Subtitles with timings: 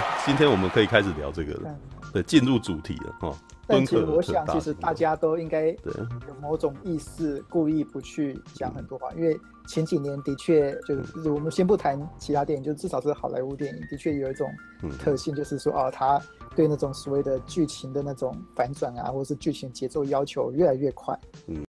[0.00, 1.78] 来，今天我们可以开始聊这个了，
[2.12, 3.36] 对，进入主题了哈。
[3.66, 9.38] 但其实我想，其实大家都应该有某种意识，故意不去讲很多话，因为
[9.68, 14.50] 前几年的确就是，我们先不谈其他电影，就至少是好莱坞电影，的确有一种
[14.98, 16.20] 特性，就是说啊，他
[16.56, 21.16] 对那种所谓的剧情的那种反转啊，或者是剧情节奏要求越来越快。
[21.46, 21.62] 嗯，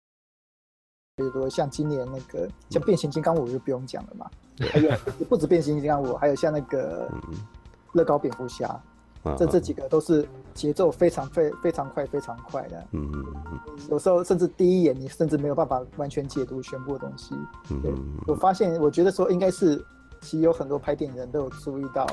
[1.18, 4.28] 比如说像今年那个像变形金刚五就不用讲了嘛，
[4.72, 4.90] 还有
[5.30, 7.08] 不止变形金刚五，还有像那个
[7.94, 8.80] 乐高蝙蝠侠。
[9.38, 13.60] 这这几个都是节奏非常非非常快非常快的，嗯嗯嗯，
[13.92, 17.36] 有时候甚至第一眼你甚至没有办法完全解读全部的东西。
[17.70, 19.78] 嗯，我发现，我觉得说应该是，
[20.22, 22.08] 其实有很多拍电影人都有注意到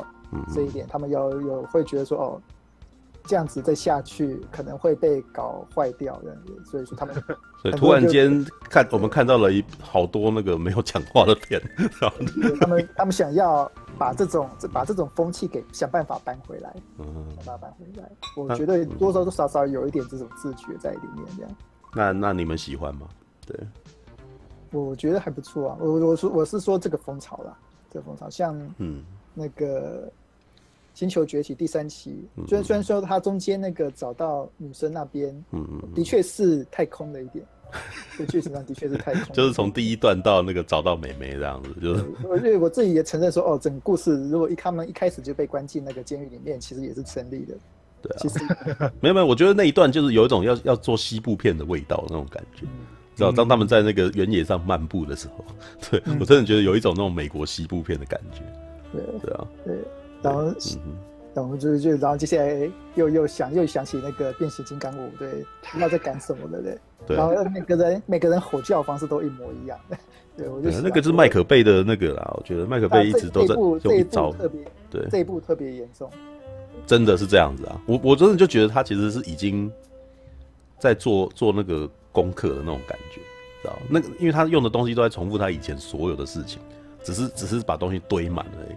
[0.52, 2.42] 这一点，他们有有会觉得说哦。
[3.28, 7.14] 这样子再下去可能会被搞坏掉这样子，所以说他们，
[7.60, 11.60] 所以突然间看我们看到了一好多那个没有讲话的片，
[12.59, 21.51] 他们他们想要把这种把这种风气给想办法搬回来，嗯，想办法搬回来，我觉得多多少少有一点这种自觉在里面，这样。
[21.95, 23.07] 那那你们喜欢吗？
[23.46, 23.60] 对，
[24.73, 27.54] 我觉得还不错啊，我我说我是说这个风潮啦，
[27.90, 29.04] 这个风潮像嗯
[29.35, 30.10] 那个。
[30.99, 37.45] 星球崛起第三期，虽然虽然说它中间那个找到女生那边，嗯嗯，的确是太空了一点，
[38.18, 39.32] 就剧情上的确是太空。
[39.32, 42.04] 就是从第一段到那个找到美眉这样子，就是。
[42.29, 47.54] 我因为我自己也承认说，哦，整个故事如果一他们一开始就被关进那个监狱里面，其实也是成立的。
[48.02, 48.19] 对啊。
[48.19, 48.41] 其实
[48.99, 52.71] 没有没有，我觉得那一段就是有一种要要做西部片的味道那种感觉，嗯、
[53.15, 53.30] 知道？
[53.30, 55.45] 当他们在那个原野上漫步的时候，
[55.88, 58.41] 对、嗯、我真的觉得有一种那种美国西部片的感觉。
[58.91, 59.46] 对对啊。
[59.65, 59.76] 对。
[60.23, 60.52] 然后，
[61.35, 66.78] 然后就就然后接下来又又想又想起那个变形金刚五，对，不知道在干什么的对。
[67.06, 67.16] 对。
[67.16, 69.97] 然后每个人每个人吼叫方式都一模一样的，
[70.37, 74.60] 对，我就那个是麦可贝的那个啦，我觉得麦可贝一直都在用一招，特别
[74.91, 76.10] 对，这一部特别严重，
[76.87, 77.81] 真的是这样子啊！
[77.87, 79.71] 我我真的就觉得他其实是已经
[80.78, 83.21] 在做做那个功课的那种感觉，
[83.62, 83.78] 知道？
[83.88, 86.60] 那个因为他用的东西都在重复他以前所有的事情，
[87.04, 88.76] 只是只是把东西堆满了而已。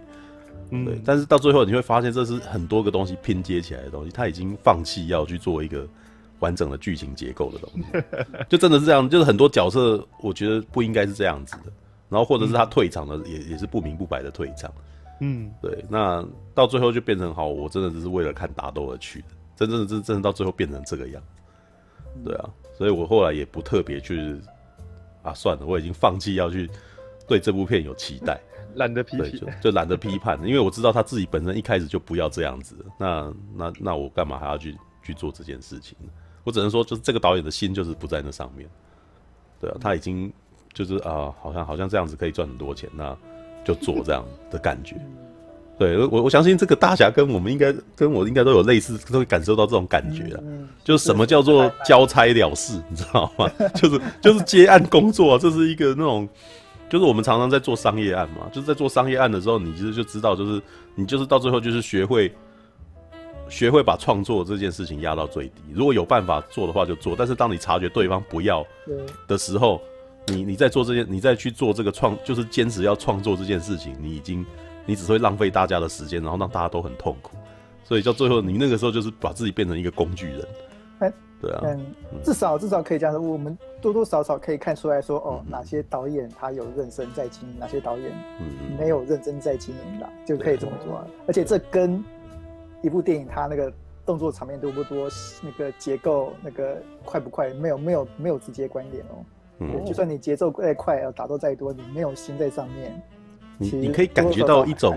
[0.84, 4.10] 对，但是到最后你会发现，这是很多个东西拼接起来的东西。
[4.10, 5.86] 他已经放弃要去做一个
[6.38, 7.84] 完整的剧情结构的东西，
[8.48, 9.06] 就真的是这样。
[9.06, 11.64] 就是很多角色，我觉得不应该是这样子的。
[12.08, 14.72] 然后或者是他退场的，也也是不明不白的退场。
[15.20, 15.84] 嗯，对。
[15.90, 19.26] 那到最后就变成好，我真的只是为了看打斗而去的。
[19.54, 22.22] 真正的真真的到最后变成这个样子。
[22.24, 24.36] 对啊，所以我后来也不特别去
[25.22, 26.68] 啊，算了，我已经放弃要去
[27.28, 28.40] 对这部片有期待。
[28.76, 32.74] 懒得批评，就就懒得批判，因为我知道他自己本身一开始就不要这样子。
[32.98, 36.08] 那那那我干嘛还要去去做这件事情呢？
[36.44, 38.68] 我只能说，就是这个导演的心就是不在那上面。
[39.60, 40.32] 对啊，他已经
[40.72, 43.16] 就是啊、呃，好像好像这样子可以赚很多钱，那
[43.64, 44.96] 就做这样的感觉。
[45.78, 50.42] 对，我我相信这个大侠跟我们应该跟我应该都有类似，都会感受到这种感觉啊。
[50.84, 53.48] 就是什么叫做交差了事，你知道吗？
[53.74, 56.28] 就是就是接案工作，这是一个那种。
[56.92, 60.60] 就是我们常常在做商业案嘛，就是在做商业案的时候，你其实就知道，就是
[60.94, 62.30] 你就是到最后就是学会
[63.48, 65.62] 学会把创作这件事情压到最低。
[65.72, 68.62] 如果有办法做的话就做，但是当你察觉对方不要
[69.26, 69.80] 的时候，
[70.26, 74.44] 你你在做这件，你再去做这个创，就是坚持要创作这件事情，你已经
[74.84, 77.38] 你只会浪费大家的时间，然后让大家都很痛苦。
[77.84, 80.46] 所以到最后，你那个时候就是把自己变成一个工具人。
[81.42, 81.84] 对啊，嗯，
[82.22, 88.12] 至少至少可以这样说，我们多多少少可以看出来说，哦，哪些导演他有认真在经营，哪些导演
[88.78, 91.04] 没有认真在经营的，就可以这么说。
[91.26, 92.02] 而且这跟
[92.80, 93.72] 一部电影它那个
[94.06, 95.08] 动作场面多不多，
[95.42, 99.24] 那个结构那个快不快，没有没有没有直接关联哦。
[99.58, 103.02] 嗯，就算你节奏再快，要打斗再多，你没有心在上面，
[103.58, 104.96] 你你可以感觉到一种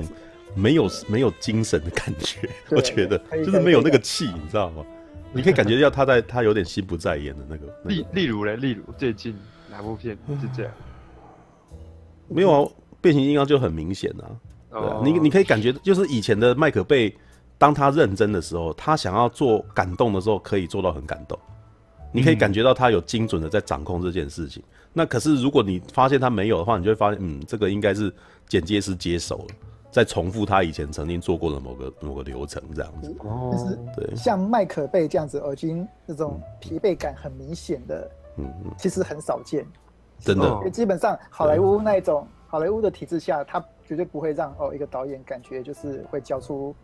[0.55, 4.85] 没有没有精神的感觉，我觉得就是没有那个气，你知道吗？
[5.35, 7.67] 你可以感觉到他在，他有点心不在焉的那个。
[7.83, 9.35] 例例如嘞，例如最近
[9.69, 10.71] 哪部片是这样？
[12.29, 12.71] 没有啊，
[13.01, 14.23] 变形金刚就很明显啊。
[14.71, 17.13] 对啊，你你可以感觉，就是以前的麦克贝，
[17.57, 21.37] 当他认真的时候，他想要做感动的时候，可以做到很感动。
[22.13, 24.63] 你可以感觉到他有精准的在掌控这件事情。
[24.93, 28.13] 那可是如果你发现他没有的话，你就会发现，嗯，这个应该是
[28.47, 29.55] 剪接师接手了。
[29.95, 33.15] 再重复他以前曾经做过的某个某个流程，这样子。
[33.19, 33.55] 哦，
[33.95, 39.65] 对，像麦可贝这样子，耳经那种疲惫感很明显的，嗯嗯，其实很少见，
[40.19, 46.75] 真的，基本上好莱坞那一种好莱坞的体制下，他绝对不会让哦一个导演感觉就是会交出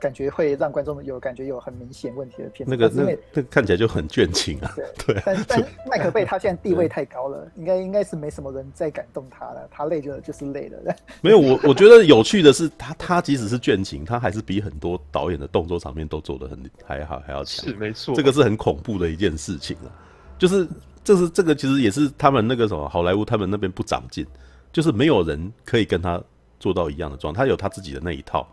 [0.00, 2.74] 感觉会让观众有感觉有很明显问题的片子。
[2.74, 4.72] 那个那那看起来就很倦情啊。
[4.76, 9.68] 对， 对但但 麦克贝他现在地位太高了，应该应该是没什么人再感动他了。
[9.70, 10.96] 他累就就是累了。
[11.20, 17.66] 没有我我觉得有趣的是，他他即使是倦情，他还是比很多导演的动作场面都做得很还好还要强。
[17.66, 19.92] 是没错，这个是很恐怖的一件事情啊。
[20.38, 20.66] 就是
[21.04, 24.26] 这是这个其实也是他们那个什么好莱坞他们那边不长进，
[24.72, 26.22] 就是没有人可以跟他
[26.58, 28.48] 做到一样的状态，他有他自己的那一套。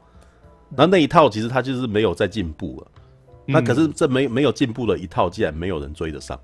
[0.69, 2.87] 那那一套其实他就是没有再进步了，
[3.45, 6.37] 那可是这没没有进步的一套，竟然没有人追得上，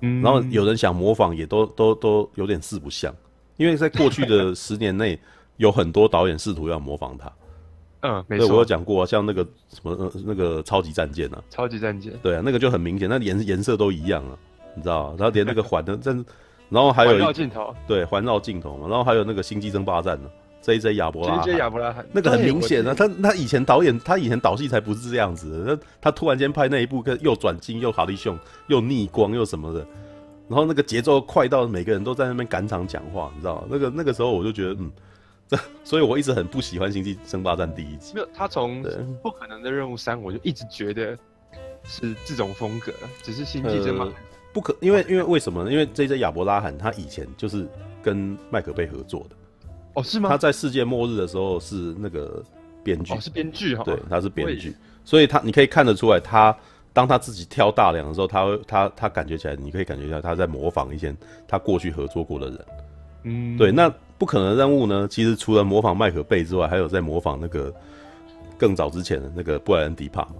[0.00, 3.14] 嗯，然后有人想模仿，也都都都有点四不像，
[3.56, 5.18] 因为在过去的 十年内，
[5.56, 7.32] 有很多导演试图要模仿他，
[8.02, 14.36] 嗯，没错，我有讲过，像那个什么那个超级战舰啊，超级战舰，对啊，那个就很明显，那颜颜色都一样啊，
[14.76, 16.24] 你知道，然后连那个环的，真，
[16.68, 20.28] 然后还有环绕镜头，对，环绕镜头嘛，然后还有那个星际争霸战呢。
[20.64, 28.38] J J 亚伯拉，J J 亚伯拉罕，那个很明显啊，他他以前导演，他以前导戏才不是这样子的，他他突然间拍那一部，又转镜又哈利熊
[28.68, 29.86] 又逆光又什么的，
[30.48, 33.66] 然后那个节奏快到每个人都在那边赶场讲话，你知道吗？
[33.68, 34.90] 那个那个时候我就觉得，嗯，
[35.46, 38.14] 这，所以我一直很不喜欢《星际争霸战》第一集。
[38.14, 38.82] 没有，他从
[39.22, 41.14] 不可能的任务三，我就一直觉得
[41.84, 42.90] 是这种风格，
[43.22, 44.04] 只是《星际争霸》
[44.50, 45.70] 不可，因为因为为什么呢？
[45.70, 47.68] 因为 J J 亚伯拉罕他以前就是
[48.02, 49.36] 跟麦克贝合作的。
[49.94, 50.28] 哦，是吗？
[50.28, 52.42] 他在世界末日的时候是那个
[52.82, 53.82] 编剧，哦，是编剧哈。
[53.84, 54.74] 对，他是编剧，
[55.04, 56.56] 所以他你可以看得出来，他
[56.92, 61.14] 当他自己挑大梁的时候，他会他他感觉起来，你可以感觉一下他在模仿一些
[61.46, 62.64] 他过去合作过的人。
[63.24, 63.72] 嗯，对。
[63.72, 65.08] 那不可能的任务呢？
[65.08, 67.72] 其实除了模仿麦可贝之外，还有在模仿那个
[68.58, 70.34] 更早之前的那个布莱恩迪帕嘛。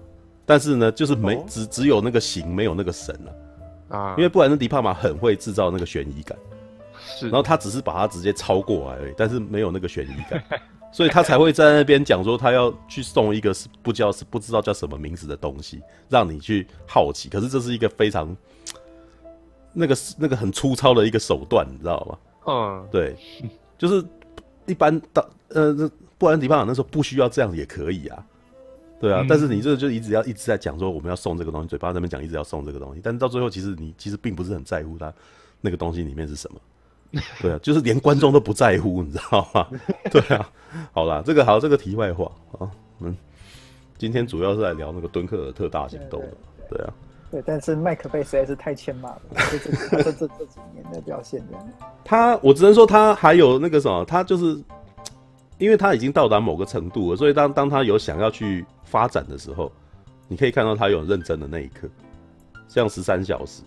[0.47, 3.99] 但是呢，就是没、哦、只只有那个形，没有那个神了啊。
[4.11, 6.37] 啊，因为布莱恩迪帕嘛，很会制造那个悬疑感。
[7.23, 10.43] 然后他只是把他直接超过来而已，但是没有那个悬疑感，
[10.93, 17.29] 所以他才会在那边讲说他要去送一个是不叫是不知道叫什么名字的东西，让你去好奇。
[17.29, 18.37] 可是这是一个非常
[19.73, 22.19] 那个那个很粗糙的一个手段，你知道吗？
[22.47, 23.17] 嗯，对，
[23.77, 24.05] 就是
[24.67, 28.25] 一般到呃，布兰迪帕那时候不需要这样也可以啊，
[29.01, 29.23] 对啊。
[29.23, 35.13] 嗯、但是你这就一直要一直在讲说我们要送这个东西，嘴巴在那边讲一直要送这个东西，但是到最后其实你其实并不是很在乎他
[35.61, 36.61] 那个东西里面是什么。
[37.41, 39.69] 对啊，就是连观众都不在乎，你知道吗？
[40.11, 40.51] 对啊，
[40.93, 42.71] 好啦，这个好，这个题外话啊，
[43.01, 43.17] 嗯，
[43.99, 46.37] 今天主要是来聊那个敦刻尔特大行动的，
[46.71, 46.93] 对啊，
[47.31, 51.69] 对，但是麦克贝实在是太欠骂了，这这这这几年的表现这样。
[52.05, 54.61] 他，我只能说他还有那个什么，他就是
[55.59, 59.71] 因为他已经到达某个程度了，所以当当他有想要去发展的时候，
[60.29, 61.89] 你可以看到他有认真的那一刻，
[62.67, 63.63] 像十三小时。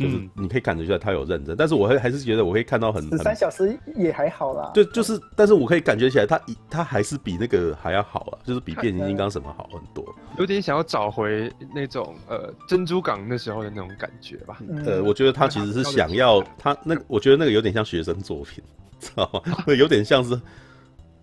[0.00, 4.70] 就是你可以感觉出来他有认真，但是我还还是觉得我可以看到很十三小时也还好啦。
[4.72, 10.02] 对，就是，但是我可以感觉起来他他还是比那个还要好啊，就是比变形金刚什么好很多。
[10.38, 14.56] 有点想要找回那种呃珍珠港那时候的那种感觉吧。
[14.66, 18.64] 嗯、呃，我觉得他其实是想要他那个，我觉得那个有点像学生作品，
[18.98, 19.54] 知道吗？
[19.66, 20.40] 对， 有点像是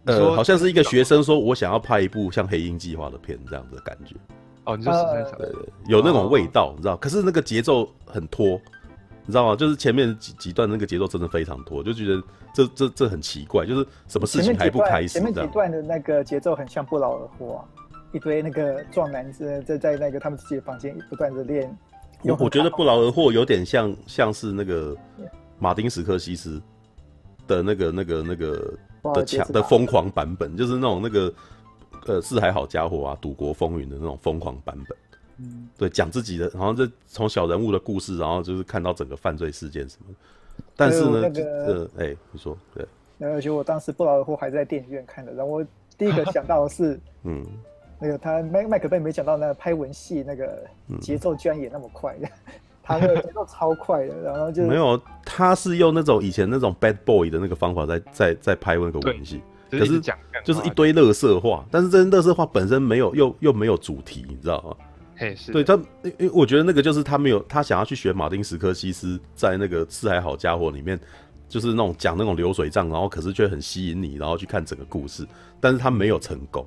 [0.05, 4.15] 呃，好像是一个学生说我想要拍一部像黑鹰计划的片这样子的感觉。
[4.67, 5.55] 哦，你说十三小时，
[5.87, 6.97] 有那种味道，你知道？
[6.97, 8.59] 可是那个节奏很拖，
[9.25, 9.55] 你知道吗？
[9.55, 12.21] 就是前面几几段那个节奏真的非常拖，就觉得
[12.53, 15.19] 这这这很奇怪，就是什么事情还不开始？
[15.19, 17.63] 前面几段的那个节奏很像不劳而获啊，
[18.11, 21.73] 一堆那个壮男子在在那个他们自己的房间不断的练。
[22.23, 24.93] 我我觉得不劳而获有点像像是那个
[25.59, 26.61] 马丁史克西斯
[27.47, 28.73] 的那个那个那个
[29.13, 31.33] 的强的疯狂版本，就是那种那个。
[32.05, 34.97] 呃，四海好家伙啊，赌国风云的那种疯狂版本，
[35.39, 40.13] 嗯，对，讲自己的，然后这从小人物的故事，然后就是看到整个犯罪事件什么。
[40.75, 42.85] 但是呢，这个，哎、呃欸，你说，对，
[43.27, 45.65] 而且我当时不劳而获还在电影院看的，然后我
[45.97, 47.45] 第一个想到的是， 嗯，
[47.99, 50.63] 那个他麦麦克贝没想到那个拍文戏那个
[51.01, 59.41] 节奏居然也那么快的，嗯、 他那个节奏超快的，然后就没有，他是用那种以前那种 bad boy 的那个方法在在在拍那个文戏。
[59.69, 64.75] 可是讲就是一堆乐色话，但是这些垃圾话本身没有又又没有主题，你知道吗？
[65.19, 70.99] 嘿，是对他，因为我觉得那个就是他没有他想要去学马丁史科西斯在那个《四海好家伙》里面，
[71.49, 75.25] 就是那种讲那种流水账，然后可是却很吸引你，然后去看整个故事，
[75.59, 76.63] 但是他没有成功。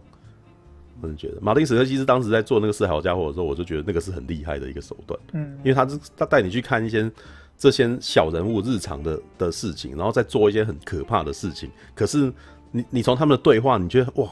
[1.00, 7.08] 我真的觉得马丁史科西斯当时在做那个《四海好家伙》的时候，我就觉得那个是很厉害的一个手段，嗯，因为他是他带你去看一些
[7.56, 12.32] 这些小人物日常的的事情，然后再做一些很可怕的事情，可是。
[12.70, 14.28] 你你从他们的对话，你觉得哇，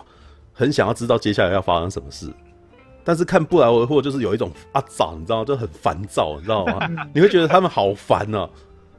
[0.53, 2.33] 很想要知道接下来要发生什么事，
[3.05, 5.45] 但是看不劳而获就是有一种啊，早你知道吗？
[5.45, 7.09] 就很烦躁，你知道吗？
[7.15, 8.51] 你会觉得他们好烦哦、啊，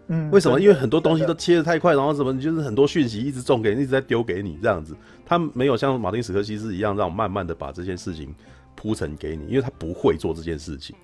[0.08, 0.60] 嗯，为什么？
[0.60, 4.96] 因为很多东西都切的太快，然后什么就是很多讯息一直送给你，一直在丢给你这样子。
[5.25, 8.34] 他没有像马丁史克西斯一样，让我慢慢的把这件事情
[8.75, 10.96] 铺陈给你，因为他不会做这件事情。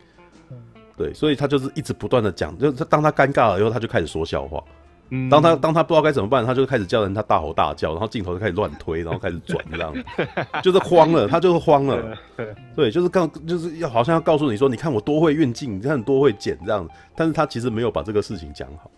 [0.49, 0.57] 嗯，
[0.97, 4.63] 对，所以他就是一直不断的讲，就是当他尴尬了以后，他就开始说笑话。
[5.09, 9.93] 嗯，当他当他不知道该怎么办，他就开始叫人他大吼大叫，然后镜头就开始乱推，然后开始转这样，
[10.63, 12.17] 就是慌了，他就是慌了。
[12.75, 18.89] 对，就是告就是要好像要告诉你说，你看我多会运镜，你看多会剪这样子，但是他其实没有把这个事情讲好。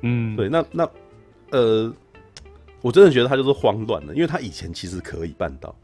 [0.00, 0.88] 嗯，对，那那
[1.50, 1.92] 呃，
[2.80, 5.74] 我真的觉得他就是慌乱了，因为他以前其实可以办到，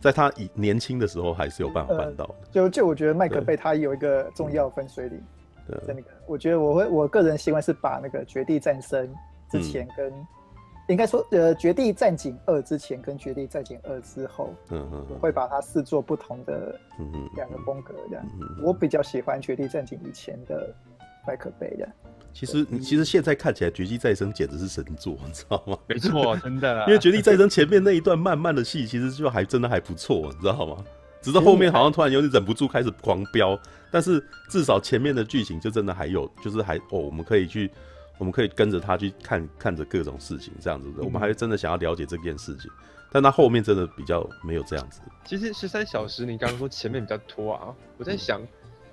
[0.00, 2.34] 在他以年轻的时候还是有办法办到的。
[2.34, 5.20] 呃、就就我觉得麦克贝他有一个重要分水岭。
[5.68, 9.06] 对，那个，我觉得我会，我个人习惯是把那个《绝地战争》
[9.50, 10.26] 之前跟，嗯、
[10.88, 16.78] 应该说，呃，《绝地战警二》之前跟《绝地战警二》之后，嗯嗯，我会把它视作不同的
[17.36, 18.26] 两个风格这样。
[18.40, 20.74] 嗯、我比较喜欢《绝地战警》以前的
[21.26, 21.88] 麦可贝的。
[22.32, 25.78] 其实，你其实现在看起来，《绝地再生》简直是神作，你知道吗？
[25.88, 26.84] 没错，真的。
[26.86, 30.84] 因为《绝地再生》前面那一段慢慢的戏，其实就还真的还不错，你知道吗？
[31.22, 33.58] 直到后面好像突然有点忍不住开始狂飙，
[33.96, 37.70] 但是至少前面的剧情就真的还有，就是还哦，我们可以去，
[38.18, 42.70] 我们可以跟着他去看看着各种事情这样子的，我们还是真的想要了解这件事情，
[43.10, 45.00] 但他后面真的比较没有这样子。
[45.24, 48.42] 其实十三小时，你刚刚说前面比较拖啊，我在想，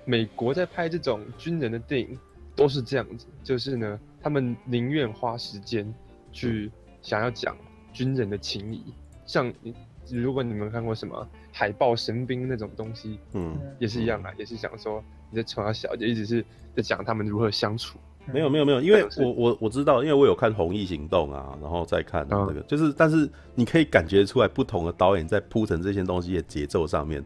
[0.06, 2.18] 美国在拍这种军人的电影
[2.56, 5.94] 都是这样子，就是呢，他们宁愿花时间
[6.32, 7.54] 去想要讲
[7.92, 8.82] 军人的情谊，
[9.26, 9.74] 像你。
[10.10, 16.44] 如果你们看过什么海豹神兵那种东西，嗯，也是一样啊，嗯、也是想说你在从小就一直是
[16.74, 17.98] 在讲他们如何相处。
[18.32, 27.22] 没有没有没有，因为我我我知道，因为我有看《红翼行动》啊，然后再看那个，嗯、就是但是你可以感觉出来，不同的导演在铺陈这些东西的节奏上面，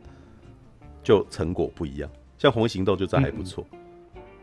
[1.02, 2.11] 就成果不一样。
[2.37, 3.64] 像《红翼行动》就这还不错。
[3.73, 3.77] 嗯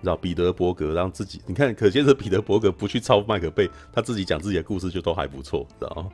[0.02, 6.12] 嗯知道彼得伯格让自己，你看，可见是彼得伯格不去抄麦克贝，他自己讲自己的故事就都还不错，知道吗？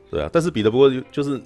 [0.10, 1.40] 对啊，但是彼得伯格就是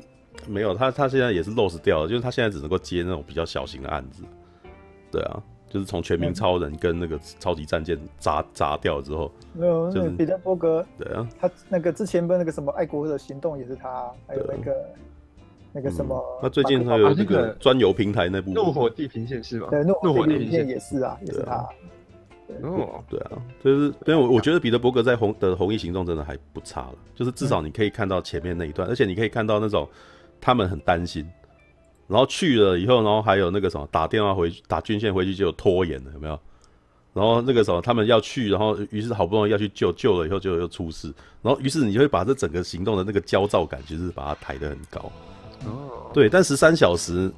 [0.46, 4.24] 没有他，他现在也是 lost 掉了，就是他现在只能够接那种比较小型的案子。
[5.10, 10.84] 对啊，就是从全民超人跟那个超级战舰砸砸掉之后，没有，就是彼得伯格。
[10.98, 14.74] 对啊，他那个之前不是那个什么爱国的行动也是他，还有那个。
[15.72, 19.68] 那个什么，那最近还有那个专游平台那部《怒火地平线》是吧？
[19.70, 21.68] 对，《怒火地平线》也是啊，也是他。
[22.62, 23.32] 哦，对啊，
[23.62, 29.86] 就是，因为我我觉得彼得伯格在红的《红衣行动》真的还不差了，就是至少你可以看到前面那一段，而且你可以看到那种
[30.40, 31.28] 他们很担心，
[32.06, 36.40] 然后去了以后，然后还有那个什么打电话回去打军线回去就有拖延了，有没有？
[37.12, 45.12] 然后那个什么他们要去，然后于是好不容易要去救，救了以后就又出事，然后于是你就会把这整个行动的那个焦躁感，就是把它抬得很高。
[45.66, 47.30] 哦，对，但十三小时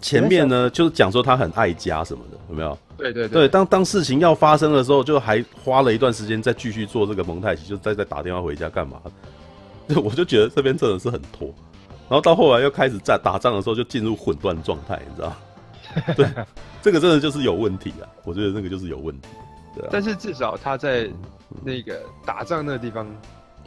[0.00, 2.78] 前面呢，就是讲说他很爱家什么的，有没有？
[2.96, 9.00] 对对对，对，当当事情要发生的时候，就还花了一段时间再继续做这个蒙太奇，就再再打电话回家干嘛？
[9.88, 11.48] 就 我就觉得这边真的是很拖，
[12.08, 15.32] 然后到后来又开始在打仗的时候就进入混乱状态，你知道？
[16.16, 16.26] 对，
[16.82, 18.08] 这个真的就是有问题啊！
[18.24, 19.28] 我觉得那个就是有问题。
[19.74, 21.08] 对啊，但是至少他在
[21.62, 23.06] 那个打仗那个地方。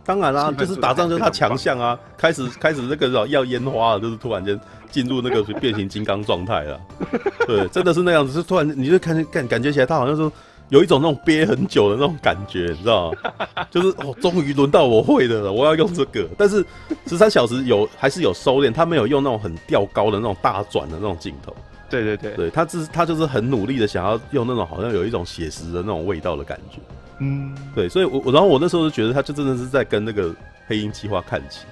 [0.07, 1.99] 当然啦、啊，就是打仗就是他强项啊！
[2.17, 4.57] 开始开始那个要烟花了，就是突然间
[4.89, 6.79] 进入那个变形金刚状态了。
[7.45, 10.31] 对，真的是那样子，是突然你就看感感觉起来，他好像说
[10.69, 13.17] 有一种那种憋很久的那种感觉，你知道吗？
[13.69, 16.25] 就是哦，终于轮到我会的了，我要用这个。
[16.37, 16.65] 但是
[17.05, 21.53] 十三小时有还是有收敛，他没有用那种很吊高的那种大转的那种镜头。
[21.89, 26.79] 对对对，对他只是他就是很努力的想要用那种好像有一种写实的那种味道的感觉。
[27.19, 30.36] 嗯，对，所以我，我然后我那时候就觉得，他就真的是在跟那个
[30.67, 31.65] 黑鹰计划看齐，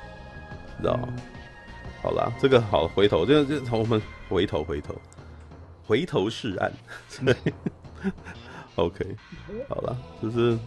[0.78, 1.08] 你知道吗？
[1.10, 1.18] 嗯、
[2.02, 4.96] 好啦，这个好，回头，这个这我们回头回头
[5.86, 6.72] 回头是岸，
[7.24, 7.36] 对，
[8.76, 9.06] OK，
[9.70, 10.58] 好了，就是，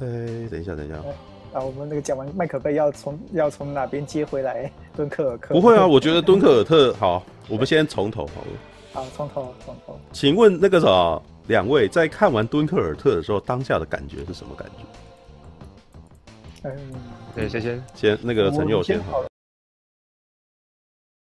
[0.00, 0.96] 哎，等一下，等一下，
[1.54, 4.70] 啊，我们那个讲完麦可贝要从要从哪边接回来？
[4.94, 5.54] 敦刻尔克？
[5.54, 8.48] 不会啊，我觉得敦刻尔特好，我们先从头好了。
[8.92, 9.98] 好，从头从头。
[10.12, 11.20] 请问那个啥？
[11.48, 14.74] 两位在看完敦刻尔特的时候，当下的感觉是什么感觉？
[16.68, 16.92] 嗯，
[17.34, 19.28] 对，先先先那个陈佑先好了。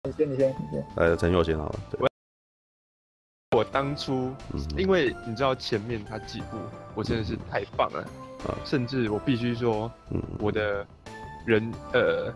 [0.03, 0.85] 你先，你先，你先。
[0.97, 1.79] 来，陈佑先好了。
[1.91, 2.07] 对。
[3.55, 4.33] 我当初，
[4.77, 6.57] 因为你知道前面他几部，
[6.93, 8.05] 我真的是太棒了，
[8.65, 9.89] 甚至我必须说，
[10.39, 10.85] 我的
[11.45, 12.33] 人呃，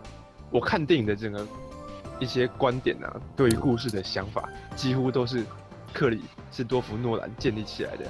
[0.50, 1.46] 我看电影的整个
[2.18, 5.44] 一些观点啊，对于故事的想法，几乎都是。
[5.92, 8.06] 克里是多夫诺兰建立起来的，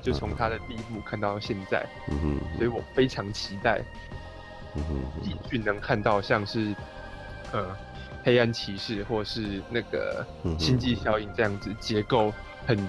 [0.00, 1.86] 就从他的第一部看到现在，
[2.56, 3.82] 所以我非常期待，
[5.22, 6.74] 继续能看到像是，
[7.52, 7.76] 呃，
[8.22, 10.26] 黑暗骑士或是那个
[10.58, 12.32] 星际效应这样子结构
[12.66, 12.88] 很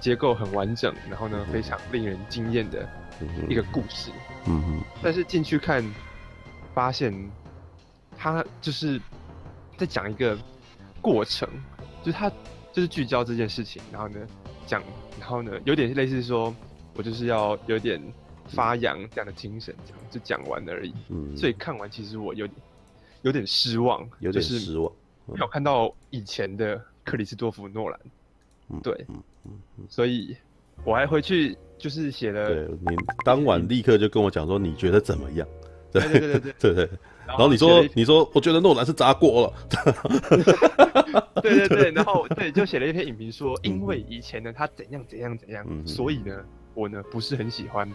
[0.00, 2.88] 结构很完整，然后呢非常令人惊艳的
[3.48, 4.10] 一个故事。
[4.46, 4.80] 嗯哼。
[5.02, 5.84] 但是进去看，
[6.74, 7.12] 发现
[8.16, 9.00] 他就是
[9.76, 10.36] 在讲一个
[11.00, 11.48] 过程，
[12.02, 12.30] 就是他
[12.76, 14.18] 就是聚焦这件事情，然后呢
[14.66, 14.82] 讲，
[15.18, 16.54] 然后呢有点类似说，
[16.92, 17.98] 我就是要有点
[18.50, 20.92] 发扬这样的精神，这样就讲完而已。
[21.08, 21.34] 嗯。
[21.34, 22.56] 所以看完其实我有点
[23.22, 24.92] 有点失望，有点失望。
[25.24, 27.98] 没有看到以前的克里斯多夫诺兰。
[28.82, 30.36] 对，嗯嗯嗯，所以
[30.84, 32.46] 我还回去就是写了。
[32.46, 35.48] 对，你当晚立刻就跟我讲说，你觉得怎么样？
[35.92, 36.90] 对对对对对对，对。
[37.26, 39.52] 然后你说你说，我觉得诺兰是砸锅了。
[41.42, 46.32] 对 对对， 然后对就写了一篇影评说，因为以前呢他怎样怎样怎样，所以呢
[46.74, 47.90] 我呢不是很喜欢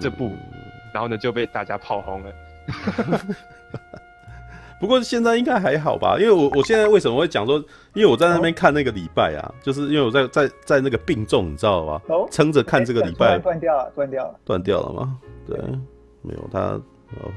[0.00, 0.32] 这部，
[0.92, 2.32] 然后呢就被大家炮轰了。
[4.80, 7.56] 不过现在应该还好吧，因为我我现在为什么会讲说，
[7.94, 12.02] 因为我在那边看那个礼拜啊，就是因为我在在在那个病重，你知道吧？
[12.32, 15.16] 撑着看这个礼拜，断掉了，断掉了，断掉了吗？
[15.46, 15.56] 对，
[16.22, 16.80] 没有他
[17.20, 17.32] 哦，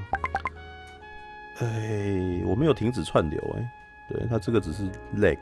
[1.59, 3.71] 哎，我没有停止串流哎，
[4.09, 4.83] 对他这个只是
[5.17, 5.37] lag，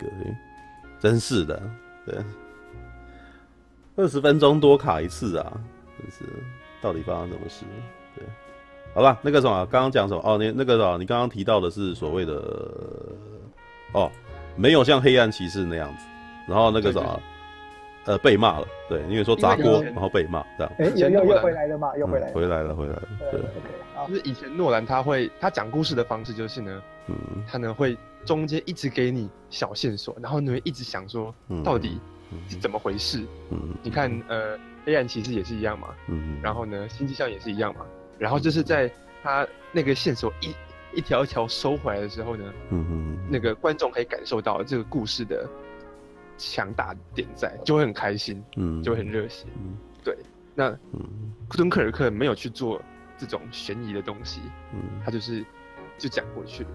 [1.00, 1.62] 真是的，
[2.06, 2.18] 对，
[3.96, 5.54] 二十分钟多卡一次啊，
[6.00, 6.26] 真是，
[6.82, 7.66] 到底发生什么事？
[8.16, 8.26] 对。
[8.96, 10.22] 好吧，那个什么，刚刚讲什么？
[10.24, 12.34] 哦，你那个什么，你刚刚提到的是所谓的，
[13.94, 14.12] 哦，
[14.56, 16.06] 没有像黑暗骑士那样子，
[16.48, 17.20] 然后那个什么，
[18.06, 20.74] 呃，被骂了，对，因为说砸锅，然后被骂，这样。
[20.80, 23.04] 哎，又又又回来了嘛，又回来了，回来了，回来了。
[23.32, 27.16] 对，OK，就是以前诺兰他会他讲故事的方式就是呢，嗯，
[27.48, 31.34] 他呢会中间一直给你小线索，然后你会一直想说，
[31.64, 32.00] 到底
[32.50, 33.24] 是怎么回事？
[33.52, 37.86] 嗯，你看，呃，黑暗骑士也是一样嘛，嗯，然后呢，星际效应也是一样嘛。
[38.20, 38.92] 然后就是在
[39.24, 40.54] 他那个线索一
[40.98, 45.48] 一条一条收回来的时候呢，嗯嗯，那个观众可以感受到这个故事的
[46.38, 50.18] 强大点在，就会很开心，嗯，就会很热血，嗯，对。
[50.56, 52.82] 那嗯，敦克尔克没有去做
[53.18, 54.42] 这种悬疑的东西，
[54.74, 55.44] 嗯，他就是
[55.98, 56.66] 就讲过去，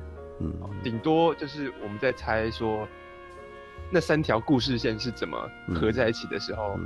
[0.41, 2.89] 嗯，顶多就是我们在猜说
[3.91, 6.79] 那三条故事线是怎么合在一起的时候，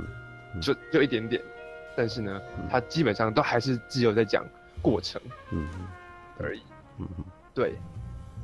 [0.61, 1.41] 就就一点点。
[1.95, 4.43] 但是呢，他基本上都还是只有在讲
[4.81, 5.21] 过程，
[5.51, 5.67] 嗯，
[6.39, 6.61] 而已，
[6.97, 7.07] 嗯。
[7.55, 7.75] 对，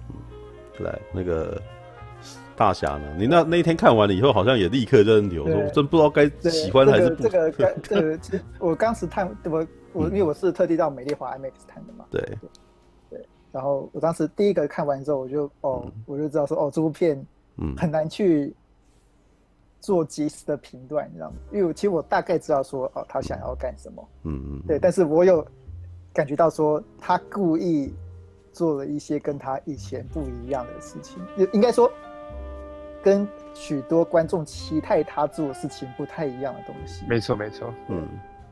[0.09, 1.59] 嗯，来那个
[2.59, 3.15] 大侠呢？
[3.17, 7.23] 你那那一天看完了以后，好像也立刻认流，我真不知道该喜欢还是不。
[7.23, 12.21] 这个这个，其实我当时看，我我因为我是特地到美丽华 IMAX 看的嘛，对
[13.09, 17.25] 对，然后我当时第一个看完之后，我就哦，我就知道说哦，这部片
[17.57, 18.53] 嗯很难去。
[19.81, 21.37] 做及时的评断，你知道吗？
[21.53, 24.77] 因为其实我大概知道说，哦，他想要干什么，嗯嗯，对。
[24.77, 25.41] 但是我有
[26.11, 27.93] 感觉到说，他故意
[28.51, 31.17] 做了一些跟他以前不一样的事情，
[31.53, 31.89] 应该说
[33.03, 37.05] 跟许多观众期待他做的事情不太一样的东西。
[37.07, 38.07] 没错，没错，嗯。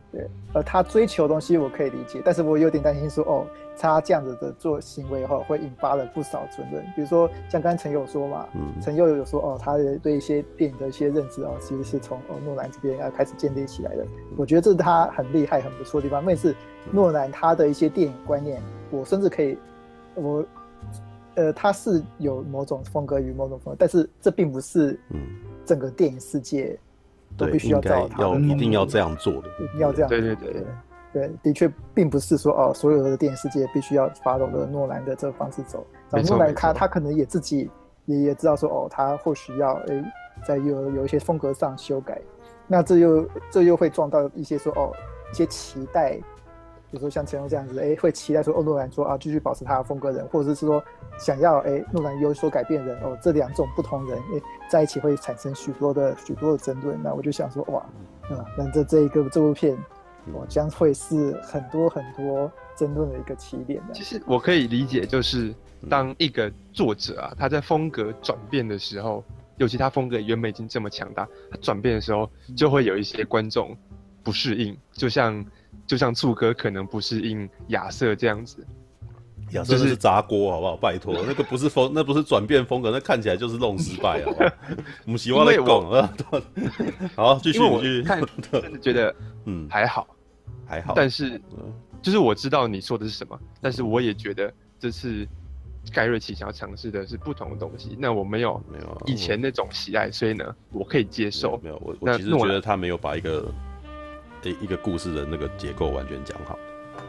[0.09, 3.45] 对，而他追求的东西我可以理解，但是我有点担心说，哦，
[3.77, 6.81] 他这样子的做行为后会引发了不少争论。
[6.95, 14.07] 比如说像刚才陈友说嘛，嗯，陈友有说，哦，他的对一些电影的一些认知哦，其实是从哦诺兰这边要开始建立起来的。
[14.37, 16.23] 我觉得这是他很厉害、很不错的地方。
[16.23, 16.55] 那是
[16.89, 19.57] 诺兰他的一些电影观念，我甚至可以，
[20.15, 20.43] 我，
[21.37, 25.21] 呃，他是有某种风格与某种风格，但是这并不是，嗯，
[25.65, 26.77] 整个电影世界。
[27.35, 30.09] 都必须要照他，要一定要这样做的，一定要这样。
[30.09, 30.65] 对对对对，
[31.13, 35.85] 对，的确并不是说哦，所有的电影世界必须要 follow 诺兰的这个方式走。
[36.09, 37.69] 然后诺兰他他可能也自己
[38.05, 40.03] 也也知道说哦，他或许要诶，
[40.47, 42.19] 在有有一些风格上修改，
[42.65, 44.91] 那这又这又会撞到一些说哦
[45.31, 46.19] 一些期待。
[46.89, 50.81] 比如说像成龙这样子，哎，会期待说，哦，诺兰说啊，继续保持他的风格人，或者是说
[51.19, 56.97] 想要，哎，诺兰有所改变人，哦，这两种不同人，哎，在一起会产生许多的许多的争论。
[57.03, 57.79] 那我就想说，哇，
[58.29, 59.77] 啊，那这这一个这部片，
[60.31, 63.83] 我将会是很多很多争论的一个起点。
[63.93, 65.53] 其实我可以理解，就是
[65.89, 69.21] 当一个作者啊，他在风格转变的时候，
[69.57, 73.75] 尤其他风格原本已经这么强大，他转变的时候，就会有一些观众
[74.23, 75.45] 不适应，就像。
[75.87, 78.67] 就像醋哥可能不是应亚瑟这样子，
[79.51, 80.75] 亚瑟是砸锅好不好？
[80.75, 84.53] 拜托，那个不是风，那不是转变风格，那看起来就是弄失败了！
[85.07, 86.13] 我们希望来讲啊，
[87.15, 88.21] 好，继续继续看，
[88.51, 90.05] 真的觉得嗯还好
[90.65, 91.41] 还好，但是
[92.01, 95.25] 就是我知道你说的是什么，但是我也觉得这次
[95.93, 97.95] 盖瑞奇想要尝试的是不同的东西。
[97.97, 101.57] 那我没有没有以前那种喜爱，所以呢，我可以接受。
[101.63, 103.49] 没有我我其实觉得他没有把一个。
[104.43, 106.57] 一一个故事的那个结构完全讲好，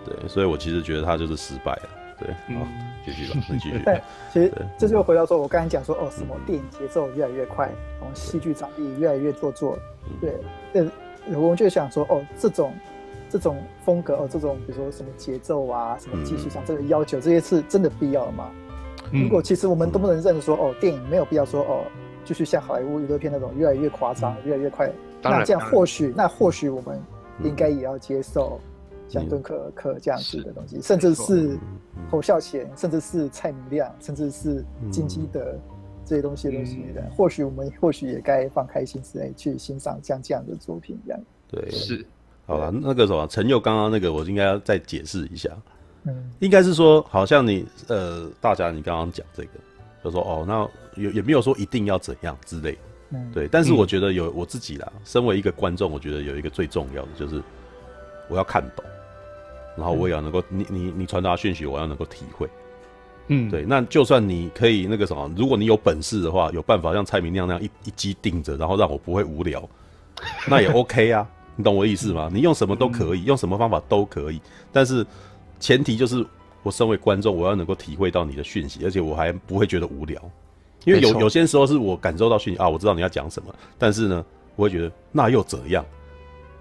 [0.04, 1.88] 对，所以我其实觉得他就是失败了，
[2.18, 2.66] 对，好，
[3.04, 3.78] 继续吧，继续。
[3.84, 4.00] 对
[4.32, 7.66] 其实这就回到说，我刚才讲说，哦，什么电影节奏越来越快，
[8.00, 9.78] 然后戏剧张力越来越做作，
[10.20, 10.34] 对，
[10.72, 10.88] 对，
[11.36, 12.72] 我们就想说，哦，这种
[13.28, 18.50] 这种风格，哦，这种比如说什么节奏啊，什么技术上这个要求，这些是真的必要的吗？
[19.12, 21.84] 如果其实我们都不能认得说，哦，电影没有必要说，哦，
[22.24, 24.90] 就是像好莱坞娱乐片那种越来越夸张，越来越快，
[25.22, 27.00] 那这样或许，那或许我们
[27.44, 28.60] 应该也要接受。
[29.10, 31.58] 像敦刻尔克这样子的东西，甚至是
[32.10, 35.58] 侯孝贤，甚至是蔡明亮，甚至是金基德
[36.04, 41.18] 这些东西的东西的，或许我们或许也该放开心思来去欣赏像这样的作品一样。
[41.50, 42.04] 对，是。
[42.44, 45.48] 好了，那个什么，陈佑刚刚那个，我应该要再解释一下。
[46.04, 49.50] 嗯，应该是说，好像你呃，大家你刚刚讲这个，
[50.04, 52.78] 就说哦，那也也没有说一定要怎样之类的。
[53.10, 53.48] 嗯，对。
[53.48, 57.42] 但是我觉得有我自己啦，身为一个观众，我觉得有一个最重要的就是
[58.28, 58.84] 我要看懂。
[59.76, 62.48] 然后我也要能够，你你你传达讯息，我要能够体会，
[63.28, 63.64] 嗯，对。
[63.64, 69.68] 那就算你可以那个什么，如果你有本事的话，有办法像蔡明亮那样一一击定着，然后让我不会无聊，
[70.48, 71.24] 那也 OK 啊。
[71.54, 72.28] 你懂我意思吗？
[72.32, 74.40] 你用什么都可以，用什么方法都可以，
[74.72, 75.06] 但是
[75.60, 76.26] 前提就是
[76.64, 80.20] 我身为观众，我要能够体会到你的讯息，而且我还不会觉得无聊，
[80.84, 84.24] 因为有有些时候是我感受到讯息啊，我知道你要讲什么，但是呢，
[84.56, 85.84] 我会觉得那又怎样？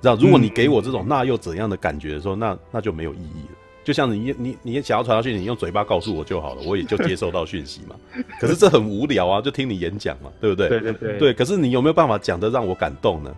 [0.01, 3.58] 知道，如果你给我这种那又怎样的感觉的时候，那那就没有意义了。
[3.84, 7.95] 就像你你你想要传达讯息，你用嘴巴告诉我就好了，我也就 接收到讯息嘛。
[8.39, 10.67] 可是这很无聊啊，就听你演讲嘛，对不对？
[10.67, 11.17] 对对对。
[11.17, 13.34] 对，可是你有没有办法讲的让我感动呢？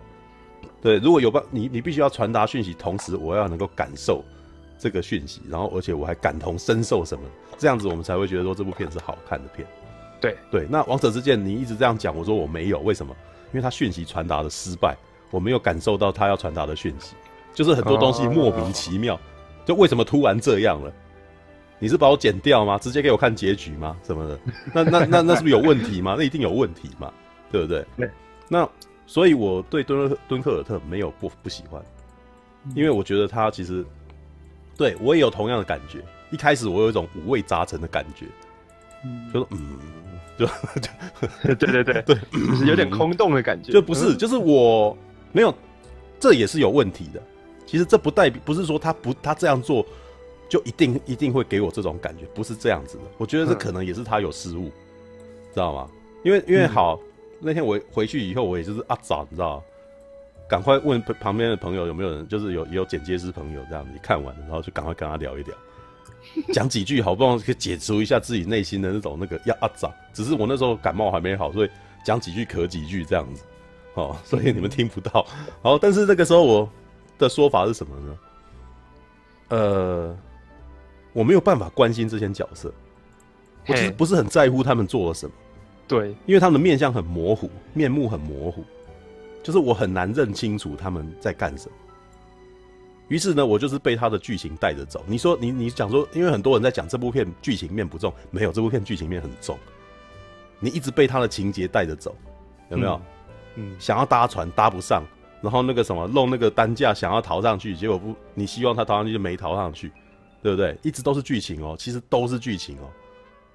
[0.82, 4.24] 对，如果有办，你你必须要传达讯息，同时我要能够感受
[4.78, 7.22] 这个讯息，然后而且我还感同身受什么，
[7.56, 9.66] 这样子我们才会觉得说这部片是好看的片。
[10.20, 13.14] 对对，那王者之剑你一直这样讲，我说我没有，为什么？
[13.52, 14.96] 因为他讯息传达的失败。
[15.32, 17.14] 我没有感受到他要传达的讯息，
[17.54, 19.16] 就是很多东西莫名其妙，
[19.64, 20.92] 就为什么突然这样了？
[21.78, 22.76] 你是把我剪掉吗？
[22.76, 23.96] 直接给我看结局吗？
[24.02, 24.40] 什么的？
[24.74, 26.16] 那那那那是不是有问题吗？
[26.18, 27.12] 那一定有问题嘛，
[27.52, 27.86] 对不对？
[27.96, 28.10] 对。
[28.48, 28.68] 那
[29.06, 31.80] 所以我对敦敦克尔特没有不不喜欢，
[32.74, 33.86] 因为我觉得他其实
[34.76, 36.00] 对我也有同样的感觉。
[36.32, 38.26] 一开始我有一种五味杂陈的感觉，
[39.32, 39.78] 就是嗯，
[40.46, 40.46] 就
[41.54, 44.96] 对对对对，就是有点空洞的感觉，就不是，就是我。
[45.32, 45.54] 没有，
[46.18, 47.22] 这也是有问题的。
[47.64, 49.86] 其实这不代表不是说他不他这样做
[50.48, 53.04] 就一定一定会给我这种感觉，不是这样子的。
[53.16, 54.72] 我觉得这可能也是他有失误，嗯、
[55.54, 55.88] 知道吗？
[56.24, 59.62] 因为因为好、嗯、那天我回去以后，我也就是啊早，你知道，
[60.48, 65.54] 赶快问旁边的朋友有没有人，就是有有剪接师朋友这样子，看完了然后就赶快跟他聊一聊，
[66.52, 69.92] 讲几句好不容易可以解除一下自己内心的那种那个要啊早。
[70.12, 71.70] 只是我那时候感冒还没好，所以
[72.04, 73.42] 讲几句咳几句这样子。
[73.94, 75.26] 哦，所以你们听不到。
[75.62, 76.70] 好，但是那个时候我
[77.18, 78.18] 的说法是什么呢？
[79.48, 80.16] 呃，
[81.12, 82.72] 我没有办法关心这些角色，
[83.66, 85.32] 我其实不是很在乎他们做了什么。
[85.88, 88.62] 对，因为他们的面相很模糊，面目很模糊，
[89.42, 91.74] 就是我很难认清楚他们在干什么。
[93.10, 95.04] 于是呢，我就是被他的剧情带着走。
[95.04, 99.58] 你说，你你讲说，因为很多人在讲这部片剧情面不重，没有，这部片剧情面很重。
[100.60, 102.14] 你一直被他的情节带着走，
[102.70, 102.94] 有没有？
[103.56, 105.02] 嗯嗯，想要搭船搭不上，
[105.42, 109.90] 然后那个什么弄那个担架想要逃上去，结果不，你希望他逃上去就没逃上去，
[110.40, 110.78] 对不对？
[110.82, 112.88] 一直都是剧情哦，其实都是剧情哦。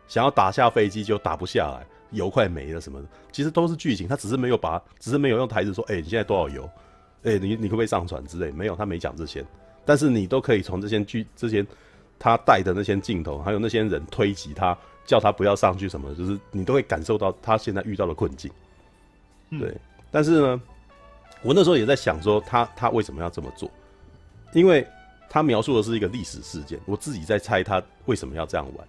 [0.05, 4.05] 想要打下飞机就打不下来，油快没了什么的，其实都是剧情。
[4.05, 6.69] 他只是没有把，只是没有用台词说，哎、欸，你现在多少油？
[7.25, 8.51] 哎、欸，你你可不可以上传之类？
[8.51, 9.43] 没有，他没讲这些。
[9.83, 11.65] 但是你都可以从这些剧、这些
[12.17, 18.51] 他带的那些镜头，还有那些人推挤他，叫他不要上去什么，就是你都会感受到他现在遇到的困境。
[19.59, 19.75] 对，
[20.09, 20.61] 但是呢，
[21.43, 23.69] 我那时候也在想说他，他他为什么要这么做？
[24.53, 24.88] 因为
[25.29, 28.88] 他描述的是一个历史事件，我自己在猜他为什么要这样玩，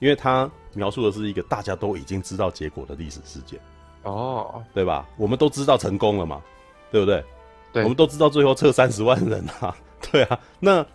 [0.00, 3.58] 因为他描述的是一个大家都已经知道结果的历史事件，
[4.02, 5.08] 哦，对吧？
[5.16, 6.42] 我们都知道成功了嘛，
[6.90, 7.24] 对不对？
[7.76, 9.76] 对，我们都知道最后撤三十万人啊，
[10.10, 10.86] 对啊，那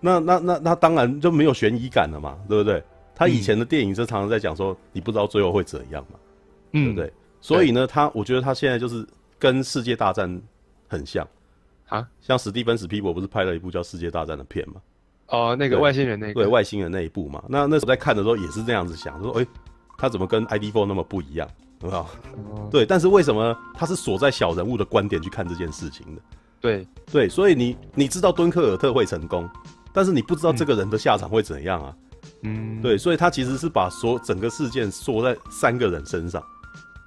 [0.00, 2.82] 那那那那当然就没有悬疑感了嘛，对不对？
[3.14, 6.18] 他以前的电影就常常在讲说，你不知道最后会怎样嘛，
[6.72, 7.12] 嗯、对不对？
[7.40, 9.06] 所以呢，他我觉得他现在就是
[9.38, 10.42] 跟世界大战
[10.88, 11.24] 很像
[11.86, 14.80] 啊，像史蒂芬史匹柏不是拍了一部叫《世界大战》的片嘛？
[15.28, 17.44] 哦，那个外星人那个，对外星人那一部嘛。
[17.48, 19.48] 那那时候在看的时候也是这样子想，说哎、欸，
[19.96, 21.48] 他怎么跟 ID Four 那么不一样，
[21.84, 22.02] 有没有？
[22.56, 26.22] 哦、对，但是为什么他是锁在小人物的观点去看这件事情的？
[26.60, 29.48] 对对，所以你你知道敦刻尔特会成功，
[29.92, 31.94] 但是你不知道这个人的下场会怎样啊？
[32.42, 36.42] 嗯，对，所以他其实是把所整个事件锁在三个人身上。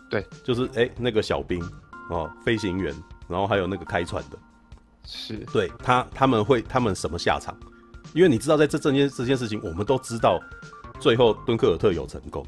[0.10, 1.60] 对，就是哎、欸，那个小兵
[2.10, 2.94] 哦，飞行员，
[3.28, 4.38] 然后还有那个开船的，
[5.04, 7.58] 是，对他他们会他们什么下场？
[8.14, 10.40] 因为你知道，在这这件这件事情，我们都知道，
[11.00, 12.46] 最后敦刻尔特有成功。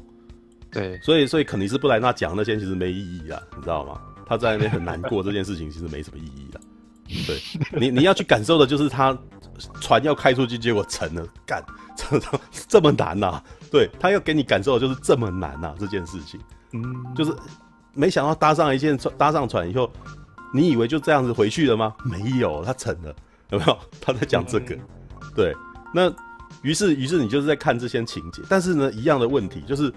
[0.70, 4.00] 对，所以所以肯尼斯布莱纳讲那些其实没意义啊，你知道吗？
[4.26, 6.60] 他在那边很难过， 这件事情其实没什么意义啊。
[7.26, 7.40] 对，
[7.80, 9.18] 你你要去感受的就是他
[9.80, 11.60] 船要开出去，结果沉了，干，
[11.96, 13.44] 这这这么难呐、啊？
[13.68, 16.38] 对，他要给你感受的就是这么难呐、啊，这件事情，
[16.72, 16.82] 嗯，
[17.16, 17.34] 就是
[17.92, 19.92] 没想到搭上一件船，搭上船以后，
[20.54, 21.92] 你以为就这样子回去了吗？
[22.04, 23.12] 没有，他沉了，
[23.50, 23.76] 有没有？
[24.00, 24.78] 他在讲这个，
[25.34, 25.52] 对，
[25.92, 26.08] 那
[26.62, 29.92] 于是于是你就是在看这些情节，但是呢，一样的问题就是。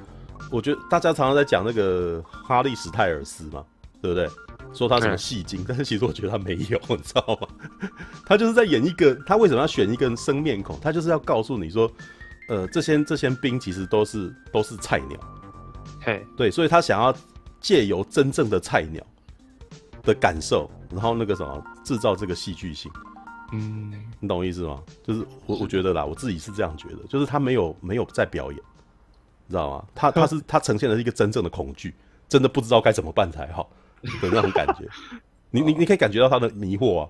[0.51, 3.63] 我觉得大家常常在讲那个哈利史泰尔斯嘛，
[4.01, 4.29] 对不对？
[4.73, 7.47] 说他什么戏精， 但是其实我觉得他没有，你知道吗？
[8.25, 10.79] 他就是在演一个，他为什么要选一个生面孔？
[10.79, 11.91] 他就是要告诉你说，
[12.49, 15.19] 呃，这些这些兵其实都是都是菜鸟，
[16.01, 17.15] 嘿，对，所以他想要
[17.59, 19.05] 借由真正的菜鸟
[20.01, 22.91] 的感受，然后那个什么制造这个戏剧性，
[23.51, 24.81] 嗯，你懂我意思吗？
[25.03, 28.59] 就是我我觉得啦，我自己是这样觉得，就是他没有没有在表演。
[29.53, 29.85] 知道吗？
[29.95, 31.93] 他他是他呈现的是一个真正的恐惧，
[32.27, 33.69] 真的不知道该怎么办才好
[34.21, 34.85] 的那种感觉。
[35.51, 37.09] 你你你可以感觉到他的迷惑啊，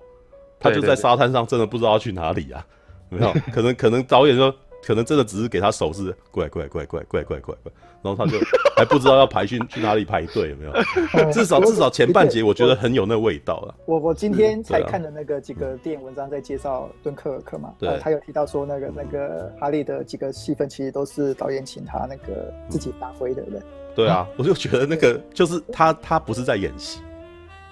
[0.60, 2.64] 他就在沙滩上，真的不知道要去哪里啊。
[3.10, 3.32] 有没有？
[3.52, 4.54] 可能可能导演说。
[4.86, 8.38] 可能真的只是给他手势，过来过来过来过来过来过来过来，然后他就
[8.76, 11.32] 还不知道要排去去哪里排队，有没有？
[11.32, 13.74] 至少至少前半节我觉得很有那味道了。
[13.86, 23.62] 我我今天才看的那个几个电影文章在介绍敦刻尔克嘛，对、呃，他有提到说那个那个哈利的几个戏份其实都是导演请他那个自己发挥的，对不对？
[23.94, 27.00] 对啊，我就觉得那个就是他他不是在演戏，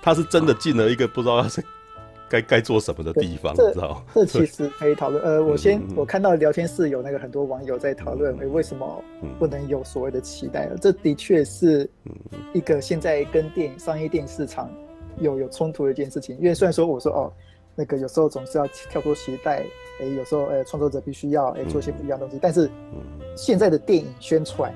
[0.00, 1.62] 他是真的进了一个不知道要是。
[2.32, 5.22] 该该做什么的地方，知道这其实可以讨论。
[5.22, 9.04] 呃， 我先我看到聊天室有那个很多网友在讨论，为什么
[9.38, 10.78] 不能有所谓的期待了？
[10.78, 11.88] 这的确是
[12.54, 14.70] 一个现在跟电影商业电影市场
[15.18, 16.34] 有有冲突的一件事情。
[16.38, 17.32] 因为虽然说我说哦，
[17.74, 19.62] 那个有时候总是要跳脱期待，
[20.00, 22.70] 哎，有时候哎，创作者必须要哎做一些不一样的东西，但是
[23.36, 24.72] 现在的电影宣传。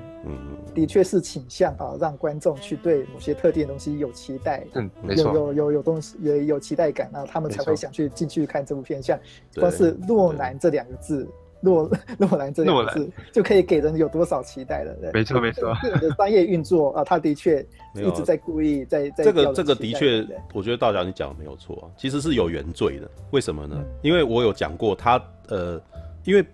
[0.73, 9.01] 的确是倾向啊，让观众去对某些特定的东西有期待，嗯，没错，有有有有东西也有期待感，然后他们才会想去进去看这部片。
[9.01, 9.19] 像
[9.55, 11.27] 光是诺兰这两个字，
[11.61, 15.11] 诺 诺兰这两个字就可以给人有多少期待了？
[15.13, 23.09] 没错没错，这个商业运作啊，他的确一直在故意在在这个这个的确，我觉得道长你讲的没有错啊，其实是有原罪的。
[23.31, 23.75] 为什么呢？
[24.03, 25.81] 因为我有讲过他呃，
[26.23, 26.45] 因为。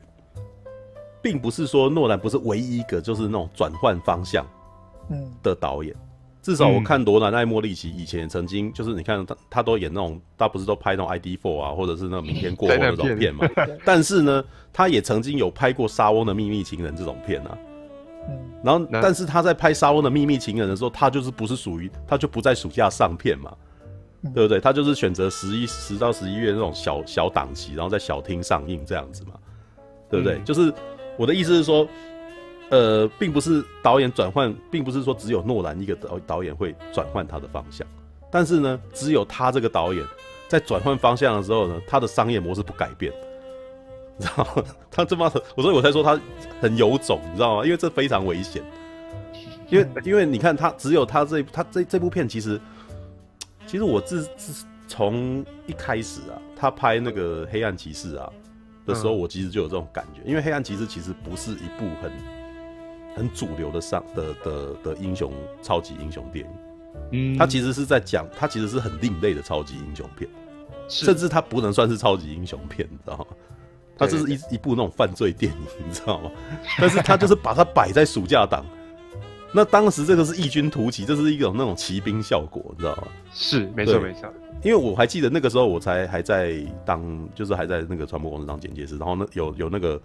[1.23, 4.45] 并不是说诺兰不是唯一一个就是那种转换方向
[5.41, 5.95] 的导演，
[6.41, 13.47] 至少我看罗兰·艾莫利奇以前曾经就是你看他他都演那种他不是都拍那种 ID Four 啊，或者是那种明天过后那种片嘛，
[13.85, 17.57] 但是呢，他也曾经有拍过《沙翁的秘密情人》这种片啊，
[18.61, 23.55] 然后但是他在拍《沙翁的秘密情人》的时候，他就是不是属于他就不在暑假上片嘛，
[24.33, 24.59] 对不对？
[24.59, 29.31] 他就是选择十一十到十一月那种小小档期，然后在小厅上映这样子嘛，
[30.09, 30.41] 对不对？
[30.43, 30.73] 就是。
[31.17, 31.87] 我的意思是说，
[32.69, 37.85] 呃，并不是导演转换，并不是说只有诺兰一个导导演会转换他的方向，
[38.31, 40.03] 但是呢，只有他这个导演
[40.47, 43.13] 在转换方向的时候呢，他的商业模式不改变，
[44.17, 44.63] 你知道吗？
[44.89, 46.19] 他这么，我所以我才说他
[46.59, 47.63] 很有种，你知道吗？
[47.63, 48.63] 因为这非常危险，
[49.69, 52.59] 因为因为你看他只有他这他这这部片其实，
[53.67, 58.31] 其实我自自从一开始啊，他拍那个黑暗骑士啊。
[58.85, 62.11] 的时候，我其实就有这种感觉，因为《黑暗骑士》其实不是一部很
[63.15, 66.51] 很主流的上的的的英雄超级英雄电影，
[67.11, 70.29] 嗯，它其实是在讲，它其实是很另类的超级英雄片，
[70.87, 73.25] 甚至它不能算是超级英雄片，你知道吗？
[73.95, 76.31] 它这是一一部那种犯罪电影，你知道吗？
[76.79, 78.65] 但是它就是把它摆在暑假档，
[79.55, 83.03] 那当时这个是异军突起，这是一种那种骑兵效果，你知道吗？
[83.31, 84.27] 是，没错没错。
[84.63, 90.01] 因为我还记得那个时候，我才还在当，就是还在那个传播公司当剪接师，然后那有有那个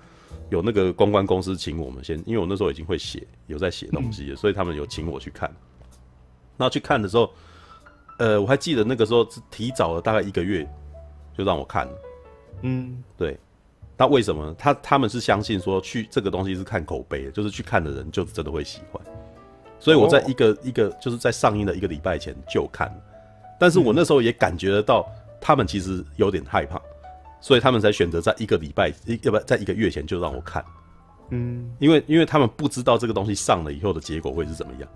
[0.51, 5.51] 有那个公关公司请我们先，因为我那时候已经会写，有在写东西，所以他们有请我去看。
[6.57, 7.31] 那去看的时候，
[8.19, 10.69] 呃，我还记得那个时候是提早了大概一个月
[11.37, 11.89] 就让我看。
[12.63, 13.39] 嗯，对。
[13.97, 14.55] 那为什么？
[14.57, 19.03] 他他们是相信说去这个东西是看口碑，就是去看的人就真的会喜欢。
[19.79, 22.93] 所以我在一个一个就是在上映的一个礼拜前就看。
[23.61, 25.05] 但是我那时候也感觉得到，
[25.41, 26.81] 他们其实有点害怕，
[27.41, 30.65] 所以他们才选择在一个礼拜一要不在一个月前就让我看，
[31.31, 34.89] 嗯，因为因为他们不知道这个东西上了以后的结果会是怎么样，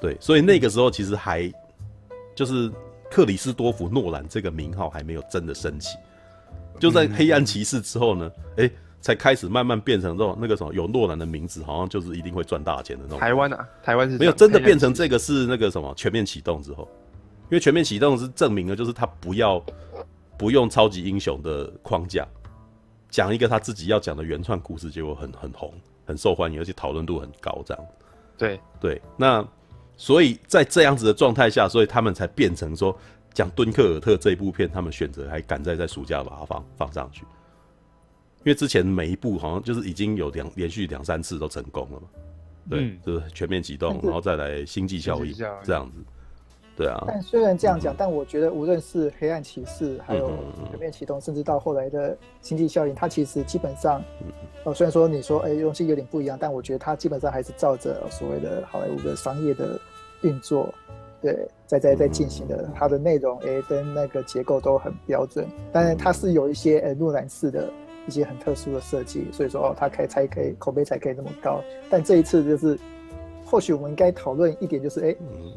[0.00, 1.52] 对，所以那个时候其实还
[2.34, 2.72] 就是
[3.10, 5.98] 克里斯多夫诺兰这个名号还没有真的升起，
[6.78, 13.18] 就在黑暗骑士之后呢，哎、欸，才开始慢慢变成这种那个什么有诺兰的名字，好像就是一定会赚大钱的那种。
[13.18, 16.88] 台湾啊，台湾是没有真的变成这个是那个什么全面启动之后。
[17.44, 19.60] 因为全面启动是证明了，就是他不要
[20.38, 22.24] 不用超级英雄的框架，
[23.08, 25.74] 讲一个他自己要讲的原创故事，结果很很红，
[26.06, 27.84] 很受欢迎，而且讨论度很高，这样。
[28.38, 29.44] 对对，那
[29.96, 32.96] 所以在这样子的状态下，所以他们才变成说
[33.34, 37.26] 讲敦刻尔特这一部片，他们选择还赶在在暑假把它放放上去，因
[38.44, 42.06] 为之前每一步好像就是已经有两连续两三次都成功了嘛。
[42.68, 45.98] 对，嗯、就是全面启动，然后再来星际效应这样子。
[46.76, 50.30] 对啊，但虽然这样讲，嗯、但我觉得无论是黑暗骑士，还有
[50.70, 54.32] 全面启动，嗯、甚至到后来的星际效应，它其实基本上，嗯、
[54.64, 59.78] 哦，虽然说你说哎东西有点不一样，但我觉得它基本上还是照着所谓的好莱坞的商业的
[60.22, 60.72] 运作，
[61.20, 67.70] 对，在在在进行的，它的内容哎跟那个结构都很标准，但是它是有一些哎诺兰式的
[68.06, 71.62] 一些很特殊的设计，所以说哦，它可以才可以口碑才可以那么高。
[71.88, 72.78] 但这一次就是，
[73.44, 75.16] 或许我们应该讨论一点，就是哎。
[75.20, 75.52] 嗯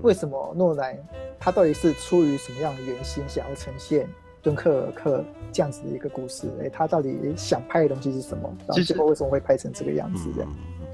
[0.00, 0.96] 为什么诺兰
[1.38, 4.08] 他到底是出于什么样的原心，想要呈现
[4.40, 6.48] 敦刻尔克这样子的一个故事？
[6.62, 8.50] 哎，他到底想拍的东西是什么？
[8.66, 10.30] 然后最后为什么会拍成这个样子？
[10.34, 10.50] 这样，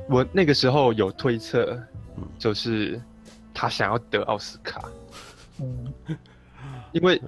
[0.09, 1.81] 我那个时候有推测，
[2.37, 3.01] 就是
[3.55, 4.83] 他想要得奥斯卡。
[5.61, 6.19] 嗯，
[6.91, 7.23] 因为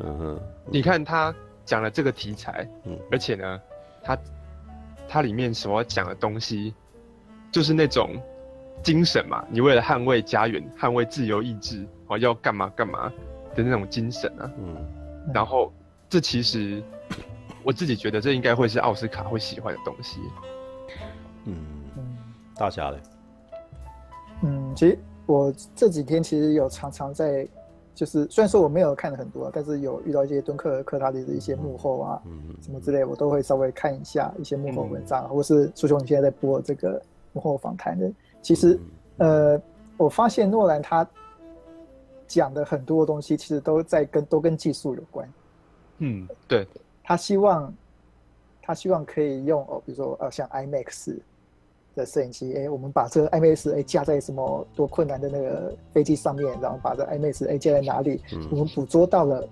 [0.68, 1.32] 你看他
[1.64, 2.68] 讲了这个题材，
[3.11, 3.61] 而且呢，
[4.03, 4.18] 它
[5.09, 6.75] 它里面所要讲的东西，
[7.51, 8.11] 就是那种。
[8.83, 13.09] 精神嘛，你为了捍卫家园、捍卫自由意志，哦，要干嘛干嘛
[13.55, 14.51] 的那种精神啊。
[14.59, 14.77] 嗯，
[15.33, 15.72] 然后
[16.09, 16.83] 这其实
[17.62, 20.18] 我自己觉得这应该会是奥斯卡会喜欢的东西。
[21.44, 21.64] 嗯，
[22.57, 22.98] 大侠嘞？
[24.42, 27.46] 嗯，其实我这几天其实有常常在，
[27.94, 37.00] 就是虽然说我没有看了很多，但是有遇到一些敦刻尔克他的一些幕后啊，嗯，什么之类，我都会稍微看一下一些幕后文章，嗯、或是苏兄你现在在播这个
[37.33, 38.11] 幕后访谈的。
[38.40, 38.78] 其实，
[39.18, 39.61] 呃，
[39.96, 41.07] 我发现诺兰他
[42.26, 45.28] 讲的很多东西，其实都在跟都跟技术有关。
[45.98, 46.66] 嗯，对。
[47.05, 47.72] 他希望，
[48.62, 51.18] 他希望可以用哦，比如说呃，像 IMAX
[51.94, 59.48] 的摄影机，哎，我们把这个哎架在什么多困难的那个飞机上面，然后把这哎架在哪里，嗯、我们捕捉到了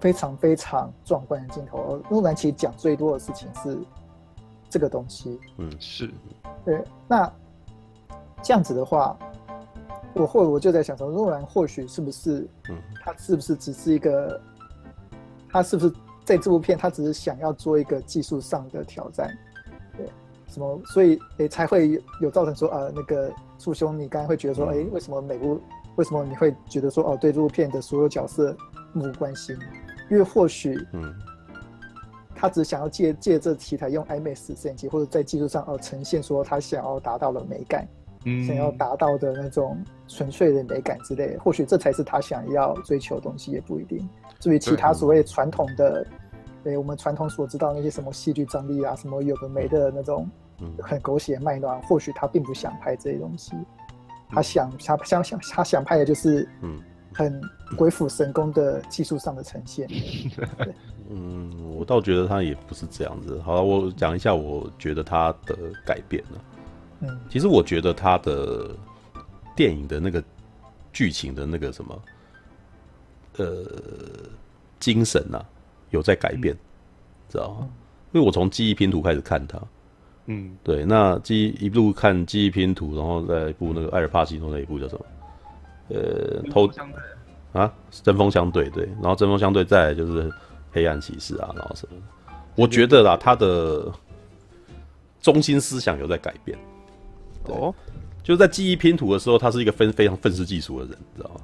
[0.00, 2.00] 非常非常壮观的镜头。
[2.10, 3.78] 诺兰其实讲最多的事情是
[4.68, 5.38] 这个东西。
[5.58, 6.10] 嗯，是。
[6.64, 7.32] 对，那。
[8.44, 9.16] 这样子的话，
[10.14, 14.40] 我或我就在想说，诺兰或许是不是，嗯他是不是只是一个，
[15.48, 19.51] 他是不是在这部片，他只是想要做一个技术上的挑战，对，
[20.52, 25.60] 什么，所以诶、欸、才会有，造成说，呃，那个素兄，你刚才会觉得说，哎、欸，为什么每部，
[25.96, 28.56] 为什么你会觉得说，哦，对这部片的所有角色
[28.92, 29.56] 漠不关心？
[30.10, 31.12] 因为或许，嗯，
[32.36, 37.88] 他只想要借借这题材用 IMAX 摄影机，或者在技术上哦呈现说他想要达到的美感。
[38.46, 44.08] 想要达到的那种纯粹的美感之类的，或许这才是他想要追求的东西，也不一定。
[44.38, 46.06] 至于其他所谓传统的，
[46.62, 50.30] 对，我们传统所知道那些什么戏剧张力啊，什么有的没的那种
[50.82, 53.52] 很狗血卖暖，或许他并不想拍这些东西。
[54.30, 56.80] 他想，他想想，他想拍的就是，嗯，
[57.12, 57.40] 很
[57.76, 59.86] 鬼斧神工的技术上的呈现。
[61.10, 63.38] 嗯，我倒觉得他也不是这样子。
[63.42, 67.10] 好了，我讲一下，我觉得他的改变了。
[67.28, 68.70] 其实我觉得他的
[69.56, 70.22] 电影的那个
[70.92, 72.02] 剧情的那个什么，
[73.36, 73.66] 呃，
[74.78, 75.44] 精神啊，
[75.90, 76.56] 有在改变，
[77.28, 77.68] 知道吗？
[78.12, 79.58] 因为我从记忆拼图开始看他，
[80.26, 85.04] 嗯，对，那记忆一路看记忆拼图，然后再一部那个艾尔帕西诺那一部叫什么？
[85.88, 86.68] 呃，偷
[87.52, 90.32] 啊，针锋相对，对，然后针锋相对，再来就是
[90.70, 91.96] 黑暗骑士啊，然后什么？
[92.54, 93.92] 我觉得啦，他的
[95.20, 96.56] 中心思想有在改变。
[97.46, 97.74] 哦，
[98.22, 101.40] 就是在记忆拼图的时候，他是一个分非常愤世嫉俗的人，你知道吗？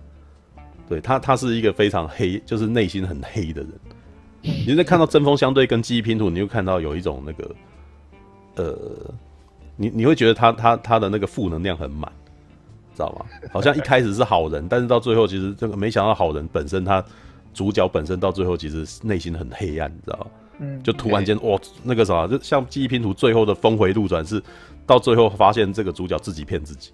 [0.89, 3.71] 对他，他是一个非常黑，就是内心很黑的人。
[4.67, 7.55] 你在看到针锋相对跟记忆拼图，你就看到有一种那个，
[8.59, 8.77] 呃，
[9.77, 12.13] 你你会觉得他他他的那个负能量很满，
[12.95, 13.25] 知道吗？
[13.51, 17.03] 好像一开始是好人，但是到最后其实这个没想到好人本身他
[17.55, 20.27] 主角本身到最后其实内心很黑暗，你知道吗？
[20.59, 24.43] 嗯，就突然间哇，那个啥，就像记忆拼图最后的峰回路转是。
[24.89, 26.93] 到最后发现这个主角自己骗自己，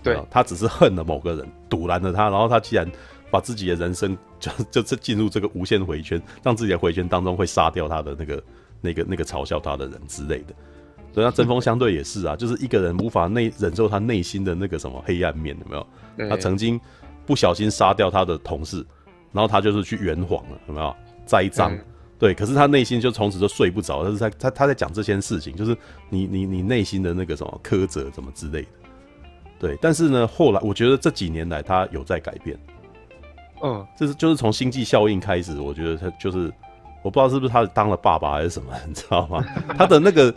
[0.00, 2.88] 对，他只是恨了某个人，堵拦了他，然后他既然
[3.32, 8.42] 把自己的人生就 就是进入这个无限回圈，让自己的回圈当中会杀掉他的那个
[8.80, 10.54] 那个那个嘲笑他的人之类的，
[11.16, 16.28] 所以他针锋相对也是啊，就是一个人无法内忍受他内心的那个什么黑暗面，有没有？
[16.28, 16.78] 他曾经
[17.24, 18.84] 不小心杀掉他的同事，
[19.32, 20.94] 然后他就是去圆谎了，有没有？
[21.24, 21.74] 栽赃。
[22.18, 25.74] 对，可是他内心就从此就睡不着，他是在他他在讲这件事情，就是
[26.10, 28.68] 你你你内心的那个什么苛责什么之类的。
[29.58, 32.58] 对，但是呢，后来我觉得这几年来他有在改变。
[33.62, 36.52] 嗯，这是就是从星际效应开始，我觉得他就是
[37.02, 39.42] 我不知道是不是他当了爸爸还是什么， 你知道吗？
[39.78, 40.34] 他的那个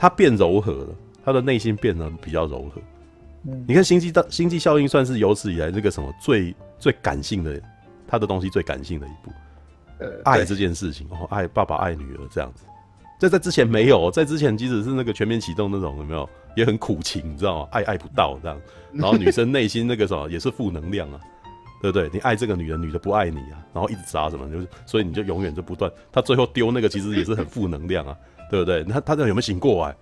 [0.00, 0.88] 他变柔和了，
[1.22, 2.80] 他的内心变得比较柔和。
[3.46, 7.60] 嗯，你看星际大星际效应算是有史以来那个什么最最感性的，
[8.08, 9.30] 他的东西最感性的一部。
[9.98, 12.64] 呃，爱这件事情，哦，爱爸爸爱女儿这样子，
[13.18, 16.26] 在在之前没有，在之前即使是那个全面启动那种有没有，
[16.56, 17.68] 也很苦情，你知道吗？
[17.70, 18.58] 爱爱不到这样，
[18.94, 21.20] 然后女生内心那个什么也是负能量啊。
[21.82, 22.10] 对不对？
[22.12, 25.90] 你爱这个女人，女的不爱你啊，然后一直砸什么，就是所以你就永远就不断。
[26.12, 28.14] 他最后丢那个其实也是很负能量啊，
[28.50, 28.84] 对不对？
[28.84, 29.96] 他他这有没有醒过来？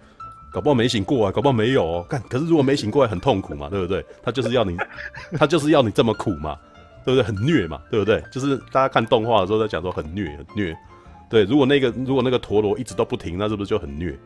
[0.51, 2.07] 搞不好没醒过来，搞不好没有哦。
[2.09, 4.05] 干，可是如果没醒过来，很痛苦嘛，对不对？
[4.23, 4.77] 他就是要你，
[5.39, 6.59] 他就是要你这么苦嘛，
[7.05, 7.23] 对不对？
[7.23, 8.23] 很虐嘛，对不对？
[8.33, 10.75] 就是大家看动画的时候在讲说很虐，很虐。
[11.29, 14.19] 对，如果那个如果那个陀螺一直都不停，那是不是就很虐？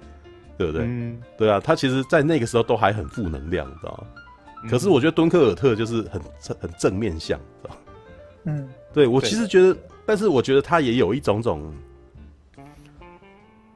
[0.57, 0.83] 对不对？
[0.87, 4.68] 嗯，对啊，他其实在那个时候都还很负能量，你知道吗？
[4.70, 6.23] 可是我觉得敦刻尔特就是很
[6.61, 7.77] 很正面向，是吧？
[8.45, 11.75] 嗯，对我其实觉得，但是我觉得他也有一种种，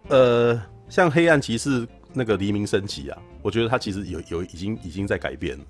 [0.09, 5.65] 呃，像黑暗骑士那个黎明升起啊，我觉得他其实有有已经已经在改变了，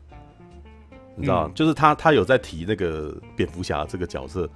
[1.14, 1.52] 你知道吗？
[1.54, 4.48] 就是他他有在提那个蝙蝠侠这个角色，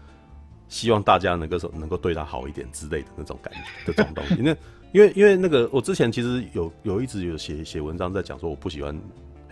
[0.68, 4.36] 希望大家能够说能够对他好一点之类的那种感觉的这种东西。
[4.36, 4.56] 那
[4.92, 8.98] 因为因为那个我之前其实有有一直有写写文章在讲说我不喜欢。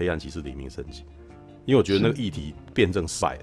[0.01, 1.03] 黑暗骑士黎明升起，
[1.67, 3.37] 因为我觉得那个议题辩证赛，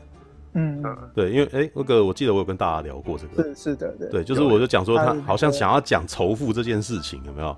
[0.56, 0.82] 嗯，
[1.14, 7.56] 对，因为哎、欸，那个我记得我有跟大家聊过这个，是是的，对，对，就是我就讲说他好像想要讲仇富这件事情，有没有？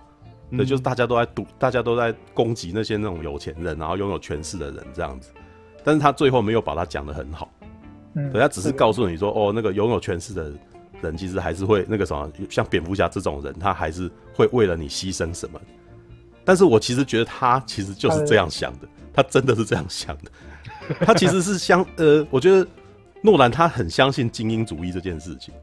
[0.52, 5.30] 对，就是大家都在赌，大家都在攻击那些那种有钱人，然后拥有权势的人这样子，
[5.84, 7.52] 但是他最后没有把他讲得很好，
[8.16, 10.52] 嗯，对，他只是告诉你说，哦，那个拥有权势的
[11.02, 15.60] 人其实还是会那个什么，像蝙蝠侠这种人，他还是会为了你牺牲什么。
[16.43, 20.32] 但是我其实觉得他其实就是这样想的，他真的是这样想的，
[21.02, 22.66] 他其实是相呃，我觉得
[23.28, 25.53] 诺兰他很相信精英主义这件事情，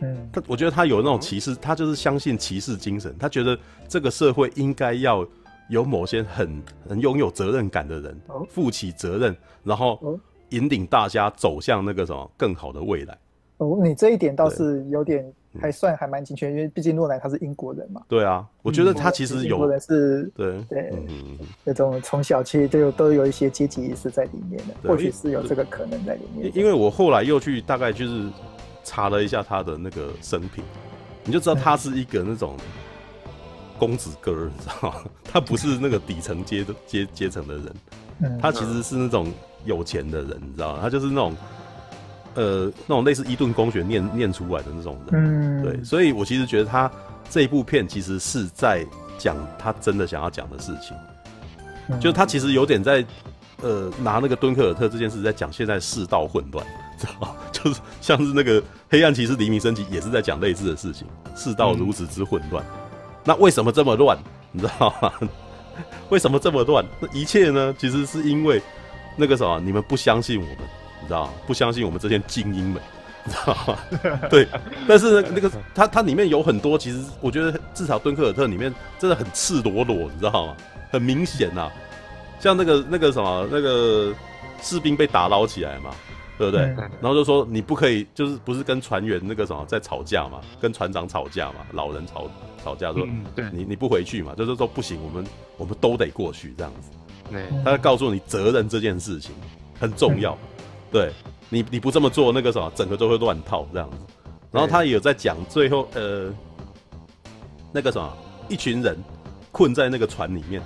[0.00, 5.24] 嗯，他我觉得他有那种骑士，他就是相信骑士精神，他觉得这个社会应该要
[5.68, 10.18] 有某些很很拥有责任感的人负起责任，然后
[10.48, 13.16] 引领大家走向那个什么更好的未来。
[13.58, 15.32] 哦，你这一点倒是有点。
[15.58, 18.02] 还算还蛮精确，因为毕竟诺兰他是英国人嘛。
[18.08, 19.56] 对啊，我觉得他其实有。
[19.56, 26.52] 英国人是，对对，嗯、那种从小其实都有都有一些阶级意识在里面的，或许是有这个可能在里面。
[26.54, 28.28] 因为我后来又去大概就是
[28.84, 30.62] 查了一下他的那个生平，
[31.24, 32.56] 你就知道他是一个那种
[33.78, 35.04] 公子哥，你知道吗？
[35.24, 39.26] 他不是那个底层阶的阶阶层的人，他其实是那种
[39.64, 40.78] 有钱的人，你知道吗？
[40.82, 41.34] 他就是那种。
[42.34, 46.90] 呃，那种类似伊顿公学念念出来的那种人，嗯，对，所以我其实觉得他
[47.28, 48.86] 这一部片其实是在
[49.18, 50.96] 讲他真的想要讲的事情，
[51.88, 53.04] 嗯、就他其实有点在
[53.62, 56.64] 呃拿那个敦刻尔特这件事在讲现在世道混乱，
[56.98, 57.36] 知道吗？
[57.52, 61.06] 就是像是那个黑暗骑士黎明升起也是在讲类似的事情，
[61.36, 62.90] 世道如此之混乱，嗯、
[63.24, 64.16] 那为什么这么乱？
[64.52, 65.12] 你知道吗？
[66.10, 66.84] 为什么这么乱？
[67.00, 67.74] 那一切呢？
[67.78, 68.60] 其实是因为
[69.16, 70.58] 那个什么，你们不相信我们。
[71.10, 72.80] 你知道不相信我们这些精英们，
[73.26, 73.78] 你知道吗？
[74.30, 74.46] 对，
[74.86, 80.56] 但是那个它它里面有很多，其实我觉得至少敦刻尔特里面真的很赤裸裸，你知道吗？
[80.92, 81.68] 很明显呐，
[82.38, 84.14] 像那个那个什么那个
[84.62, 85.90] 士兵被打捞起来嘛，
[86.38, 86.62] 对不对？
[87.00, 92.30] 然后就说你不可以，就是不是跟船员那个什么在吵架嘛，跟船长吵架嘛，老人吵
[92.62, 93.04] 吵架说，
[93.34, 96.90] 对你你不回去嘛，就是说不行，我们我们都得过去这样子。
[97.64, 99.32] 他告诉你责任这件事情
[99.80, 100.38] 很重要。
[100.90, 101.12] 对
[101.48, 103.96] 你，你不这么做，那个什么，整个都会乱套这样子。
[104.50, 106.30] 然后他也有在讲最后，呃，
[107.72, 108.16] 那个什么，
[108.48, 108.98] 一群人
[109.52, 110.62] 困在那个船里面，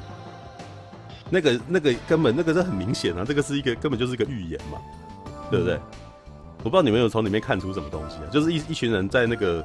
[1.31, 4.79] 那个那个根本那个是很明显啊，这个是一个根本就是一个预言嘛，
[5.51, 5.75] 对不对？
[5.75, 5.81] 嗯、
[6.59, 8.27] 我不知道你们有从里面看出什么东西啊？
[8.33, 9.65] 就是一一群人在那个。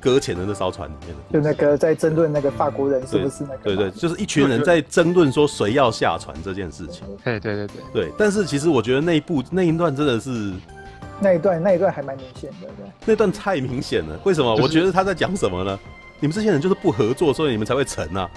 [0.00, 3.58] 搁浅的那艘船里面的，就那个在争论那个法国人是不是那个？
[3.64, 7.06] 对对，就是一群人在争论说谁要下船这件事情。
[7.22, 10.52] 对对对对对，但是其实我觉得那一部那一段真的是，
[11.20, 12.86] 那一段那一段还蛮明显的，对。
[13.04, 14.56] 那段太明显了，为什么？
[14.56, 15.78] 我觉得他在讲什么呢？
[16.18, 18.28] 你们这些人就是不合作，所以你们才会沉啊。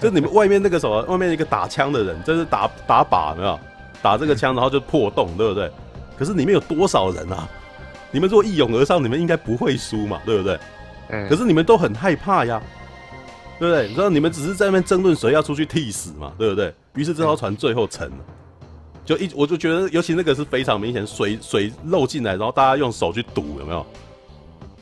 [0.00, 3.58] 就你们外面那个什么，外面一个打枪的人，就是打打靶，没有
[4.00, 5.70] 打这个枪，然后就破洞，对不对？
[6.16, 7.48] 可是里面有多少人啊？
[8.16, 10.58] 你们如果一拥而上，你们应该不会输嘛，对不对？
[11.10, 11.28] 嗯。
[11.28, 12.62] 可是你们都很害怕呀，
[13.58, 13.88] 对不对？
[13.88, 16.74] 你知道你们只是在那边争论谁要出去替死嘛，对不对？
[16.94, 18.16] 于是这艘船最后沉了，
[19.04, 23.84] 就一我就觉得，尤其那个是非常明显，水水漏进来，然后大家用手去堵，有没有？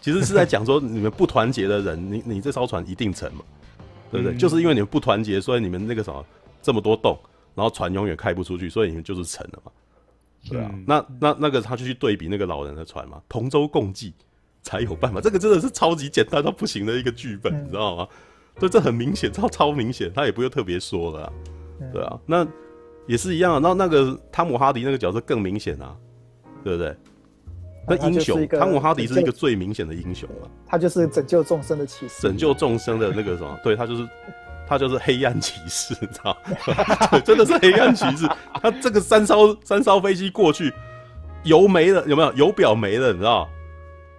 [0.00, 3.40] 其实是在讲说，你们不团结的人，你你这艘船一定沉嘛，
[4.12, 4.38] 对不对？
[4.38, 6.24] 就是因为你们不团结，所以你们那个什么
[6.62, 7.18] 这么多洞，
[7.56, 9.72] 然后船永远开不出去，所以你们就是沉了嘛。
[10.48, 14.12] 对啊，那那那个他就去对比那个老人的船嘛，同舟共济，
[14.62, 15.20] 才有办法。
[15.20, 18.08] 这个真的是超级简单到不行的一个剧本，嗯、你知道吗？
[18.58, 21.32] 对，这很明显，超超明显，他也不用特别说了，
[21.80, 22.46] 嗯、对啊，那
[23.06, 23.54] 也是一样。
[23.54, 25.96] 啊那那个汤姆哈迪那个角色更明显啊，
[26.62, 26.96] 对不对？
[27.86, 33.58] 那英雄汤姆哈迪是一个最明显的英雄了，他就是拯救众生的骑士，拯救众生的那个什么？
[33.62, 34.08] 对，他就是
[34.66, 36.36] 他就是黑暗骑士，你知道
[37.10, 37.18] 吗？
[37.24, 38.26] 真的是黑暗骑士。
[38.62, 40.72] 他这个三艘三艘飞机过去，
[41.44, 42.32] 油没了，有没有？
[42.32, 43.48] 油表没了，你知道？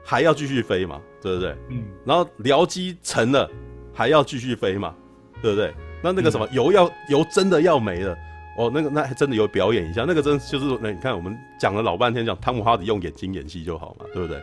[0.04, 1.02] 还要继续飞嘛？
[1.22, 1.56] 对不对？
[1.70, 1.84] 嗯。
[2.06, 3.50] 然后僚机沉了，
[3.94, 4.94] 还要继续飞嘛？
[5.42, 5.74] 对不对？
[6.02, 8.16] 那那个什么、嗯、油要油真的要没了。
[8.58, 14.38] 哦，那个那还真的有表演一下，那个真就是那你看我们讲了老半天，讲汤姆哈迪用眼睛演戏就好嘛，对不对？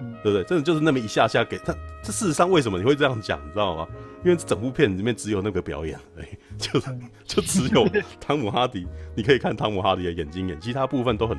[0.00, 0.44] 嗯、对不对？
[0.44, 1.74] 真的就是那么一下下给他。
[2.02, 3.86] 这事实上为什么你会这样讲，你知道吗？
[4.24, 6.80] 因为整部片里面只有那个表演， 哎，就
[7.24, 7.86] 就只有
[8.20, 11.36] 汤姆哈迪，你可以看汤姆哈迪的眼睛演，其他部分都很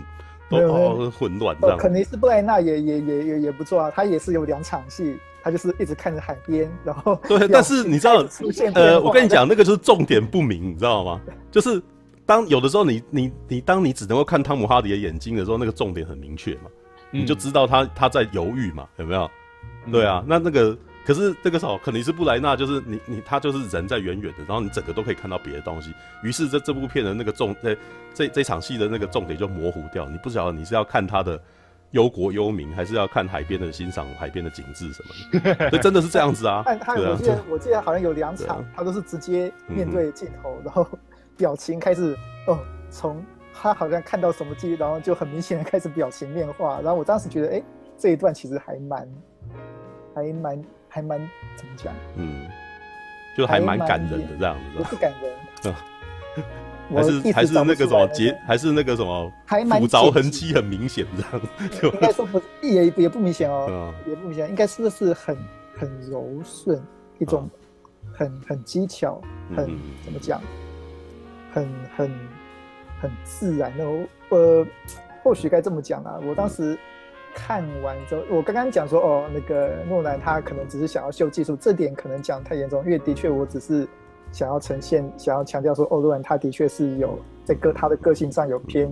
[0.50, 1.78] 都哦混乱这样。
[1.78, 8.26] 肯尼斯布莱纳也也也也也不错啊，他也是有两场戏，他就是一直看着海边，然后对，但是你知道，
[8.76, 11.22] 呃，我跟你讲，那个就是重点不明，你知道吗？
[11.52, 11.82] 就是。
[12.26, 16.70] 当有的时候你，你你你，当你只能够看汤姆哈迪的眼睛的时候，那个重点很明确嘛，
[17.12, 19.28] 嗯、你就知道他他在犹豫嘛，有没有？
[19.88, 20.78] 嗯、对啊，那那个
[21.10, 25.92] 可是这个时候肯尼斯布莱纳就是你你他就是人在远远的，然后你整个都可以看到别的东西，
[26.22, 27.76] 于是这这部片的那个重这
[28.14, 31.42] 这这场戏的那个重点就模糊掉，你不晓得你是要看他的
[31.92, 36.64] 忧国忧民，还是要看海边的欣赏海边的景致什么的， 所以真的是这样子啊。
[36.68, 40.88] 我记得我记得好像有两场，啊、他都是直接面对镜头，嗯、然后。
[41.40, 42.60] 表情开始哦，
[42.92, 46.82] 从他好像看到什么机，然后就很明显的开始表情变化。
[46.82, 47.64] 然后我当时觉得，哎、欸，
[47.98, 49.08] 这一段其实还蛮，
[50.14, 51.18] 还蛮，还蛮
[51.56, 51.94] 怎么讲？
[52.16, 52.48] 嗯，
[53.38, 55.74] 就还蛮感人的这样子，不是感人，
[56.94, 61.94] 还是还是那个什么结，还是那个什么，还蛮，斧凿痕迹很明显这样。
[61.94, 65.38] 应该说不也也不明显哦，嗯、也不明显，应该是是很
[65.78, 66.82] 很柔顺，
[67.20, 67.48] 一种
[68.12, 69.22] 很很技巧，
[69.56, 70.42] 很、嗯、怎么讲？
[71.52, 72.12] 很很
[73.02, 73.84] 很自然的，
[74.30, 74.66] 呃，
[75.24, 76.20] 或许该这么讲啊。
[76.24, 76.78] 我当时
[77.34, 83.88] 看完之后，我刚刚讲说，哦，那个诺兰他可能只是想要秀技术，这点可能讲太严重，因为的确我只是
[84.32, 88.90] 想要呈现，想要强调说，哦，诺兰他的确是有在个他的个性上有偏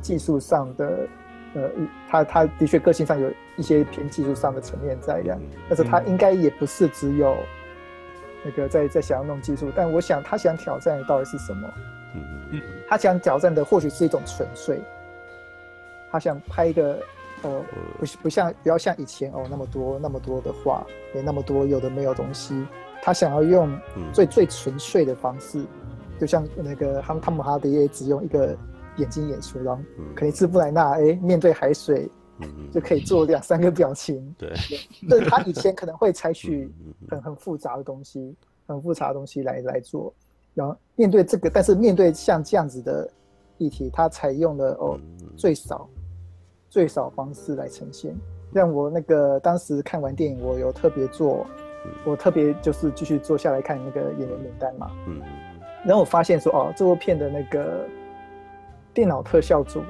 [0.00, 1.08] 技术上的，
[1.54, 1.70] 呃，
[2.08, 7.36] 他他的确个性上有一些偏技术上的层面在这样，但是他应该也不是只有
[8.44, 11.68] 那个在在想要弄技术，但我想他想挑战的到底是什么？
[12.50, 14.80] 嗯，他想挑战的或许是一种纯粹，
[16.10, 16.98] 他想拍一个，
[17.42, 17.62] 呃，
[17.98, 22.54] 不不像不要像以前哦那么多那么多的话，也那么多有的没有东西，
[23.02, 23.78] 他想要用
[24.12, 25.64] 最、嗯、最纯粹的方式，
[26.18, 28.56] 就像那个汤汤姆哈迪也只用一个
[28.96, 29.82] 眼睛演出，然后
[30.14, 32.08] 肯尼斯布莱纳哎面对海水，
[32.72, 34.52] 就可以做两三个表情，对，
[35.08, 36.72] 对他以前可能会采取
[37.08, 38.34] 很很复杂的东西，
[38.66, 40.12] 很复杂的东西来来做。
[40.54, 43.06] 然后面对这个，但是面对像这样子的
[43.58, 44.98] 议题，他采用了哦
[45.36, 45.86] 最少
[46.76, 48.14] 最少方式来呈现。
[48.52, 51.46] 让我那个当时看完电影，我有特别做，
[52.04, 54.90] 我特别就是继续坐下来看那个演员名单嘛。
[55.06, 55.22] 嗯。
[55.86, 57.86] 然后我发现说哦，这部片的那个
[58.92, 59.80] 电脑特效组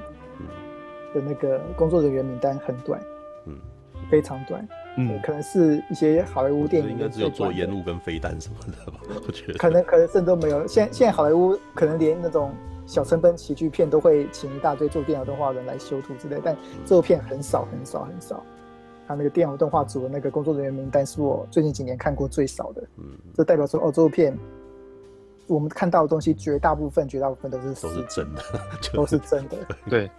[1.12, 3.00] 的那个工作人员名单很短，
[3.46, 3.58] 嗯，
[4.08, 4.64] 非常短。
[4.96, 9.00] 嗯，可能是一些好莱坞电影，应该只有做烟雾跟飞弹什么的吧？
[9.26, 10.64] 我觉得可能可能甚至都没有。
[10.68, 12.52] 现现在好莱坞可能连那种
[12.86, 18.42] 小成本喜剧片都会请一大堆做电脑动画人来修图之类，但这部片很少很少很少。
[19.06, 22.82] 他那个电脑动画组的那个工作人员名单是我最近几年看过最少的。
[22.96, 24.36] 嗯，这代表说哦，这部片
[25.46, 28.42] 我们看到的东西绝大部分绝大部分都是都是真的，
[28.94, 29.56] 都是真的。
[29.90, 30.10] 对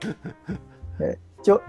[0.97, 1.59] 对，就。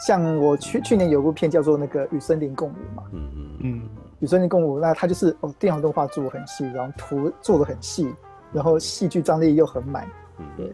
[0.00, 3.88] 像我去去年有部片叫做那个与森林共舞嘛，嗯嗯嗯，
[4.18, 8.12] 与森林共舞，那它就是哦，电脑动画做的很细，然后图做的很细，
[8.52, 10.06] 然后戏剧张力又很满，
[10.38, 10.66] 嗯对，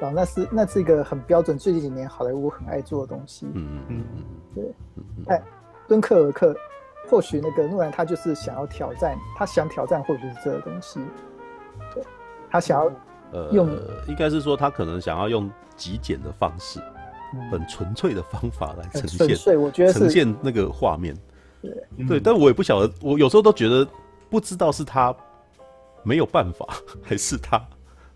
[0.00, 5.42] 然后那是那是一个很标准，最近几年好莱坞很爱做的东西，嗯嗯嗯嗯，对，哎，
[5.86, 6.54] 敦刻尔克，
[7.08, 11.00] 或许那个诺兰他就是想要挑战，他想挑战或许是这个东西，
[11.94, 12.02] 对，
[12.50, 12.90] 他想要
[13.52, 16.80] 用，呃，应该是说他可能想要用极简的方式。
[17.50, 19.06] 很纯粹的方法来呈
[19.36, 21.14] 现，我觉得呈现那个画面，
[21.60, 22.06] 对。
[22.06, 23.86] 对，但我也不晓得，我有时候都觉得
[24.30, 25.14] 不知道是他
[26.02, 26.66] 没有办法，
[27.02, 27.62] 还是他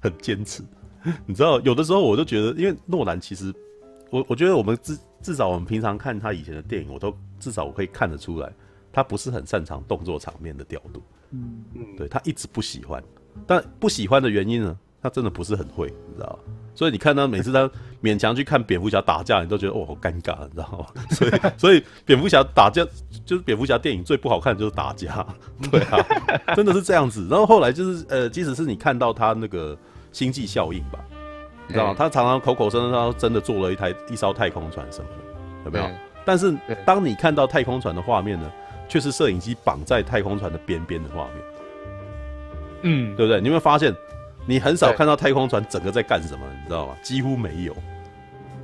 [0.00, 0.62] 很坚持。
[1.26, 3.52] 你知道，有的时候我就觉得，因为诺兰其实，
[4.10, 8.52] 我我觉得我们至至少我们平常看他以前的电影，我都至少我可以看得出来，
[8.92, 11.02] 他不是很擅长动作场面的调度。
[11.30, 13.02] 嗯嗯，对他一直不喜欢，
[13.46, 16.52] 但不喜欢的原因呢，他真的不是很会，你知道吗？
[16.74, 17.70] 所以你看他每次他
[18.02, 21.02] 勉强去看蝙蝠侠打架，你都觉得哦好尴尬，你知道吗？
[21.10, 22.82] 所以所以蝙蝠侠打架
[23.26, 25.26] 就是蝙蝠侠电影最不好看的就是打架，
[25.70, 25.98] 对啊，
[26.56, 27.26] 真的是这样子。
[27.30, 29.76] 然后后来就是呃，即使是你看到他那个
[30.12, 30.98] 星际效应吧，
[31.66, 31.94] 你知道吗？
[31.98, 35.84] 他常常口口声声说真的做了一台一艘太空船什么的，有没有？
[36.24, 36.56] 但是
[36.86, 38.50] 当你看到太空船的画面呢，
[38.88, 41.36] 却是摄影机绑在太空船的边边的画面，
[42.82, 43.40] 嗯，对不对？
[43.40, 43.92] 你有没有发现？
[44.44, 46.96] 你很少看到太空船整个在干什么，你知道吗？
[47.02, 47.74] 几乎没有。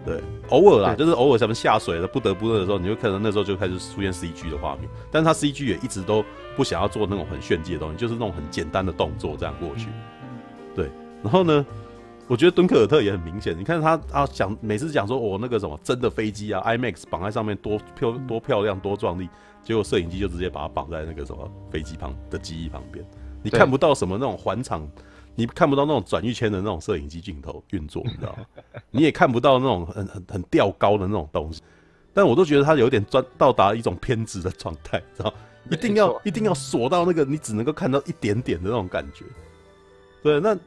[0.05, 4.89] 对，偶尔啊，就是偶尔什么下水了不得不的时候，你会可能那时候就开始出现 CG 的画面。
[5.11, 6.25] 但是他 CG 也一直都
[6.57, 9.89] 不想要做那种很炫技的东西，就是那种很简单的动作这样过去。
[10.75, 10.91] 对，
[11.23, 11.65] 然后呢，
[12.27, 13.59] 我觉得敦刻尔特也很明显。
[13.59, 19.29] 你看他啊，讲每次讲说我、哦、那个什么真的飞机啊，IMAX 绑在上面多漂多漂亮多壮丽，
[19.63, 23.05] 结果摄影机就直接把它绑在那个什么飞机旁的机翼旁边，
[23.43, 24.89] 你看不到什么那种环场。
[25.35, 28.45] 你看不到那种转一圈的那种摄影机镜头运作，你知道吗？
[28.91, 31.63] 你也看不到那种很很很吊高的那种东西，
[32.13, 35.33] 但我都觉得它有点专到达一种偏执的状态，知道？
[35.71, 39.25] 一定要一定要锁到那个你只能够看到一点点的那种感觉。
[40.25, 40.59] 对，那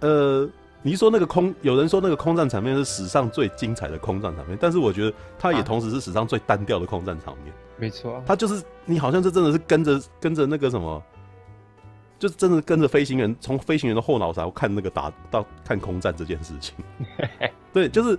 [0.00, 0.48] 呃，
[0.82, 7.52] 你说那个空，有人说那个空战场面是史上最精彩的空战场面，但是我觉得它也同时是史上最单调的空战场面。
[7.78, 11.02] 没错，它就是你好像是真的是跟着跟着那个什么。
[12.18, 16.74] 就是真的跟着飞行员，从飞行员的后脑勺看那个打到看空战这件事情，
[17.74, 18.18] 对，就是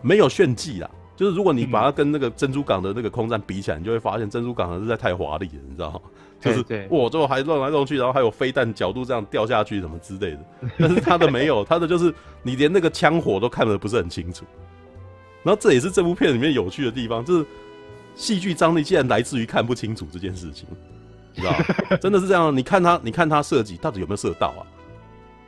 [0.00, 0.90] 没有炫技啦。
[1.14, 6.00] 就是如果你把它跟那个珍珠港的那个空战比起来，你就会发现珍珠港实在太华丽了，你知道吗？
[6.42, 10.38] 就是我，最后还弄来弄去，然后还有飞弹角度这样掉下去什么之类的。
[10.78, 12.12] 但是他的没有，他的就是
[12.42, 14.44] 你连那个枪火都看得不是很清楚。
[15.42, 17.46] 然后这也是这部片里面有趣的地方，就是
[18.14, 20.66] 戏剧张力竟然来自于看不清楚这件事情。
[21.34, 21.54] 你知道，
[22.00, 22.54] 真的是这样。
[22.56, 24.62] 你看他，你看他设计到底有没有射到啊？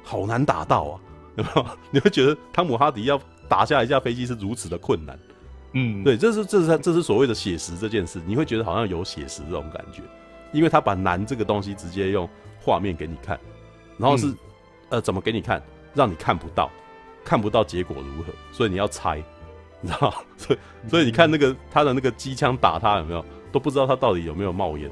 [0.02, 1.00] 好难打到啊，
[1.36, 1.66] 有没有？
[1.92, 5.18] 你会觉得汤姆哈迪要打下一架飞机是如此的困难。
[5.74, 10.02] 嗯，对，这是这是这是所谓的写实这件事，你会觉得好像有写实这种感觉，
[10.54, 12.26] 因为他把难这个东西直接用
[12.62, 13.38] 画面给你看，
[13.98, 14.36] 然后是、嗯、
[14.88, 16.70] 呃怎么给你看，让你看不到，
[17.22, 19.22] 看不到结果如何，所以你要猜，
[19.82, 20.14] 你知道？
[20.38, 24.90] 所以所以你看那个他的那个机枪打他有没有，都不知道他到底有没有冒烟。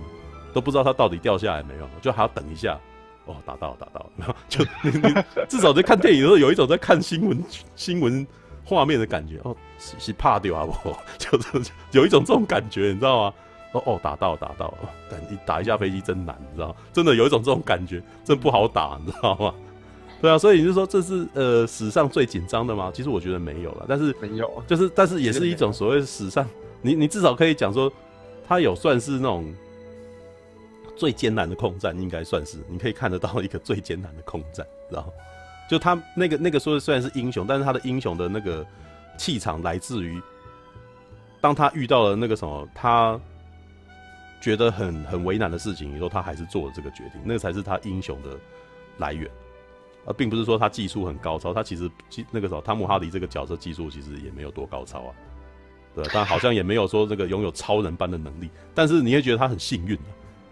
[0.55, 2.79] 都不知道他到底掉下来没有，就还要等一下。
[3.25, 5.15] 哦，打到了，打到了，然 后就你你
[5.49, 7.43] 至少在看电影的时候有一种在看新闻
[7.75, 8.27] 新闻
[8.63, 9.41] 画面的感觉。
[9.45, 10.95] 哦，是是怕掉啊不？
[11.17, 13.35] 就是有一种这种感觉，你知道吗？
[13.73, 16.75] 哦哦，打到打到了，但你 打一架飞机真难，你知道？
[16.93, 19.55] 真的有一种这种感觉，真不好打， 你知道吗？
[20.21, 22.91] 对啊，所以你就说这是呃史上最紧张的吗？
[22.95, 26.49] 其实我觉得没有了，但是没有，就是但是也是一种所谓史上，
[26.81, 27.93] 你你至少可以讲说，
[28.47, 29.53] 他有算是那种。
[30.95, 35.13] 最艰难的空战应该算是，你可以看得到一个最艰难的空战，然后
[35.69, 38.65] 就他那个那个说的虽然是英雄，但是他的英雄的那个
[39.17, 40.21] 气场来自于，
[41.41, 43.19] 当他遇到了那个什么，他
[44.43, 48.37] 觉得很很为难的事情以后，他还是做了这个决定，那才是他英雄的
[48.99, 49.31] 来源，
[50.05, 51.89] 而并不是说他技术很高超，他其实
[52.33, 55.15] 那个时候汤姆哈迪这个角色技术其实也没有多高超啊，
[55.95, 60.11] 对，但好像也没有说这个拥有超人般的能力，但是你会觉得他很幸运啊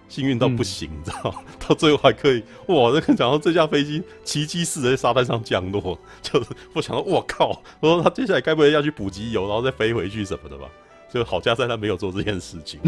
[0.08, 1.34] 幸运到不行，你知道？
[1.58, 2.92] 到最后还可以哇！
[2.92, 7.60] 这个讲到这架飞机奇迹似的在沙滩上降落， 就是我想说，我靠！
[7.80, 10.68] 我说他接下来该不会要去补给油，然后再飞回去什么的吧？
[11.12, 12.78] 就好加在他没有做这件事情，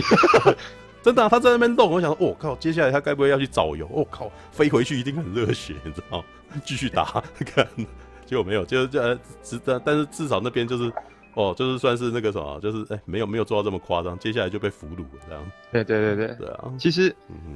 [1.03, 1.91] 真的、啊，他在那边动。
[1.91, 2.55] 我想说，我靠！
[2.57, 3.89] 接下来他该不会要去找油？
[3.91, 4.31] 我靠！
[4.51, 6.25] 飞回去一定很热血，你知道？
[6.65, 7.67] 继续打，看，
[8.27, 10.93] 结果没有，就是这，只但但是至少那边就是。
[11.35, 15.43] 哦，就是算是那个什么，就是哎、欸，没有没有做到这么夸张，接下来就被俘虏了这样。
[15.71, 16.71] 对对对对，对啊。
[16.79, 17.09] 其实，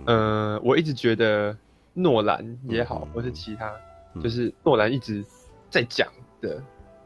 [0.06, 1.54] 嗯、呃，我一直觉得
[1.92, 3.70] 诺兰也好，嗯、或是其他，
[4.14, 5.22] 嗯、就是诺兰一直
[5.68, 6.08] 在讲
[6.40, 6.58] 的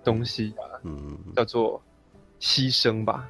[0.05, 1.82] 东西啊，嗯，叫做
[2.38, 3.28] 牺牲吧。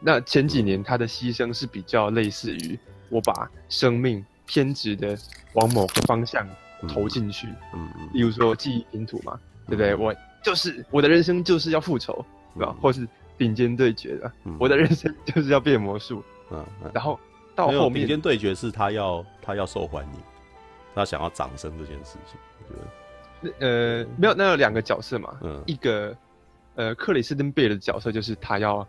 [0.00, 2.78] 那前几年他的牺牲是比较类似于
[3.08, 5.16] 我把生命偏执的
[5.52, 6.48] 往某个方向
[6.88, 9.94] 投进去，嗯嗯，例如说记忆拼图嘛，对不对？
[9.94, 10.14] 我。
[10.42, 12.24] 就是我的人生就是要复仇，
[12.54, 12.74] 对吧？
[12.80, 17.20] 或是顶尖对决的，我的人生就是要变魔术，嗯，然后
[17.54, 20.12] 到后面顶尖对决是他要他要受欢迎，
[20.94, 22.40] 他想要掌声这件事情，
[22.70, 26.16] 我觉得，呃，没有，那有两个角色嘛，嗯，一个
[26.74, 28.88] 呃克里斯汀贝尔的角色就是他要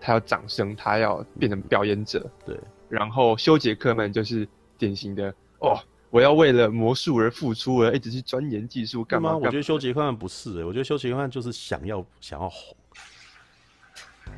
[0.00, 5.78] 他要掌声，他要变成表演者，对，然后修杰克曼就是典型的哦。
[6.10, 9.36] 我要为了魔术而付出，我要一直去钻研技术，干嘛，嘛？
[9.36, 12.74] 我觉得修杰克曼不是、欸，我觉得修杰克曼就是想要想要红，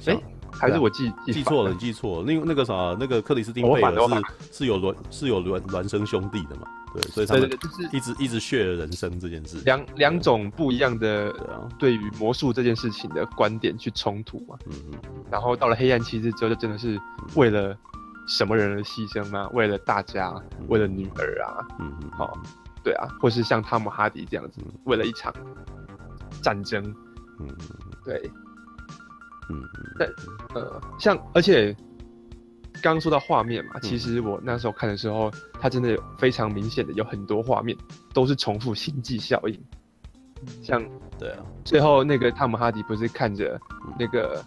[0.07, 1.73] 哎、欸，还是我记记错了？
[1.73, 2.25] 你记错了。
[2.25, 6.67] 那那个啥，那个克里斯汀贝尔是是有孪是有孪孪生兄弟的嘛？
[6.93, 11.33] 对，所以他们就是一直一直 share 人生这件事，两两种不一样的
[11.79, 14.57] 对于魔术这件事情的观点去冲突嘛。
[14.67, 14.99] 嗯嗯。
[15.31, 17.01] 然后到了黑暗骑士之后，就真的是
[17.37, 17.77] 为了
[18.27, 19.49] 什么人而牺牲吗？
[19.53, 20.35] 为了大家，
[20.69, 21.63] 为了女儿啊。
[21.79, 22.11] 嗯嗯。
[22.11, 22.37] 好，
[22.83, 25.33] 对啊，或是像汤姆哈迪这样子，为了一场
[26.43, 26.85] 战争。
[27.39, 27.57] 嗯嗯。
[28.05, 28.31] 对。
[29.49, 29.63] 嗯。
[29.97, 30.09] 但
[30.55, 31.77] 呃，像而且。
[32.83, 37.77] 刚刚说到画面嘛，其实我那时候看的时候，它真的有非常明显的有很多画面
[38.13, 39.61] 都是重复星际效应，
[40.63, 40.83] 像
[41.19, 43.61] 对啊，最后那个汤姆哈迪不是看着
[43.99, 44.45] 那个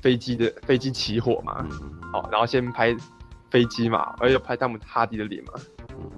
[0.00, 1.66] 飞机的飞机起火嘛，
[2.12, 2.96] 好，然后先拍
[3.50, 5.54] 飞机嘛，而且拍汤姆哈迪的脸嘛，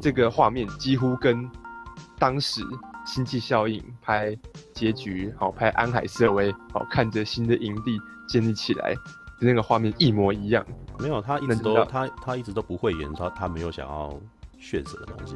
[0.01, 1.51] 这个画面几乎跟
[2.19, 2.63] 当时
[3.07, 4.37] 星际效应拍
[4.75, 8.95] 结局，好拍安海瑟薇，好看着新的营地建立起来。
[9.41, 10.65] 那个画面一模一样，
[10.99, 14.15] 没有，他一直都他他一直都不会演，他他没有想要
[14.59, 15.35] 炫什么东西。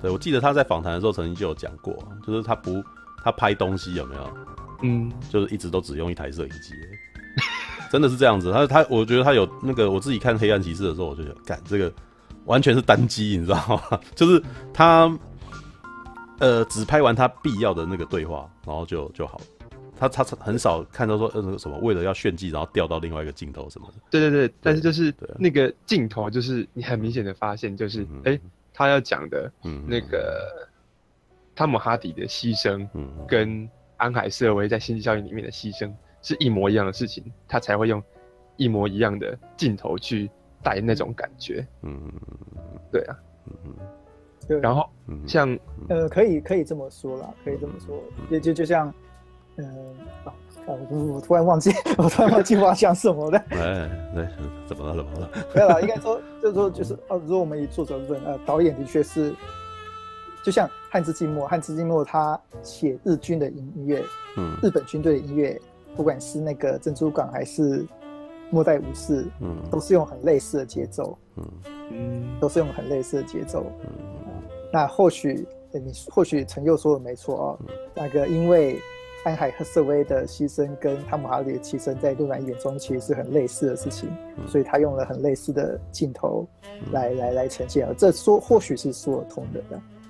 [0.00, 2.82] 对，我记得他在访谈的时候曾经就有讲过，就是他不
[3.24, 4.36] 他拍东西有没有？
[4.82, 6.74] 嗯，就是一直都只用一台摄影机，
[7.90, 8.52] 真的是这样子。
[8.52, 11.92] 他他我觉得他有那个我自己看《黑暗骑士》的时候，我就觉得干这个
[12.46, 14.00] 完全是单机，你知道吗？
[14.16, 14.42] 就是
[14.74, 15.08] 他
[16.40, 19.44] 呃只拍完他必要的那个对话，然后就就好了。
[20.08, 23.94] 他他很少看到说呃那个什么为了要炫技，然后调到另外一个镜头什么的。
[24.10, 28.40] 对对对，但是就是那个镜头，就是你很明显的发现，就是哎、欸，
[28.72, 29.52] 他要讲的
[29.86, 30.68] 那个
[31.54, 32.86] 汤姆哈迪的牺牲，
[33.28, 35.92] 跟安海瑟薇在星际效应里面的牺牲
[36.22, 38.02] 是一模一样的事情，他才会用
[38.56, 40.30] 一模一样的镜头去
[40.62, 41.66] 带那种感觉。
[41.82, 42.12] 嗯，
[42.90, 43.16] 对啊。
[43.46, 44.88] 嗯，然后
[45.26, 48.92] 像呃，可以可以这么说啦，可以这么说，也就就像。
[49.56, 49.66] 嗯，
[50.66, 53.38] 哦，我我突然忘记，我突然忘记我要讲什么了。
[53.50, 54.28] 哎，对，
[54.66, 54.96] 怎么了？
[54.96, 55.30] 怎么了？
[55.54, 59.34] 没有了，应该说，就是说，就是哦，如果我们以作者论，呃，导演的确是，
[60.42, 64.02] 就像汉字寂寞，汉字寂寞他写日军的音乐，
[64.38, 65.60] 嗯，日本军队的音乐，
[65.96, 67.84] 不管是那个珍珠港还是
[68.50, 71.44] 末代武士，嗯，都是用很类似的节奏，嗯
[71.90, 73.90] 嗯，都是用很类似的节奏，嗯，
[74.72, 77.58] 那或许你或许陈佑说的没错哦，
[77.94, 78.80] 那个因为。
[79.24, 86.44] 安海瑟薇的牺牲跟汤姆哈迪的牺牲，在路兰眼中其实是很类似的事情，嗯、所以他用了很类似的镜头
[86.90, 87.94] 来、嗯、来来呈现啊。
[87.96, 89.62] 这说或许是说得通的，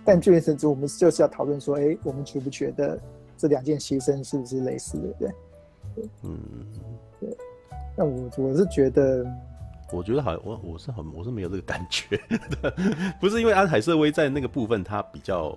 [0.03, 2.99] 但就连甚至我们就是要讨论说，哎、欸，我们觉不觉得
[3.37, 5.09] 这两件牺牲是不是类似的？
[5.19, 6.39] 对，嗯，
[7.21, 7.37] 对。
[7.95, 9.27] 那我我是觉得，
[9.93, 12.19] 我觉得好像，我我是很我是没有这个感觉
[12.63, 12.75] 的，
[13.21, 15.55] 不是因为安海瑟薇在那个部分他比较。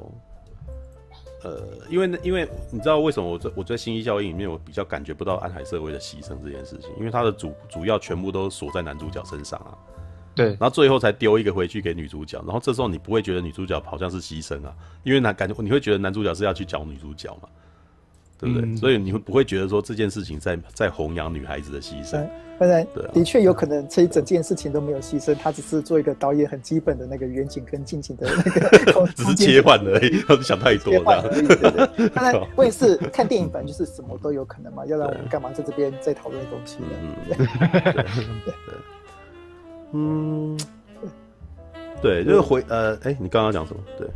[1.45, 9.77] 呃，因为因为你知道为什么我在我在新一效应里面我比较感觉不到安海社会的牺牲这件事情，因为他的主主要全部都锁在男主角身上啊，
[10.33, 14.73] 对，然后最后才丢一个回去给女主角，然后这时候你不会觉得女主角好像是牺牲啊，
[15.03, 17.47] 因为男感觉你会觉得男主角是要去找女主角嘛。
[18.37, 18.67] 对不对？
[18.67, 22.27] 嗯、所以你会不会觉得说这件事情在在弘扬女孩子的牺牲？
[22.57, 31.21] 当然，对、啊，的确有可能这一整件事情都没有牺牲，他只是做一个导演很基本的那个远景跟近景的那个 只是切换而已，他是想太多这样。
[31.21, 32.09] 对对对。
[32.15, 38.05] 当然，我也是看电影版，就是什么都有可能嘛，要不然我们干嘛在这边在讨论东西呢？
[39.91, 40.57] 嗯，
[42.01, 43.81] 对，就是回呃，哎、欸，你刚刚讲什么？
[43.97, 44.07] 对。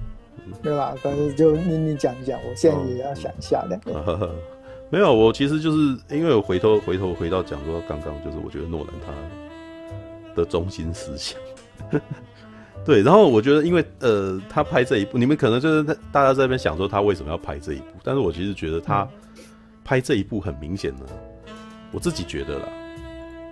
[0.62, 0.96] 对吧？
[1.04, 3.80] 但是就你你讲一讲，我现在也要想一下的。
[3.86, 4.30] 嗯、
[4.90, 5.78] 没有，我其实就是
[6.10, 11.40] 因为我回头回头回到讲说，刚刚就是我觉得诺兰他的中心思想，
[12.84, 13.02] 对。
[13.04, 19.08] 然后我觉得，因为呃，他拍这一部，你们可能就是大家在那边想说他为什么要拍这一部，但是我其实觉得他
[19.84, 21.06] 拍这一部很明显呢，
[21.92, 22.66] 我自己觉得啦，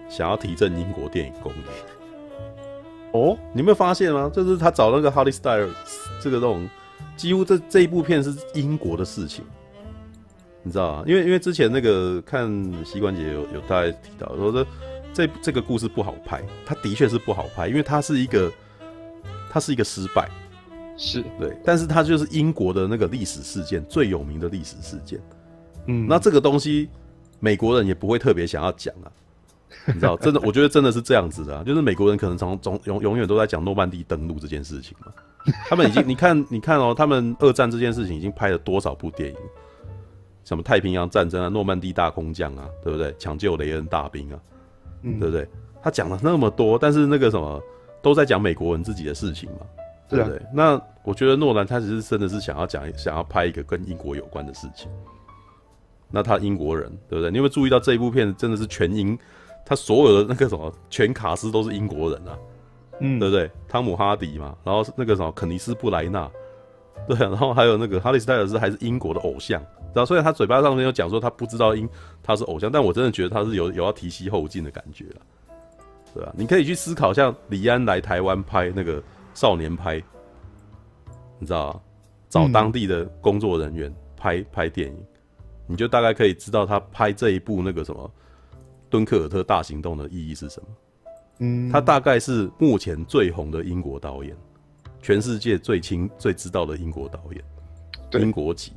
[0.10, 1.60] 想要提振英国电影工业。
[3.12, 4.30] 哦，你有没有发现吗？
[4.34, 5.70] 就是他找那个 Holly Style
[6.20, 6.68] 这个这种。
[7.18, 9.44] 几乎这这一部片是英国的事情，
[10.64, 11.04] 你知道吗？
[11.06, 12.48] 因为因为之前那个看
[12.86, 14.66] 膝关节有有大概提到说这
[15.14, 18.52] 这这个故事不好拍，它的确是不好拍，因为它是一个
[19.50, 20.30] 它是一个失败，
[20.96, 21.24] 是。
[21.40, 25.20] 对，但是它就是英国的那个历史事件最有名的历史事件，
[25.88, 26.88] 嗯，那这个东西
[27.40, 29.12] 美国人也不会特别想要讲啊，
[29.88, 35.12] 你知道，真的，我觉得真的是这样子的啊，就是美国人可能从从永永远都在讲诺曼底登陆这件事情嘛。
[35.70, 39.38] 他们已经，你看，你看哦，他们二战这件事情已经拍了多少部电影？
[40.44, 43.14] 什么太平洋战争啊，诺曼底大空降啊，对不对？
[43.20, 44.40] 抢救雷恩大兵啊，
[45.04, 45.48] 嗯、对不对？
[45.82, 47.62] 他讲了那么多，但是那个什么
[48.02, 49.66] 都在讲美国人自己的事情嘛，
[50.10, 50.38] 对不对？
[50.38, 54.90] 啊、那我觉得诺兰他其实真的是想要讲，想要拍一个跟英国有关的事情，
[56.10, 57.30] 那他英国人，对不对？
[57.32, 59.18] 你有没有注意到这一部片真的是全英，
[59.68, 62.40] 他所有的那个什么全卡司都是英国人啊，
[63.02, 63.52] 嗯，对不对？
[63.68, 66.32] 汤姆哈迪嘛，然后那个什么肯尼斯布莱纳，
[67.06, 69.62] 对啊，然后还有那个哈里斯泰尔斯还是英国的偶像，
[69.94, 71.88] 然后虽然他嘴巴上面有讲说他不知道英
[72.24, 75.22] 他是偶像，但我真的觉得他是有有要提携后进的感觉了，
[76.14, 76.32] 对吧？
[76.38, 79.04] 你可以去思考，像李安来台湾拍那个
[79.34, 80.02] 少年拍，
[81.40, 81.82] 你知道
[82.30, 84.98] 找当地的工作人员拍、嗯、拍电影。
[85.70, 88.10] 你就大概可以知道他拍这一部那个什么
[88.90, 90.68] 《敦刻尔特大行动》的意义是什么。
[91.40, 94.36] 嗯，他大概是目前最红的英国导演，
[95.02, 98.74] 全世界最亲最知道的英国导演，英国籍。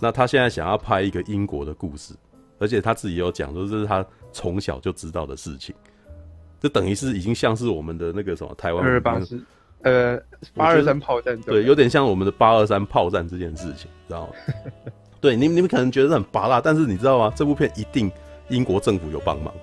[0.00, 2.14] 那他现在想要拍一个英国的故事，
[2.58, 5.74] 而且他自己有讲说这是他从小就知道的事情，
[6.58, 9.44] 这等于是已经像是我们的那个什么台湾二八四
[9.82, 10.18] 呃
[10.54, 14.32] 八二三炮战，对，有点像我们的八二三炮战这件事情，知道吗？
[15.20, 17.30] 对，你你们可能觉得很拔辣，但是你知道吗？
[17.36, 18.10] 这部片一定
[18.50, 19.54] 英国政府有帮忙。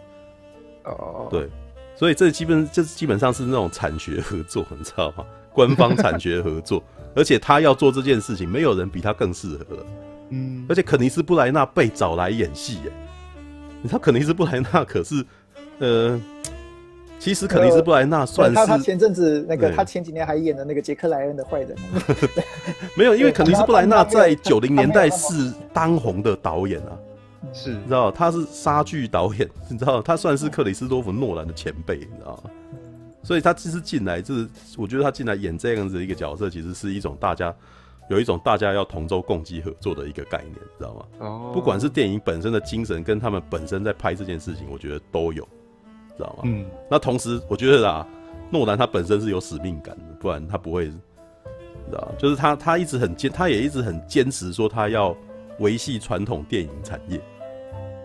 [0.85, 0.91] 哦
[1.23, 1.29] ，oh.
[1.29, 1.47] 对，
[1.95, 5.23] 所以这基本这基本上是那种产学合作，你知道吗？
[5.53, 6.81] 官方产学合作，
[7.15, 9.85] 而且他要做这件事情，没有人比他更适合了。
[10.29, 12.91] 嗯，而且肯尼斯布莱纳被找来演戏，耶，
[13.81, 15.25] 你知道肯尼斯布莱纳可是，
[15.79, 16.19] 呃。
[17.19, 21.75] 其实肯尼斯布莱纳算是他，他前阵子那个，他前几年还演的那个杰克莱恩的坏人。
[22.95, 26.93] 没有，因为肯尼斯布莱纳在九零年代是当红的导演啊，
[27.53, 32.49] 是，你知道他是莎剧导演， 你知道他算是克里斯多弗诺兰的前辈，你知道吗？
[33.23, 37.53] 所以他其实进来就是，我觉得他进来演这样子的一个角色，其实是一种大家
[38.09, 41.05] 有一种大家要同舟共济合作的一个概念，知道吗？
[41.19, 45.47] 哦，不管是电影本身的精神，跟他们本身在拍这件事情，我觉得都有。
[46.15, 46.43] 知道吗？
[46.45, 48.07] 嗯，那同时我觉得啦，
[48.49, 50.95] 诺兰他本身是有使命感的，不然他不会，知
[51.91, 55.15] 道就是他他一直很坚，他也一直很坚持说他要
[55.59, 57.21] 维系传统电影产业，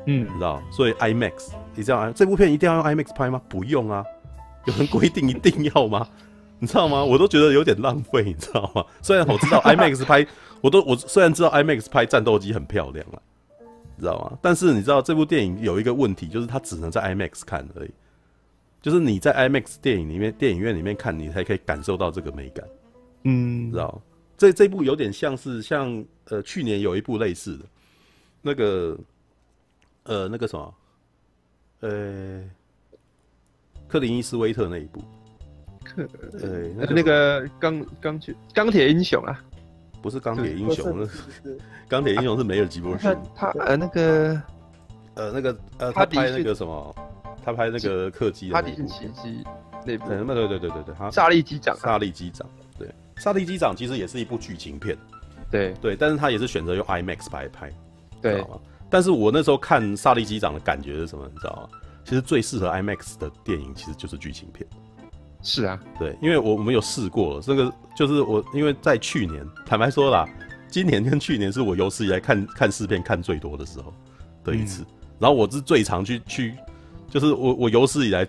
[0.06, 2.12] 嗯，知道所以 IMAX，你知道吗？
[2.14, 3.40] 这部片一定要用 IMAX 拍吗？
[3.48, 4.04] 不用啊，
[4.66, 6.06] 有人规定一定要吗？
[6.58, 7.02] 你知道吗？
[7.04, 8.84] 我都觉得有点浪费，你知道吗？
[9.00, 10.26] 虽然我知道 IMAX 拍，
[10.60, 13.18] 我都我虽然知道 IMAX 拍战斗机很漂亮啊，
[13.98, 14.38] 知道吗？
[14.40, 17.90] 但是你知道这部电影有一个问题，就是它只能在 IMAX 看而已。
[18.80, 22.66] 就是你在 IMAX 电影里面，电影院里面看，你才可以感受到这个美感，
[23.22, 24.02] 嗯，知道？
[24.36, 27.64] 这这部有点像是像呃去年有一部类似的，
[28.40, 28.98] 那个
[30.04, 30.74] 呃那个什么，
[31.80, 32.42] 呃
[33.88, 35.00] 克林伊斯威特那一部，
[35.84, 36.06] 克
[36.40, 39.42] 呃那个钢钢铁钢铁英雄啊，
[40.00, 40.96] 不是钢铁英雄，
[41.44, 41.52] 那
[41.88, 44.42] 钢铁英雄是梅尔吉波逊，他呃那个
[45.14, 46.94] 呃那个呃他拍那个什么。
[47.44, 49.42] 他拍那个客机的，他底是奇迹
[49.84, 52.48] 那部，对对对对对对，他萨利机长，萨利机长，
[52.78, 54.96] 对，萨利机长其实也是一部剧情片，
[55.50, 57.72] 对对，但是他也是选择用 IMAX 拍拍，
[58.20, 58.60] 对吗？
[58.92, 61.26] 但是我那时候看萨利机长的感觉是什么？
[61.32, 61.78] 你知道吗？
[62.04, 64.68] 其实最适合 IMAX 的电影其实就是剧情片，
[65.42, 70.28] 是啊，对，因为我我们有试过了，这个就是我因为在去年，坦白说啦，
[70.68, 73.94] 今年跟去年是我有史以来看看试片看最多的时候
[74.44, 74.86] 的一次，嗯、
[75.20, 76.54] 然后我是最常去去。
[77.08, 78.26] 就是我我有史以来，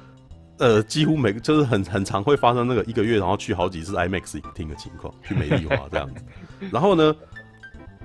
[0.58, 6.22] 呃，几乎每个就是很很常会发生那个一个月，然后去好几次 IMAX 影厅的情况，去美丽华这样子。
[6.70, 7.16] 然后呢，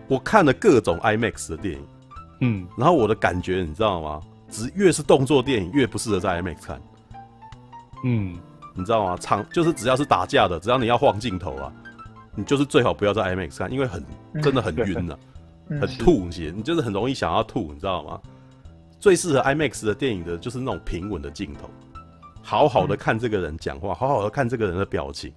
[0.07, 1.85] 我看了各种 IMAX 的电影，
[2.43, 4.21] 嗯，然后我的感觉你知道吗？
[4.49, 6.81] 只越是动作电影越不适合在 IMAX 看，
[8.03, 8.37] 嗯，
[8.75, 9.17] 你知道吗？
[9.17, 11.73] 场就是只要是打架的，只要你要晃镜头啊，
[12.35, 14.03] 你就是最好不要在 IMAX 看，因为很
[14.41, 15.17] 真的很晕啊，
[15.81, 18.19] 很吐血，你就是很容易想要吐，你知道吗？
[18.99, 21.69] 最适合 IMAX 的电影的就是那种平稳的镜头，
[22.41, 25.33] 好好的看这个人讲话，好好的看这个人的表情，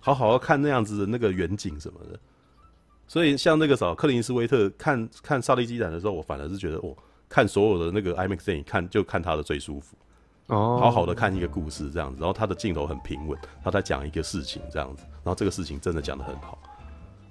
[0.00, 2.18] 好好的看那样子的那个远景什么的。
[3.10, 6.96] 所以像那个时候，克林斯威特看看《萨利机长》的时候，我反而是觉得，我
[7.28, 9.96] 看所有的那个 IMAX 电影，看就看他的最舒服。
[10.46, 16.56] 哦，好好的看一个故事这样子，然后他的镜头很平稳，他在讲一个事情这样子，然后这个事情真的讲得很好。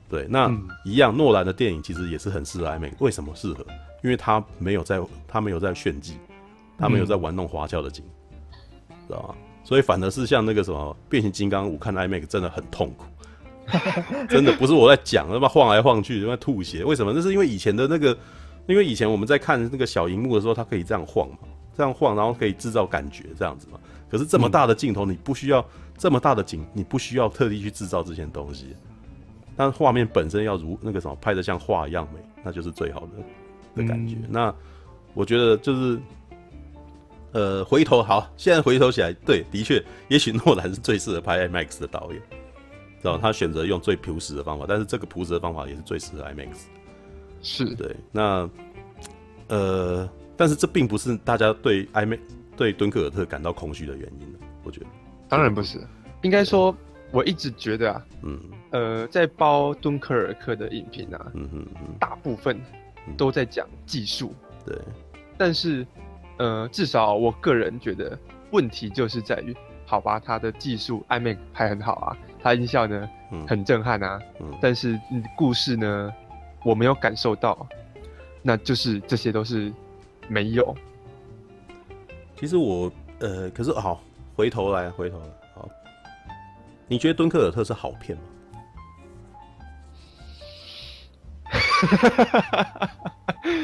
[0.10, 2.96] 对，那、嗯、一样，诺兰的电影其实也是很适合 IMAX。
[3.00, 3.66] 为什么适合？
[4.04, 6.18] 因为他没有在，他没有在炫技，
[6.78, 8.04] 他没有在玩弄花俏的景，
[8.90, 9.36] 嗯、知道吗？
[9.64, 13.06] 所以反而是像那个什么变形金刚，我看 IMAX 真的很痛苦，
[14.30, 16.84] 真的不是我在讲，他妈晃来晃去，他妈吐血。
[16.84, 17.12] 为什么？
[17.16, 18.18] 那是因为以前的那个，
[18.68, 21.38] 因为以前我们在看那个小荧幕的时候，它可以这样晃嘛，
[21.76, 23.80] 这样晃，然后可以制造感觉这样子嘛。
[24.10, 25.66] 可是这么大的镜头，你不需要、嗯、
[25.98, 28.76] 这么大的景，你不需要特地去制造这些东西。
[29.56, 34.16] 但画面本身要如那个什么拍的像画一样美，那就是最好的的感觉。
[34.16, 34.56] 嗯、那
[35.14, 36.00] 我觉得就是，
[37.34, 42.22] 呃，回头好，现在回头起来，对，的确，也许诺兰是最适合拍 IMAX 的导演，
[43.00, 46.50] 知道他选择用最朴实的方法，但是这个朴实的方法也是最适合 IMAX。
[47.42, 47.96] 是对。
[48.12, 48.50] 那
[49.48, 52.20] 呃，但是这并不是大家对艾妹
[52.56, 54.88] 对敦刻尔特感到空虚的原因，我觉得。
[55.28, 55.80] 当然不是，
[56.22, 56.76] 应该说
[57.12, 58.40] 我一直觉得啊，嗯，
[58.72, 62.60] 呃，在包敦刻尔克的影评啊，嗯哼嗯，大部分
[63.16, 64.34] 都在讲技术，
[64.66, 64.78] 对，
[65.38, 65.88] 但是
[66.38, 68.18] 呃，至少我个人觉得
[68.52, 69.56] 问题就是在于，
[69.90, 73.10] 好吧，他的技术 IMAX 还很好啊，他音效呢
[73.48, 74.22] 很震撼啊，
[74.62, 75.00] 但是
[75.36, 76.14] 故事呢
[76.64, 77.68] 我没有感受到，
[78.44, 79.74] 那就是这些都是
[80.28, 80.76] 没有。
[82.38, 84.00] 其实我呃，可是好。
[84.36, 85.68] 回头来，回头来，好。
[86.88, 88.24] 你觉得敦刻尔特是好片吗？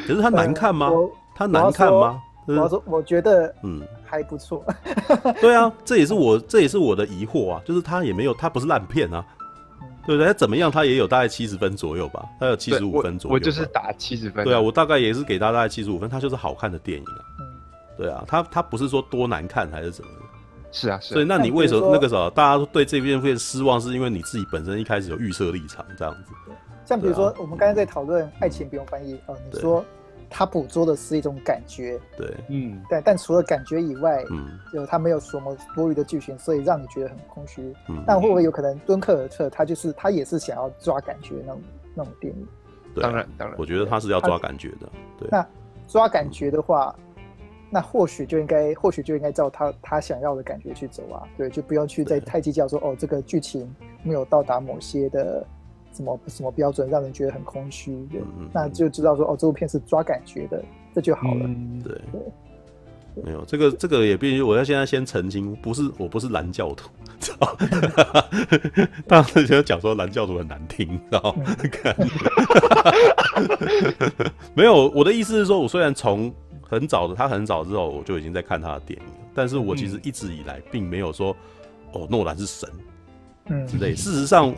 [0.06, 0.90] 可是它难看吗？
[1.34, 2.22] 它难看吗？
[2.46, 3.82] 我要说，我觉得，嗯，
[4.16, 4.66] 还不错。
[5.41, 7.61] 对啊，这也是我，这也是我的疑惑啊。
[7.66, 9.24] 就是他也没有，他不是烂片啊，
[10.05, 10.28] 对不对？
[10.28, 10.72] 他怎么样？
[10.72, 13.36] 他也有大概七十分左右吧，他有七十五分左右。
[13.36, 14.43] 我就是打七十分。
[14.45, 16.09] 对啊，我大概也是给他大概七十五分。
[16.09, 17.20] 他就是好看的电影啊。
[17.97, 20.22] 对啊，他他不是说多难看还是怎么样。
[20.72, 26.32] 是啊，是啊，所以那你为什么那个时候大家对这片片失望，是因为你自己本身一开始有预设立场这样子？
[26.86, 29.84] 像比如说我们刚才在讨论《爱情不用翻译》哦，你说
[30.38, 37.74] 他捕捉的是一种感觉，对，嗯，但但除了感觉以外，嗯，就他没有什么多余的剧情，所以让你觉得很空虚。
[37.88, 41.62] 嗯，但会不会有可能敦刻尔特他就是他也是想要抓感觉那种
[41.96, 42.48] 那种电影？
[43.02, 44.92] 当然当然，我觉得他是要抓感觉的。
[45.18, 45.48] 对，那
[45.88, 46.94] 抓感觉的话。
[47.72, 53.74] 那或许就应该，或许就应该照他他想要的感觉去走啊，对，就不用去再太计较说哦，这个剧情
[54.04, 55.46] 没有到达某些的
[55.96, 61.46] 什么什么标准，让人觉得很空虚，对，嗯、那就知道说哦，这部片是抓感觉的，这就好了。
[61.46, 62.22] 嗯、对对，
[63.24, 66.89] 没有这个这个也必须，我要现在先澄清，不是我不是蓝教徒，
[67.20, 67.58] 知道？
[69.08, 71.36] 当时就讲说蓝教徒很难听，知道？
[74.54, 76.34] 没有，我的意思是说，我虽然从。
[76.68, 81.30] 很早的，他很早之后我就已经在看他的电影，但是我其实一直以来并没有说，
[81.91, 82.68] 哦，诺兰是神，
[83.46, 83.96] 嗯之类。
[83.96, 84.52] 事实上，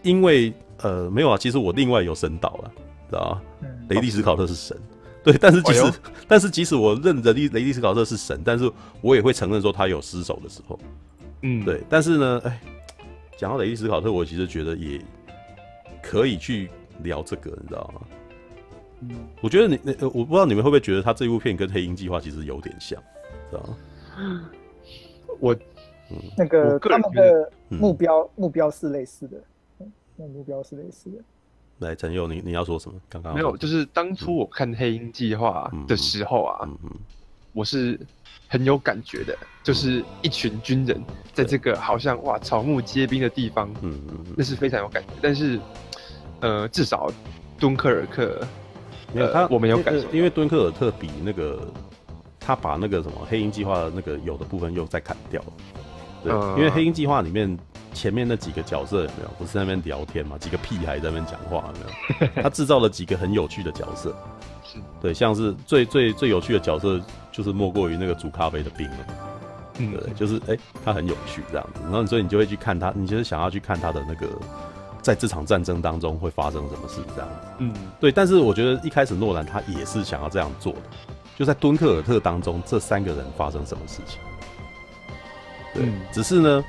[0.00, 2.72] 因为呃没有啊，其实我另外有神导了，
[3.08, 3.68] 知道吗？
[3.88, 4.76] 雷利斯考特是神，
[5.22, 5.92] 对，但是即使
[6.28, 8.70] 但是即使我认得雷雷利斯考特是神，但是
[9.00, 10.78] 我也会承认说他有失手的时候，
[11.42, 11.82] 嗯，对。
[11.88, 12.60] 但是呢，哎，
[13.36, 15.00] 讲到雷利斯考特，我其实觉得也
[16.02, 16.70] 可以去
[17.02, 18.00] 聊这个，你知道吗？
[19.02, 19.10] 嗯，
[19.40, 23.02] 我觉得你那我不知道你们会不会觉得他这部片跟《黑鹰计划》其实有点像，
[23.50, 23.76] 知道吗？
[25.40, 25.54] 我，
[26.10, 29.38] 嗯，那个他们的目标目标是类似的，
[30.20, 31.16] 那目标是类似的。
[31.78, 33.00] 来，陈佑，你你要说什么？
[33.08, 36.68] 刚刚没有，就是当初我看《黑鹰计划》的时候啊，
[37.54, 37.98] 我是
[38.46, 41.02] 很有感觉的，就是一群军人
[41.32, 45.08] 在这个好像哇草木皆兵的地方，嗯嗯，那是非常有感觉。
[45.22, 45.58] 但是，
[46.40, 47.10] 呃，至少
[47.58, 48.46] 敦刻尔克。
[49.12, 51.66] 没有他，我没有感觉，因为敦刻尔特比那个
[52.38, 55.52] 他把那个什么黑鹰计划的那个有的部分又再砍掉了。
[56.22, 57.58] 对，嗯、因为黑鹰计划里面
[57.92, 59.28] 前面那几个角色有没有？
[59.38, 60.36] 不是在那边聊天嘛？
[60.38, 62.28] 几个屁孩在那边讲话有没有？
[62.42, 64.14] 他制造了几个很有趣的角色。
[64.64, 67.00] 是，对，像是最最最有趣的角色
[67.32, 68.96] 就是莫过于那个煮咖啡的兵了。
[69.78, 74.26] 嗯，对，就是哎、欸，他很有趣这样子，然后所以你就会去看他，你就是想要去看他的那个。
[75.02, 77.00] 在这场战争当中会发生什么事？
[77.16, 78.12] 这样子，嗯，对。
[78.12, 80.82] 但是我觉得一开始诺兰他也是想要这样做的，
[81.38, 84.20] 就在敦刻尔特当中，这三个人发生什么事情？
[85.74, 86.64] 对，嗯、只是呢，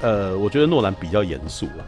[0.00, 1.86] 呃，我觉得诺兰比较严肃了。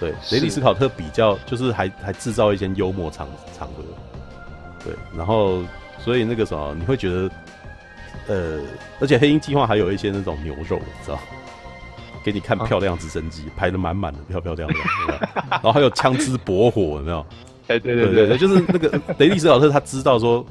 [0.00, 3.82] 对，雷利斯考特比较就是还还制造一些幽默场场合。
[4.84, 5.62] 对，然后
[5.98, 7.30] 所以那个时候你会觉得，
[8.28, 8.60] 呃，
[9.00, 11.18] 而且黑鹰计划还有一些那种牛肉，你知道。
[12.24, 14.80] 给你看漂亮直升机，排的满满的，漂漂亮亮，
[15.50, 17.26] 然后还有枪支驳火，有没有？
[17.66, 20.46] 哎，对对对对，就是那个雷利斯考特，他知道说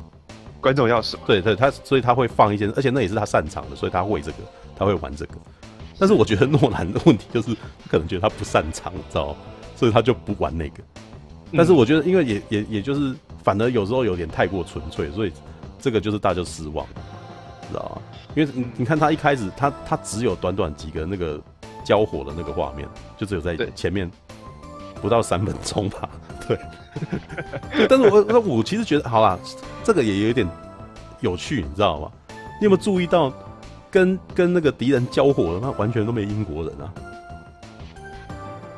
[0.59, 4.37] 观众要什么，对对，他所以他会放一些，而且那也是他擅长的，所以他会这个，
[4.81, 5.35] 他会玩这个。
[5.99, 7.55] 但是我觉得诺兰的问题就是，
[7.87, 9.35] 可能觉得他不擅长，知道，
[9.75, 10.83] 所以他就不玩那个。
[11.55, 15.31] 但是我觉得，因为也也也就是，反而有时候有点太过纯粹，所以
[15.79, 16.83] 这个就是大家失望，
[17.69, 18.01] 知道吗？
[18.35, 21.39] 因为你你看他一开始，他他只有短短几个那个。
[21.83, 24.09] 交火的那个画面，就只有在前面
[25.01, 26.07] 不到三分钟吧。
[26.47, 26.55] 对，
[27.89, 29.37] 但是我我其实觉得，好啦，
[29.83, 30.47] 这个也有点
[31.21, 32.11] 有趣，你知道吗？
[32.59, 33.33] 你有没有注意到
[33.91, 36.85] 跟，跟跟那个敌人交火的那完全都没英国人啊？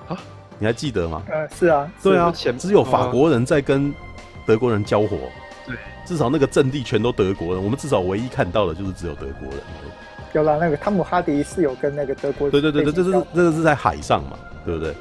[0.10, 0.18] 啊，
[0.60, 1.24] 你还记得吗？
[1.30, 3.94] 呃，是啊，对啊，只有法国人在跟
[4.46, 5.18] 德国人交火。
[5.66, 7.64] 对，至少那个阵地全都德国人。
[7.64, 9.60] 我们至少唯一看到的就是只有德国人。
[10.34, 14.94] 有了那个汤姆哈迪是有跟那个德国，对对对对，这是这个是在海上嘛，对不对？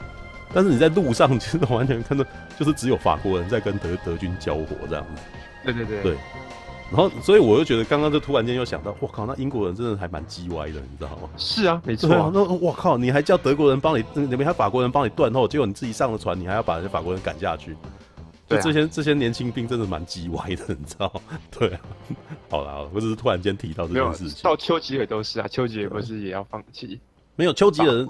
[0.52, 2.22] 但是你在路上其实完全看到，
[2.58, 5.22] 就是只有法国人在跟德德军交火这样子。
[5.64, 6.02] 对对对。
[6.02, 6.16] 对。
[6.94, 11.30] 然后，所以我又觉得，刚刚就突然间又想到，我靠，那英国人真的还蛮鸡歪的，你知道吗？
[11.38, 12.30] 是啊，没错、啊。
[12.34, 17.74] 那我靠，你还叫德国人帮你，那边还法国人帮你断后，结果你自己上了船，你还要把人家法国人赶下去。
[18.46, 21.10] 对、啊，这些这些年轻兵真的蛮鸡歪的，你知道？
[21.50, 21.80] 对啊。
[22.50, 24.42] 好了，我只是突然间提到这件事情。
[24.42, 27.00] 到丘吉尔都是啊，丘吉尔不是也要放弃？
[27.36, 28.06] 没有，丘吉尔，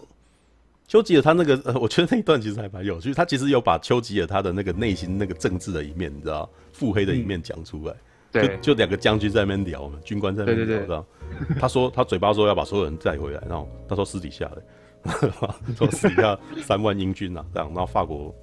[0.88, 3.14] 丘吉尔他那个，呃，我觉得那一段其实还蛮有趣。
[3.14, 7.92] 他其实有把丘吉尔他的那个内心那个政治的一面，你知道，腹黑的一面讲出来。
[7.92, 7.96] 嗯
[8.32, 11.04] 对，就两个将军在那边聊嘛，军官在那边聊，知道？
[11.60, 15.30] 他说他嘴巴说要把所有人带回来，然后他说私底下的，
[15.76, 18.34] 说私底下三万英军啊，这样，然后法国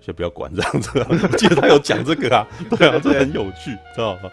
[0.00, 0.90] 先不要管这样子。
[1.10, 4.30] 我记得他有讲这个啊，对啊，这很有趣，知道吗？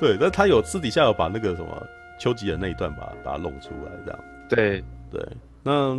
[0.00, 1.86] 对，但他有私底下有把那个什么
[2.18, 4.20] 丘吉尔那一段把把它弄出来，这样。
[4.48, 5.24] 对对，
[5.62, 5.96] 那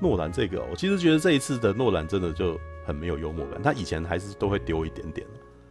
[0.00, 5.26] 诺兰这个，我其实觉得这一次的诺兰真的就很没有幽默感，他以前还是都会丢一点点。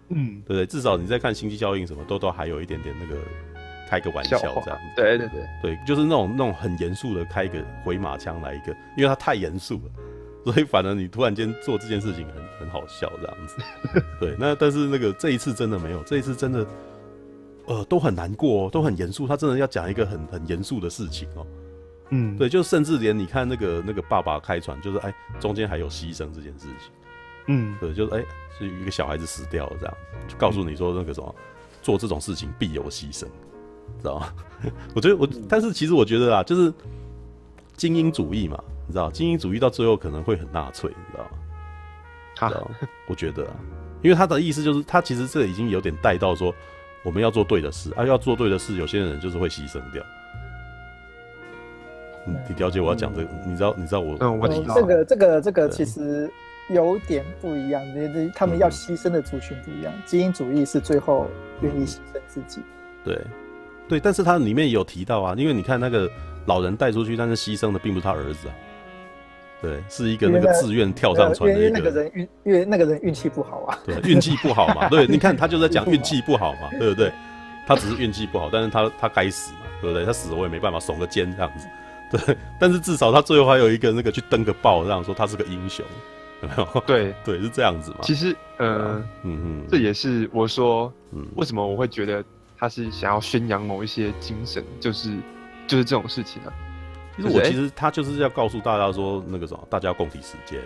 [0.10, 3.20] 嗯，对对，至少你在看《星际效应》什么都都还有一点点那个
[3.90, 4.72] 开个玩笑这样子。
[4.96, 9.92] 对对对，对，就是那种那种很严肃的开一个回马枪来一个，因为他太严肃了，
[10.46, 13.58] 所以反而你突然间做这件事情很很好笑这样子。
[14.20, 16.68] 对，那但是那个这一次真的没有，这一次真的
[17.66, 21.48] 呃都很难过，都很严肃，他真的要讲一个很很严肃的事情哦。
[22.12, 26.92] 嗯，对，就甚至连你看那个那个爸爸开船，就是哎中间还有牺牲这件事情。
[27.48, 28.24] 嗯，对，就是哎。
[28.58, 29.94] 是一个小孩子死掉了，这样
[30.30, 31.36] 就告诉你说那个什么，
[31.82, 33.26] 做这种事情必有牺牲，
[34.00, 34.34] 知道吗？
[34.96, 36.74] 我觉得我，但是其实我觉得啊，就是
[37.76, 41.30] 精英主义嘛，你知道，精英主义到最后可能会很纳粹，你知道吗？
[42.34, 42.88] 知道吗？
[43.10, 43.54] 我觉得啊，
[44.02, 46.56] 因为他的意思就是，他其实这已经有点带到说，
[47.04, 50.02] 我们要做对的事啊，要做对的事，有些人就是会牺牲掉。
[52.26, 53.30] 你你了解我要讲这个？
[53.46, 53.76] 你知道？
[53.78, 54.16] 你知道我？
[54.22, 54.76] 嗯，我知道。
[54.76, 56.32] 这个这个这个其实。
[56.70, 59.94] 有点不一样，那那他们要牺牲的族群不一样。
[60.06, 61.28] 基因主义是最后
[61.62, 62.62] 愿意牺牲自己。
[63.04, 63.22] 对，
[63.88, 66.10] 对，但是他里面有提到啊，因为你看那个
[66.46, 68.54] 老人带出去，但是牺牲的并不是他儿子啊。
[69.62, 71.68] 对，是一个那个自愿跳上船的一个。
[71.68, 73.80] 因为那个人运，因为那个人运气不好啊。
[73.86, 74.88] 对，运气不好嘛。
[74.90, 77.12] 对，你看他就在讲运气不好嘛，对不对？
[77.68, 80.06] 他只是运气不好，但是他他该死嘛，对不对？
[80.06, 81.68] 他死了我也没办法，耸个肩这样子。
[82.12, 85.84] 对，但是至少他最后还有一个那个去登个报，这样说他是个英雄。
[86.86, 87.98] 对 对，是这样子嘛。
[88.02, 92.24] 其实，呃，嗯嗯，这也是我说，嗯，为什么我会觉得
[92.58, 95.12] 他是想要宣扬某一些精神，就是
[95.68, 96.54] 就是这种事情啊。
[97.16, 100.60] 其实我其实他就是要告诉大家说，那个什么，大家要共体时间，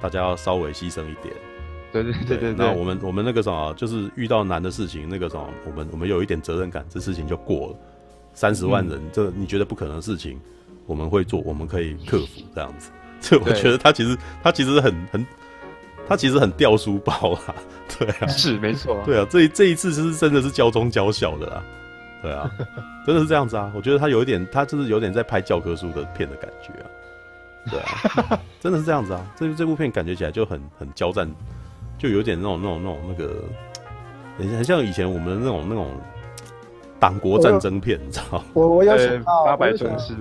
[0.00, 1.34] 大家要稍微牺牲一点。
[1.92, 2.54] 对对对对。
[2.54, 7.76] 那我们我们那个什么，就是遇到难的事情，那个什么，我们我们有一点责任感，这事情就过了。
[8.32, 10.40] 三十万人，这你觉得不可能的事情，
[10.86, 12.90] 我们会做，我们可以克服这样子。
[13.24, 15.26] 就我觉得他其实他其实很很，
[16.06, 17.54] 他其实很掉书包啊，
[17.98, 21.62] 对啊，是没错，啊对啊，这一这一次是真的是教中教小的啦，
[22.22, 22.50] 对啊，
[23.06, 26.86] 真的是这样子啊，我觉得他有一点，他就是有点在拍教科书的片的感觉啊，
[27.70, 31.26] 对啊，真的是这样子啊，这这部片感觉起来就很很交战，
[31.98, 33.34] 就有点那种那种那种那个，
[34.38, 35.90] 很很像以前我们的那种那种。
[37.04, 38.42] 党国战争片，你知道？
[38.54, 40.14] 我我有想到八百壮士。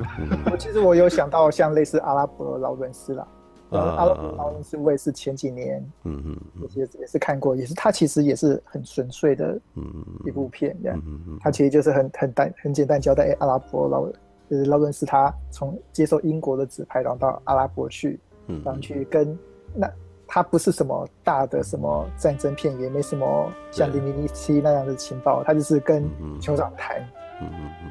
[0.51, 3.25] 我其实我有想到像类似阿拉伯劳伦斯啦，
[3.71, 6.37] 阿拉伯劳伦斯我也是前几年，嗯嗯，
[6.75, 9.57] 也也是看过，也是他其实也是很纯粹的，
[10.25, 11.01] 一部片这样。
[11.39, 14.05] 他其实就是很很单很简单交代，阿拉伯劳
[14.49, 18.19] 就是劳伦斯他从接受英国的指派，然后到阿拉伯去，
[18.65, 19.39] 然后去跟
[19.73, 19.89] 那。
[20.27, 26.03] 它不是什么大的什么战争片，也没什么像零零七那样的情报，它就是跟
[26.39, 27.07] 酋长谈，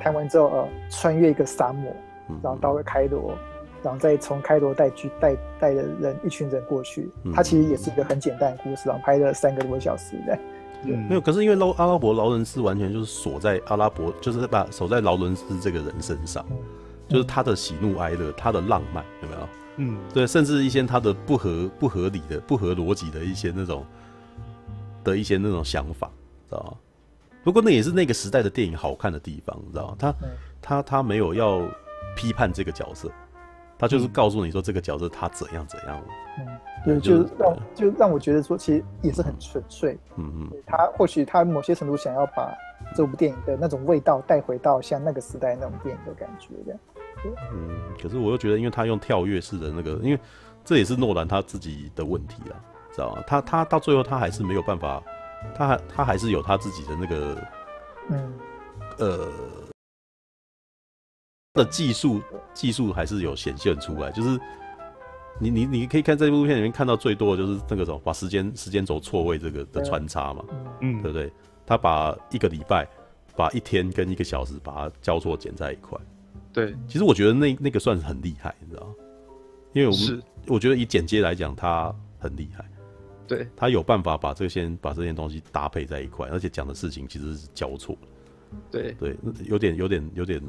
[0.01, 1.95] 谈完之后呃，穿越一个沙漠，
[2.43, 3.35] 然后到了开罗，
[3.83, 7.11] 然后再从开罗带去带带的人一群人过去。
[7.35, 10.39] 它其实也是一个很简单的故事，然后拍了三个多小时的。
[10.85, 16.45] 嗯，没有，可是因为劳阿拉伯劳伦斯完全就是锁在阿拉伯，就是把守在劳伦斯这个人身上，
[17.09, 19.49] 就是他的喜怒哀乐，他的浪漫，有没有？
[19.77, 23.85] 嗯，对，甚至一些他的不合不合理的、不合逻辑的一些那种
[25.03, 26.11] 的一些那种想法，
[26.49, 26.75] 知道吗？
[27.43, 29.97] 不过那也是那个时代的电影好看的地方，知道吗？
[29.99, 30.29] 他、嗯、
[30.61, 31.63] 他他没有要
[32.15, 33.11] 批判这个角色，
[33.79, 36.01] 他就是告诉你说这个角色他怎样怎样。
[36.39, 36.47] 嗯，
[36.85, 39.99] 对，就让就让我觉得说，其实也是很纯粹。
[40.17, 42.55] 嗯嗯，他或许他某些程度想要把
[42.95, 46.81] 这部电影的那种味道带回到像那个时代那种电影的感觉这样。
[47.53, 47.71] 嗯，
[48.01, 50.19] 可是我又觉得，因为他用跳跃式的那个，因为
[50.65, 52.57] 这也是诺兰他自己的问题啦，
[52.93, 53.23] 知道吗？
[53.27, 55.03] 他他到最后他还是没有办法，
[55.55, 57.43] 他还他还是有他自己的那个，
[58.11, 58.35] 嗯，
[58.99, 59.29] 呃，
[61.55, 62.21] 的技术
[62.55, 64.39] 技术还是有显现出来，就是
[65.39, 70.45] 你你你可以看这部片里面看到最多的就是那个什么，把时间时间轴错位这个的穿插嘛，
[70.81, 71.33] 嗯，对不对？
[71.65, 72.87] 他把一个礼拜，
[73.37, 75.97] 把一天跟一个小时把它交错剪在一块。
[76.53, 78.95] 对，其实我觉得那那个算是很厉害，你知道吗？
[79.73, 82.65] 因为我们是我觉得以剪接来讲，他很厉害。
[83.27, 88.09] 对，他有办法把这些把这些东西搭配在一块，而且讲的事情其实是交错的。
[88.71, 89.17] 对对，
[89.47, 90.43] 有点有点有点，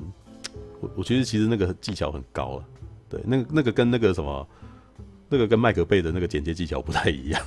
[0.81, 2.65] 我我觉得其实那个技巧很高啊。
[3.07, 4.45] 对，那个那个跟那个什么，
[5.29, 7.41] 那个跟麦克贝的那个剪接技巧不太一样。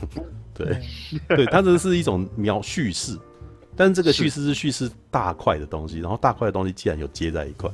[0.55, 0.81] 对
[1.28, 3.19] 对，他这是一种描叙事，
[3.77, 7.69] 但是这个叙事是叙事大块的东西，然后大块的东西既然有接在一块，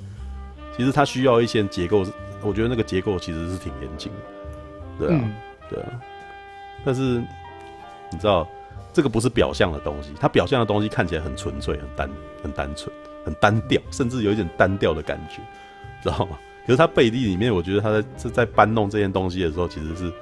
[0.77, 2.05] 其实它需要一些结构，
[2.43, 5.07] 我觉得那个结构其实是挺严谨的。
[5.07, 5.35] 对啊，嗯、
[5.69, 5.89] 对啊，
[6.85, 7.23] 但是。
[8.15, 8.47] 你知道，
[8.93, 12.11] 这个不是表象的东西，它表象的东西看起来很纯粹、很单、
[12.43, 12.95] 很单纯、
[13.25, 15.41] 很单调，甚至有一点单调的感觉，
[16.03, 16.39] 知道吗？
[16.67, 20.13] 可是他背地里面，我觉得他在是在搬弄这件东西的时候，其实是，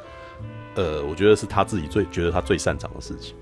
[0.77, 3.35] 呃，我觉得是他自己最觉得他最擅长的事情，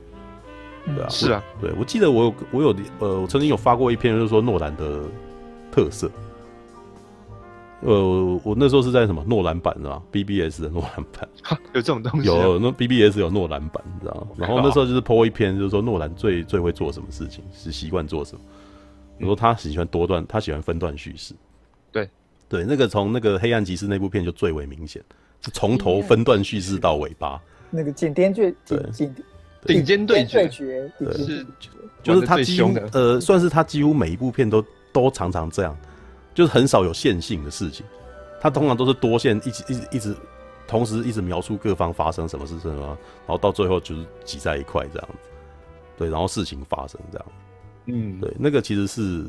[0.97, 5.01] 对啊，是啊，对，我记得我有我有呃，我曾经有发过一篇，就是说诺兰的
[5.71, 6.11] 特色。
[7.81, 11.29] 呃，我那时候是在什么诺兰版是吧？BBS 的诺兰版，
[11.75, 12.27] 有这种东西？
[12.27, 14.29] 有，那 BBS 有诺兰版，你知道吗？
[14.37, 18.41] 然后那时候就是 po 一篇，就是说诺兰最最会做什么事情，是习惯做什么。
[19.21, 21.35] 我说他喜欢多段，他喜欢分段叙事。
[21.93, 22.09] 对
[22.49, 25.03] 对，那个从那个黑暗骑士那部片就最为明显，
[25.41, 27.41] 是从头分段叙事到尾巴。
[27.71, 29.15] 那个顶尖对顶
[29.67, 31.47] 顶尖对决，是
[32.03, 35.77] 就是他几乎呃，算是他几乎每一部片都都常常这样。
[36.39, 37.85] 就是很少有线性的事情，
[38.41, 40.15] 它通常都是多线，一直一直一直
[40.69, 42.97] 同时一直描述各方发生什么事情啊，
[43.27, 45.29] 然后到最后就是挤在一块这样子，
[45.97, 47.27] 对，然后事情发生这样，
[47.87, 49.25] 嗯，对，那个其实是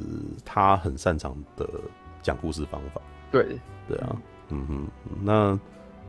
[0.46, 1.68] 他很擅长的
[2.22, 3.58] 讲故事方法，对，
[3.88, 4.16] 对啊，
[4.50, 4.88] 嗯哼，
[5.24, 5.60] 那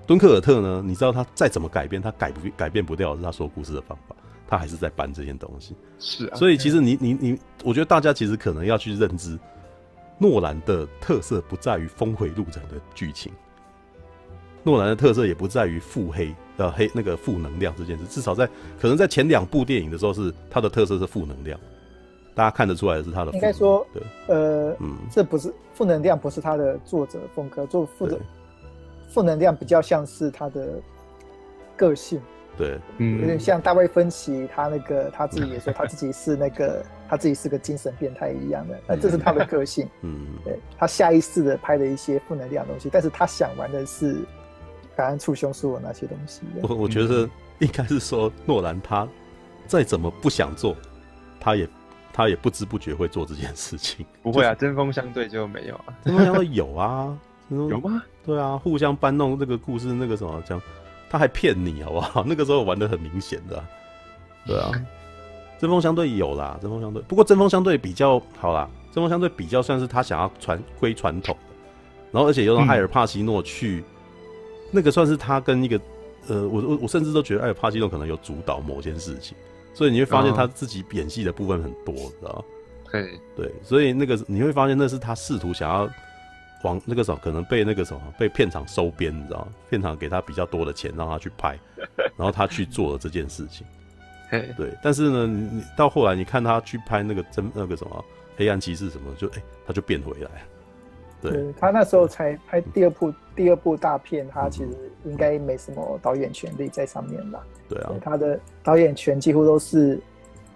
[0.07, 0.83] 敦刻尔特呢？
[0.85, 4.15] 你知道他再怎么改变，他改不改变不掉是他说故事的方法，
[4.47, 9.39] 他还是在搬这件东西，是啊，所以其实你你你，我觉得大家其实可能要去认知。
[10.23, 13.33] 诺兰的特色不在于峰回路转的剧情，
[14.63, 18.47] 诺兰的特色也不在于腹黑呃黑那个负能量这件事，至少在
[18.79, 21.59] 可能在前两部电影的时候是他的特色是负能量，
[22.35, 23.33] 大家看得出来的是他的。
[23.33, 28.21] 应该说，对，呃，嗯，这不是负能量，不是他的作者风格，做负的
[29.09, 30.79] 负能量比较像是他的
[31.79, 32.21] 个性。
[32.61, 44.19] 对，嗯，有点像大卫芬奇，他那个 他自己也说他自己是那个他自己是个精神变态一样的，那这是他的个性， 嗯，对，他下意识的拍了一些负能量的东西，但是他想玩的是
[44.95, 46.43] 感恩触凶说的那些东西。
[46.63, 47.27] 我我觉得
[47.61, 49.09] 应该是说诺兰他
[49.67, 50.77] 再怎么不想做，
[51.41, 51.67] 他也
[52.13, 54.05] 他也不知不觉会做这件事情。
[54.23, 57.19] 不会啊，针锋相对就没有啊，针锋相对有啊，
[57.49, 58.03] 有吗？
[58.23, 60.61] 对啊，互相搬弄这个故事，那个什么讲。
[61.11, 62.23] 他还骗你，好不好？
[62.27, 63.63] 那个时候玩的很明显的，
[64.47, 64.71] 对啊。
[65.59, 67.03] 针锋相对有啦，针锋相对。
[67.03, 71.55] 不过针锋相对比较好啦，针锋相对比较算是他想要传归传统的，
[72.13, 75.79] 然后而且又让艾尔帕西诺去，嗯、那个算是他跟一个
[76.29, 79.37] 呃，我我我甚至都觉得艾尔帕西诺可能有主导某件事情，
[79.75, 82.43] 所以你会发现他自己演戏的部分很多，知道
[82.91, 85.87] 对对，所以那个你会发现那是他试图想要。
[86.63, 89.49] 往那个时候可能被那个什么被片场收编，你知道吗？
[89.69, 91.59] 片场给他比较多的钱让他去拍，
[92.17, 93.67] 然后他去做了这件事情。
[94.57, 98.05] 对，但是呢，你到后来你看他去拍那个真那个什么
[98.37, 100.31] 黑暗骑士什么，就哎、欸、他就变回来。
[101.21, 104.71] 对，对他那时候才拍第二部第二部大片，他其实
[105.05, 107.45] 应该没什么导演权利在上面吧？
[107.69, 110.01] 对啊，他的导演权几乎都是。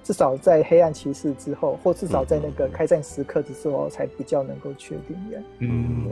[0.05, 5.43] 至少在黑暗骑士之后，或至少在那个开战时刻的时候，才比较能够确定的。
[5.61, 6.07] 嗯，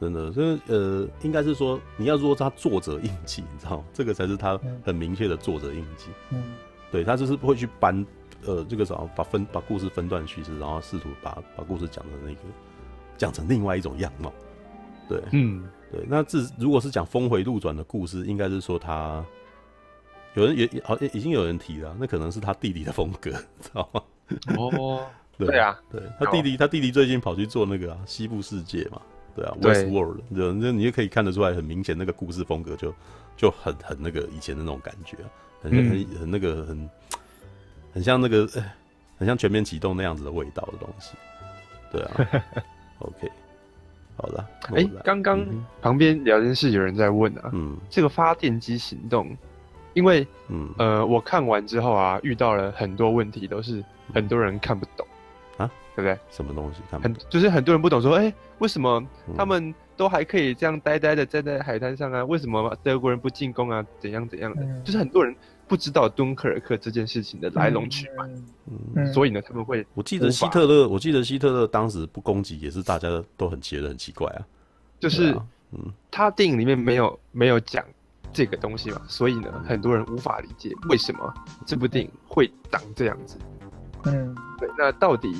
[0.00, 3.84] 对真的，所以呃，应该是说，你要说他作者印记，你知道？
[3.92, 6.08] 这个才是他很明确的作者印记。
[6.30, 6.42] 嗯，
[6.90, 8.04] 对他就是不会去搬
[8.44, 12.40] 呃这个什么，把分把故事分段叙事，然后试图把把故事讲的那个
[13.16, 14.32] 讲成另外一种样貌。
[15.08, 15.62] 对，嗯，
[15.92, 16.04] 对。
[16.08, 19.24] 那自如果是讲峰回路转的故事，应该是说他。
[20.34, 23.30] 有人也好像已经有人提了，那可能是他弟弟的风格，
[23.60, 24.02] 知道吗？
[24.56, 25.06] 哦，
[25.36, 29.00] 对啊，对他弟弟，他弟弟最近跑去做那个啊，西部世界嘛，
[29.36, 32.94] 对啊，West World，对，那你也可以看得出来，很明显那个故事风格就
[33.36, 35.18] 就很很那个以前的那种感觉，
[35.60, 36.90] 很很很那个很
[37.92, 38.46] 很像那个
[39.18, 41.12] 很像全面启动那样子的味道的东西，
[41.90, 42.42] 对啊，
[43.00, 43.30] OK，
[44.16, 45.44] 好了，哎，刚刚
[45.82, 49.36] 旁边聊天室有人在问啊，嗯，这个发电机行动。
[49.94, 55.06] 因为，嗯，呃，我看完之后啊，遇到了很多问题，都是很多人看不懂
[55.56, 56.18] 啊，对不对？
[56.30, 57.14] 什么东西看不懂？
[57.14, 59.04] 很就是很多人不懂，说，哎，为什么
[59.36, 62.24] 他们都还可以这样呆呆的站在海滩上啊？
[62.24, 63.84] 为什么德国人不进攻啊？
[63.98, 64.62] 怎样怎样的？
[64.62, 65.34] 嗯、就是很多人
[65.68, 68.24] 不知道敦刻尔克这件事情的来龙去脉，
[68.66, 69.86] 嗯，嗯，所以呢，他们会。
[69.94, 74.40] 我记得希特勒，我记得希特勒当时不攻击也是大家都很觉得很奇怪啊，
[74.98, 75.32] 就是，
[75.72, 77.84] 嗯，他电影里面没有没有讲
[78.32, 81.32] 这个东西嘛，所以呢，很多人无法理解为什么
[81.66, 83.36] 这部电影会长这样子。
[84.04, 85.32] 嗯，对，那到底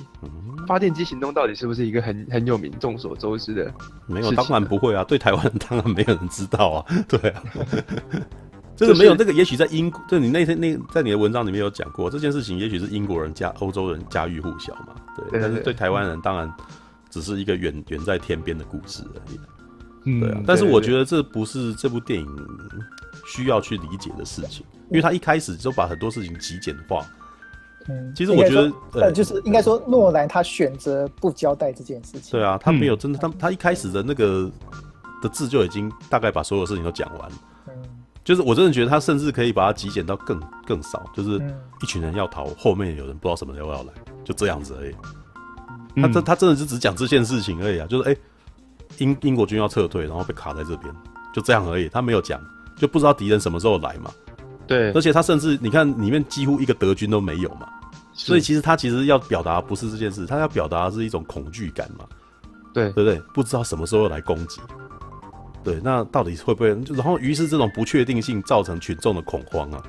[0.69, 3.75] 发电机行动到底是不是一个很很有名、众所周知的？
[4.07, 5.03] 没有，当然不会啊！
[5.03, 6.95] 对台湾人当然没有人知道啊！
[7.09, 7.43] 对啊，
[8.77, 14.95] 这个没有，这个也许在英国，就你那天那在你的文章里面有讲过这件事情，也许是英国人加欧洲人家喻户晓嘛。
[15.17, 16.49] 对，但是对台湾人当然
[17.11, 19.41] 只是一个远远在天边的故事而已。
[20.05, 20.43] 嗯，对啊。
[20.47, 22.29] 但是我觉得这不是这部电影
[23.27, 27.07] 需要去理解的事情，因为他一开始就把很多事情极简化。
[27.89, 32.31] 嗯，其实我觉得，呃，就是应该说，诺兰他选择不交代这件事情。
[32.31, 34.49] 对啊，他没有真的，他他一开始的那个
[35.21, 37.29] 的字就已经大概把所有事情都讲完。
[37.67, 37.75] 嗯，
[38.23, 41.43] 就是我真的觉得他甚至可以把它极简到更更少，就是
[41.83, 43.93] 一群人要逃，后面有人不知道什么时候要来，
[44.25, 44.95] 就这样子而已。
[46.01, 48.17] 他这他真的是只讲这件事情而已啊，就是哎，
[48.99, 50.95] 英英国军要撤退，然后被卡在这边，
[51.33, 51.89] 就这样而已。
[51.89, 52.41] 他没有讲，
[52.77, 54.11] 就不知道敌人什么时候来嘛。
[54.67, 57.69] 对，而且他甚至你看里面几乎一个德军都没有嘛，
[58.13, 62.07] 所以其实他其实要表达不是这件事，他要表达的是一种恐惧感嘛，
[62.73, 63.21] 对对不对？
[63.35, 64.61] 不知道什么时候来攻击，
[65.65, 66.69] 对，那到底会不会？
[66.95, 69.83] 然后于是这种不确定性造成群众的恐慌啊，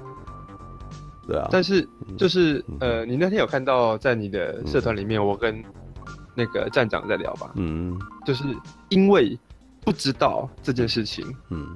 [1.27, 1.47] 对啊。
[1.51, 5.63] 但是就是呃，你那天有看到在你的社团里面，我跟
[6.35, 7.51] 那个站长在聊吧？
[7.55, 8.43] 嗯，就是
[8.89, 9.37] 因为
[9.81, 11.75] 不知道这件事情，嗯，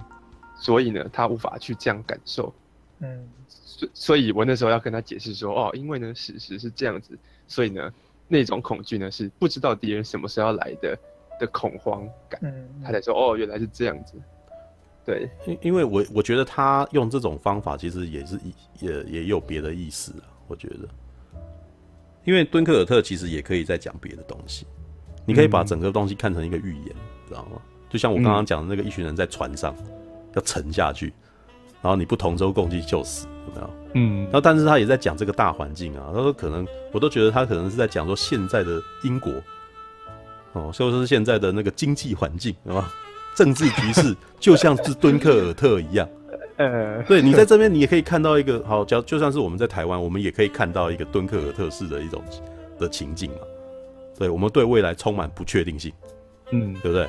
[0.56, 2.54] 所以呢，他无法去这样感受。
[3.00, 7.18] 嗯，所所以，我那时候要跟他解释说，哦，因为呢，事实是这样子，
[7.48, 7.94] 所以呢，
[8.28, 10.98] 那种恐惧呢，是不知道敌人什么时候要来的
[11.40, 12.42] 的恐慌感。
[12.44, 14.14] 嗯，他才说，哦，原来是这样子。
[15.06, 18.40] 对，因因为我我觉得他用这种方法，其实也是
[18.80, 20.26] 也也有别的意思啊。
[20.48, 20.90] 我觉得，
[22.28, 24.68] 因为敦刻尔特其实也可以再讲别的东西，
[25.26, 26.96] 你可以把整个东西看成一个预言，
[27.26, 27.62] 知道吗？
[27.90, 29.74] 就像我刚刚讲的那个一群人在船上
[30.36, 31.14] 要沉下去。
[31.82, 33.70] 然后你不同舟共济就死，有没有？
[33.94, 34.24] 嗯。
[34.26, 36.10] 然后但是他也在讲这个大环境啊。
[36.14, 39.32] 他说可能我都觉得他可能是在讲说现在的英国，
[40.52, 42.92] 哦，所以说是现在的那个经济环境，是吧？
[43.36, 46.10] 政治局势就像是敦刻尔特一样。
[46.58, 52.22] 呃，对，你在这边你也可以看到一个好，就就算是我们在台湾，我们也可以看到一个敦刻尔特式的一种
[52.80, 53.38] 的情境嘛。
[54.18, 55.92] 对，我们对未来充满不确定性，
[56.52, 57.08] 嗯，对不对？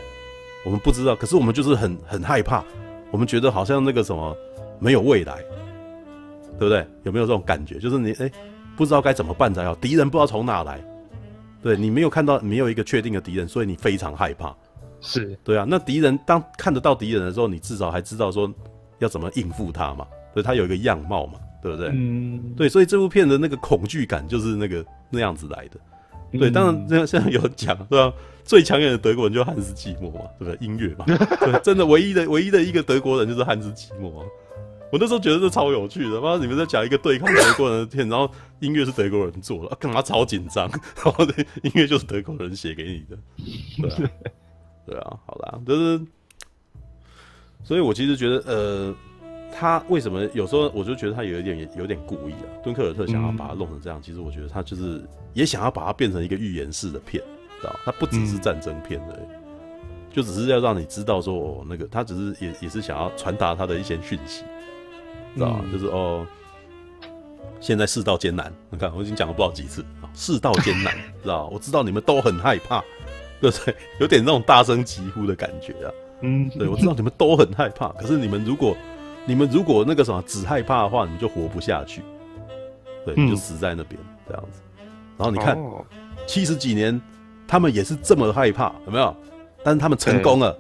[0.65, 2.65] 我们不知道，可是我们就是很很害怕，
[3.11, 4.37] 我们觉得好像那个什么。
[4.81, 5.35] 没有未来，
[6.57, 6.87] 对不对？
[7.03, 7.81] 有没有这种感觉？
[7.81, 8.31] 就是你哎，
[8.77, 10.81] 不知道该怎么办才好，敌人不知道从哪来，
[11.61, 14.55] 对，你没有看到，没有一个确定的敌人，所以你非常害怕。
[15.01, 15.67] 是对啊。
[15.69, 18.49] 那敌人当看得到敌人的时候，你至少还知道说
[18.99, 21.91] 要怎么应付他嘛，所以，他有一个样貌嘛，对不对？
[21.93, 25.79] 嗯，对，所以这部片的那个恐惧感就是那个那样子来的。
[26.39, 28.13] 对，当然现在有讲，对吧？
[28.45, 30.67] 最抢眼的德国人就是汉斯季默嘛，对不对？
[30.67, 34.25] 音乐嘛，对，真的唯一的唯一的一个德国人就是汉斯季默。
[34.91, 38.31] 我那时候觉得这超有趣的，妈，你们在讲一个对抗德国人的片，然后
[38.61, 40.67] 音乐是德国人做的，干嘛超紧张？
[41.05, 43.19] 然后对，音乐就是德国人写给你的，
[43.83, 44.11] 对啊，
[44.87, 46.01] 对啊，好啦，就是，
[47.69, 48.95] 所以我其实觉得，呃，
[49.55, 52.49] 他为什么有时候我就觉得他有一点有点故意啊？
[52.65, 57.23] 敦刻尔特想要把它弄成这样，其实我觉得他就是也想要把它变成一个预言式的片，
[57.61, 57.77] 知道？
[57.85, 59.21] 他不只是战争片的，
[60.11, 64.45] 就只是要让你知道说，哦，那个他只是也也是想要传达他的一些讯息。
[65.35, 66.27] 知道、嗯、就是哦，
[67.61, 68.51] 现在世道艰难。
[68.71, 71.51] 你看，我已经讲了不知道几次啊，世道艰难，知道？
[71.53, 72.83] 我知道你们都很害怕，
[73.43, 73.77] 对不对？
[74.01, 75.93] 有点那种大声疾呼的感觉啊。
[76.21, 77.89] 嗯，对，我知道你们都很害怕。
[77.93, 78.77] 可是你们如果，
[79.27, 82.03] 你们如果那个什么只害怕的话，你就活不下去。
[83.05, 84.61] 对，你就死在那边、嗯、这样子。
[85.17, 85.59] 然后你看，
[86.27, 87.01] 七十几年，
[87.47, 89.15] 他们也是这么害怕，有没有？
[89.63, 90.57] 但是他们成功了。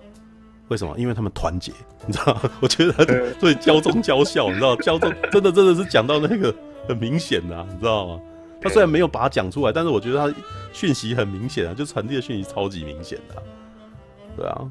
[0.68, 0.94] 为什么？
[0.98, 1.72] 因为他们团结，
[2.06, 2.42] 你知道吗？
[2.60, 3.04] 我觉得他
[3.40, 6.54] 对教中教孝，你知道，教中真的真的是讲到那个
[6.86, 8.20] 很明显的，你知道吗？
[8.60, 10.38] 他虽然没有把它讲出来，但是我觉得他
[10.72, 13.42] 讯息很明显啊，就传递的讯息超级明显的、啊，
[14.36, 14.70] 对啊，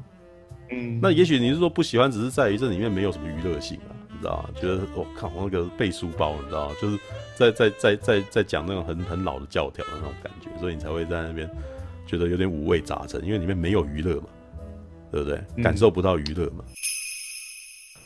[0.70, 4.50] 嗯，那也许你是说不喜欢，只是在于这里面没有什么娱乐性啊，你知道吗？
[4.60, 6.74] 觉得我靠，那个背书包，你知道吗？
[6.80, 6.98] 就是
[7.36, 11.48] 在在在在在讲那种很很老的教条的那种感觉，所以你才会在那边
[12.06, 14.26] 觉得有点五味杂陈，因为里面没有娱乐嘛。
[15.10, 15.42] 对不对？
[15.64, 16.62] 感受不到娱乐嘛？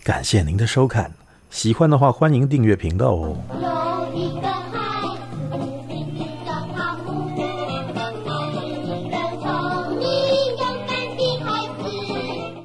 [0.04, 1.12] 感谢您的收看，
[1.50, 3.91] 喜欢的话欢迎订阅频道哦。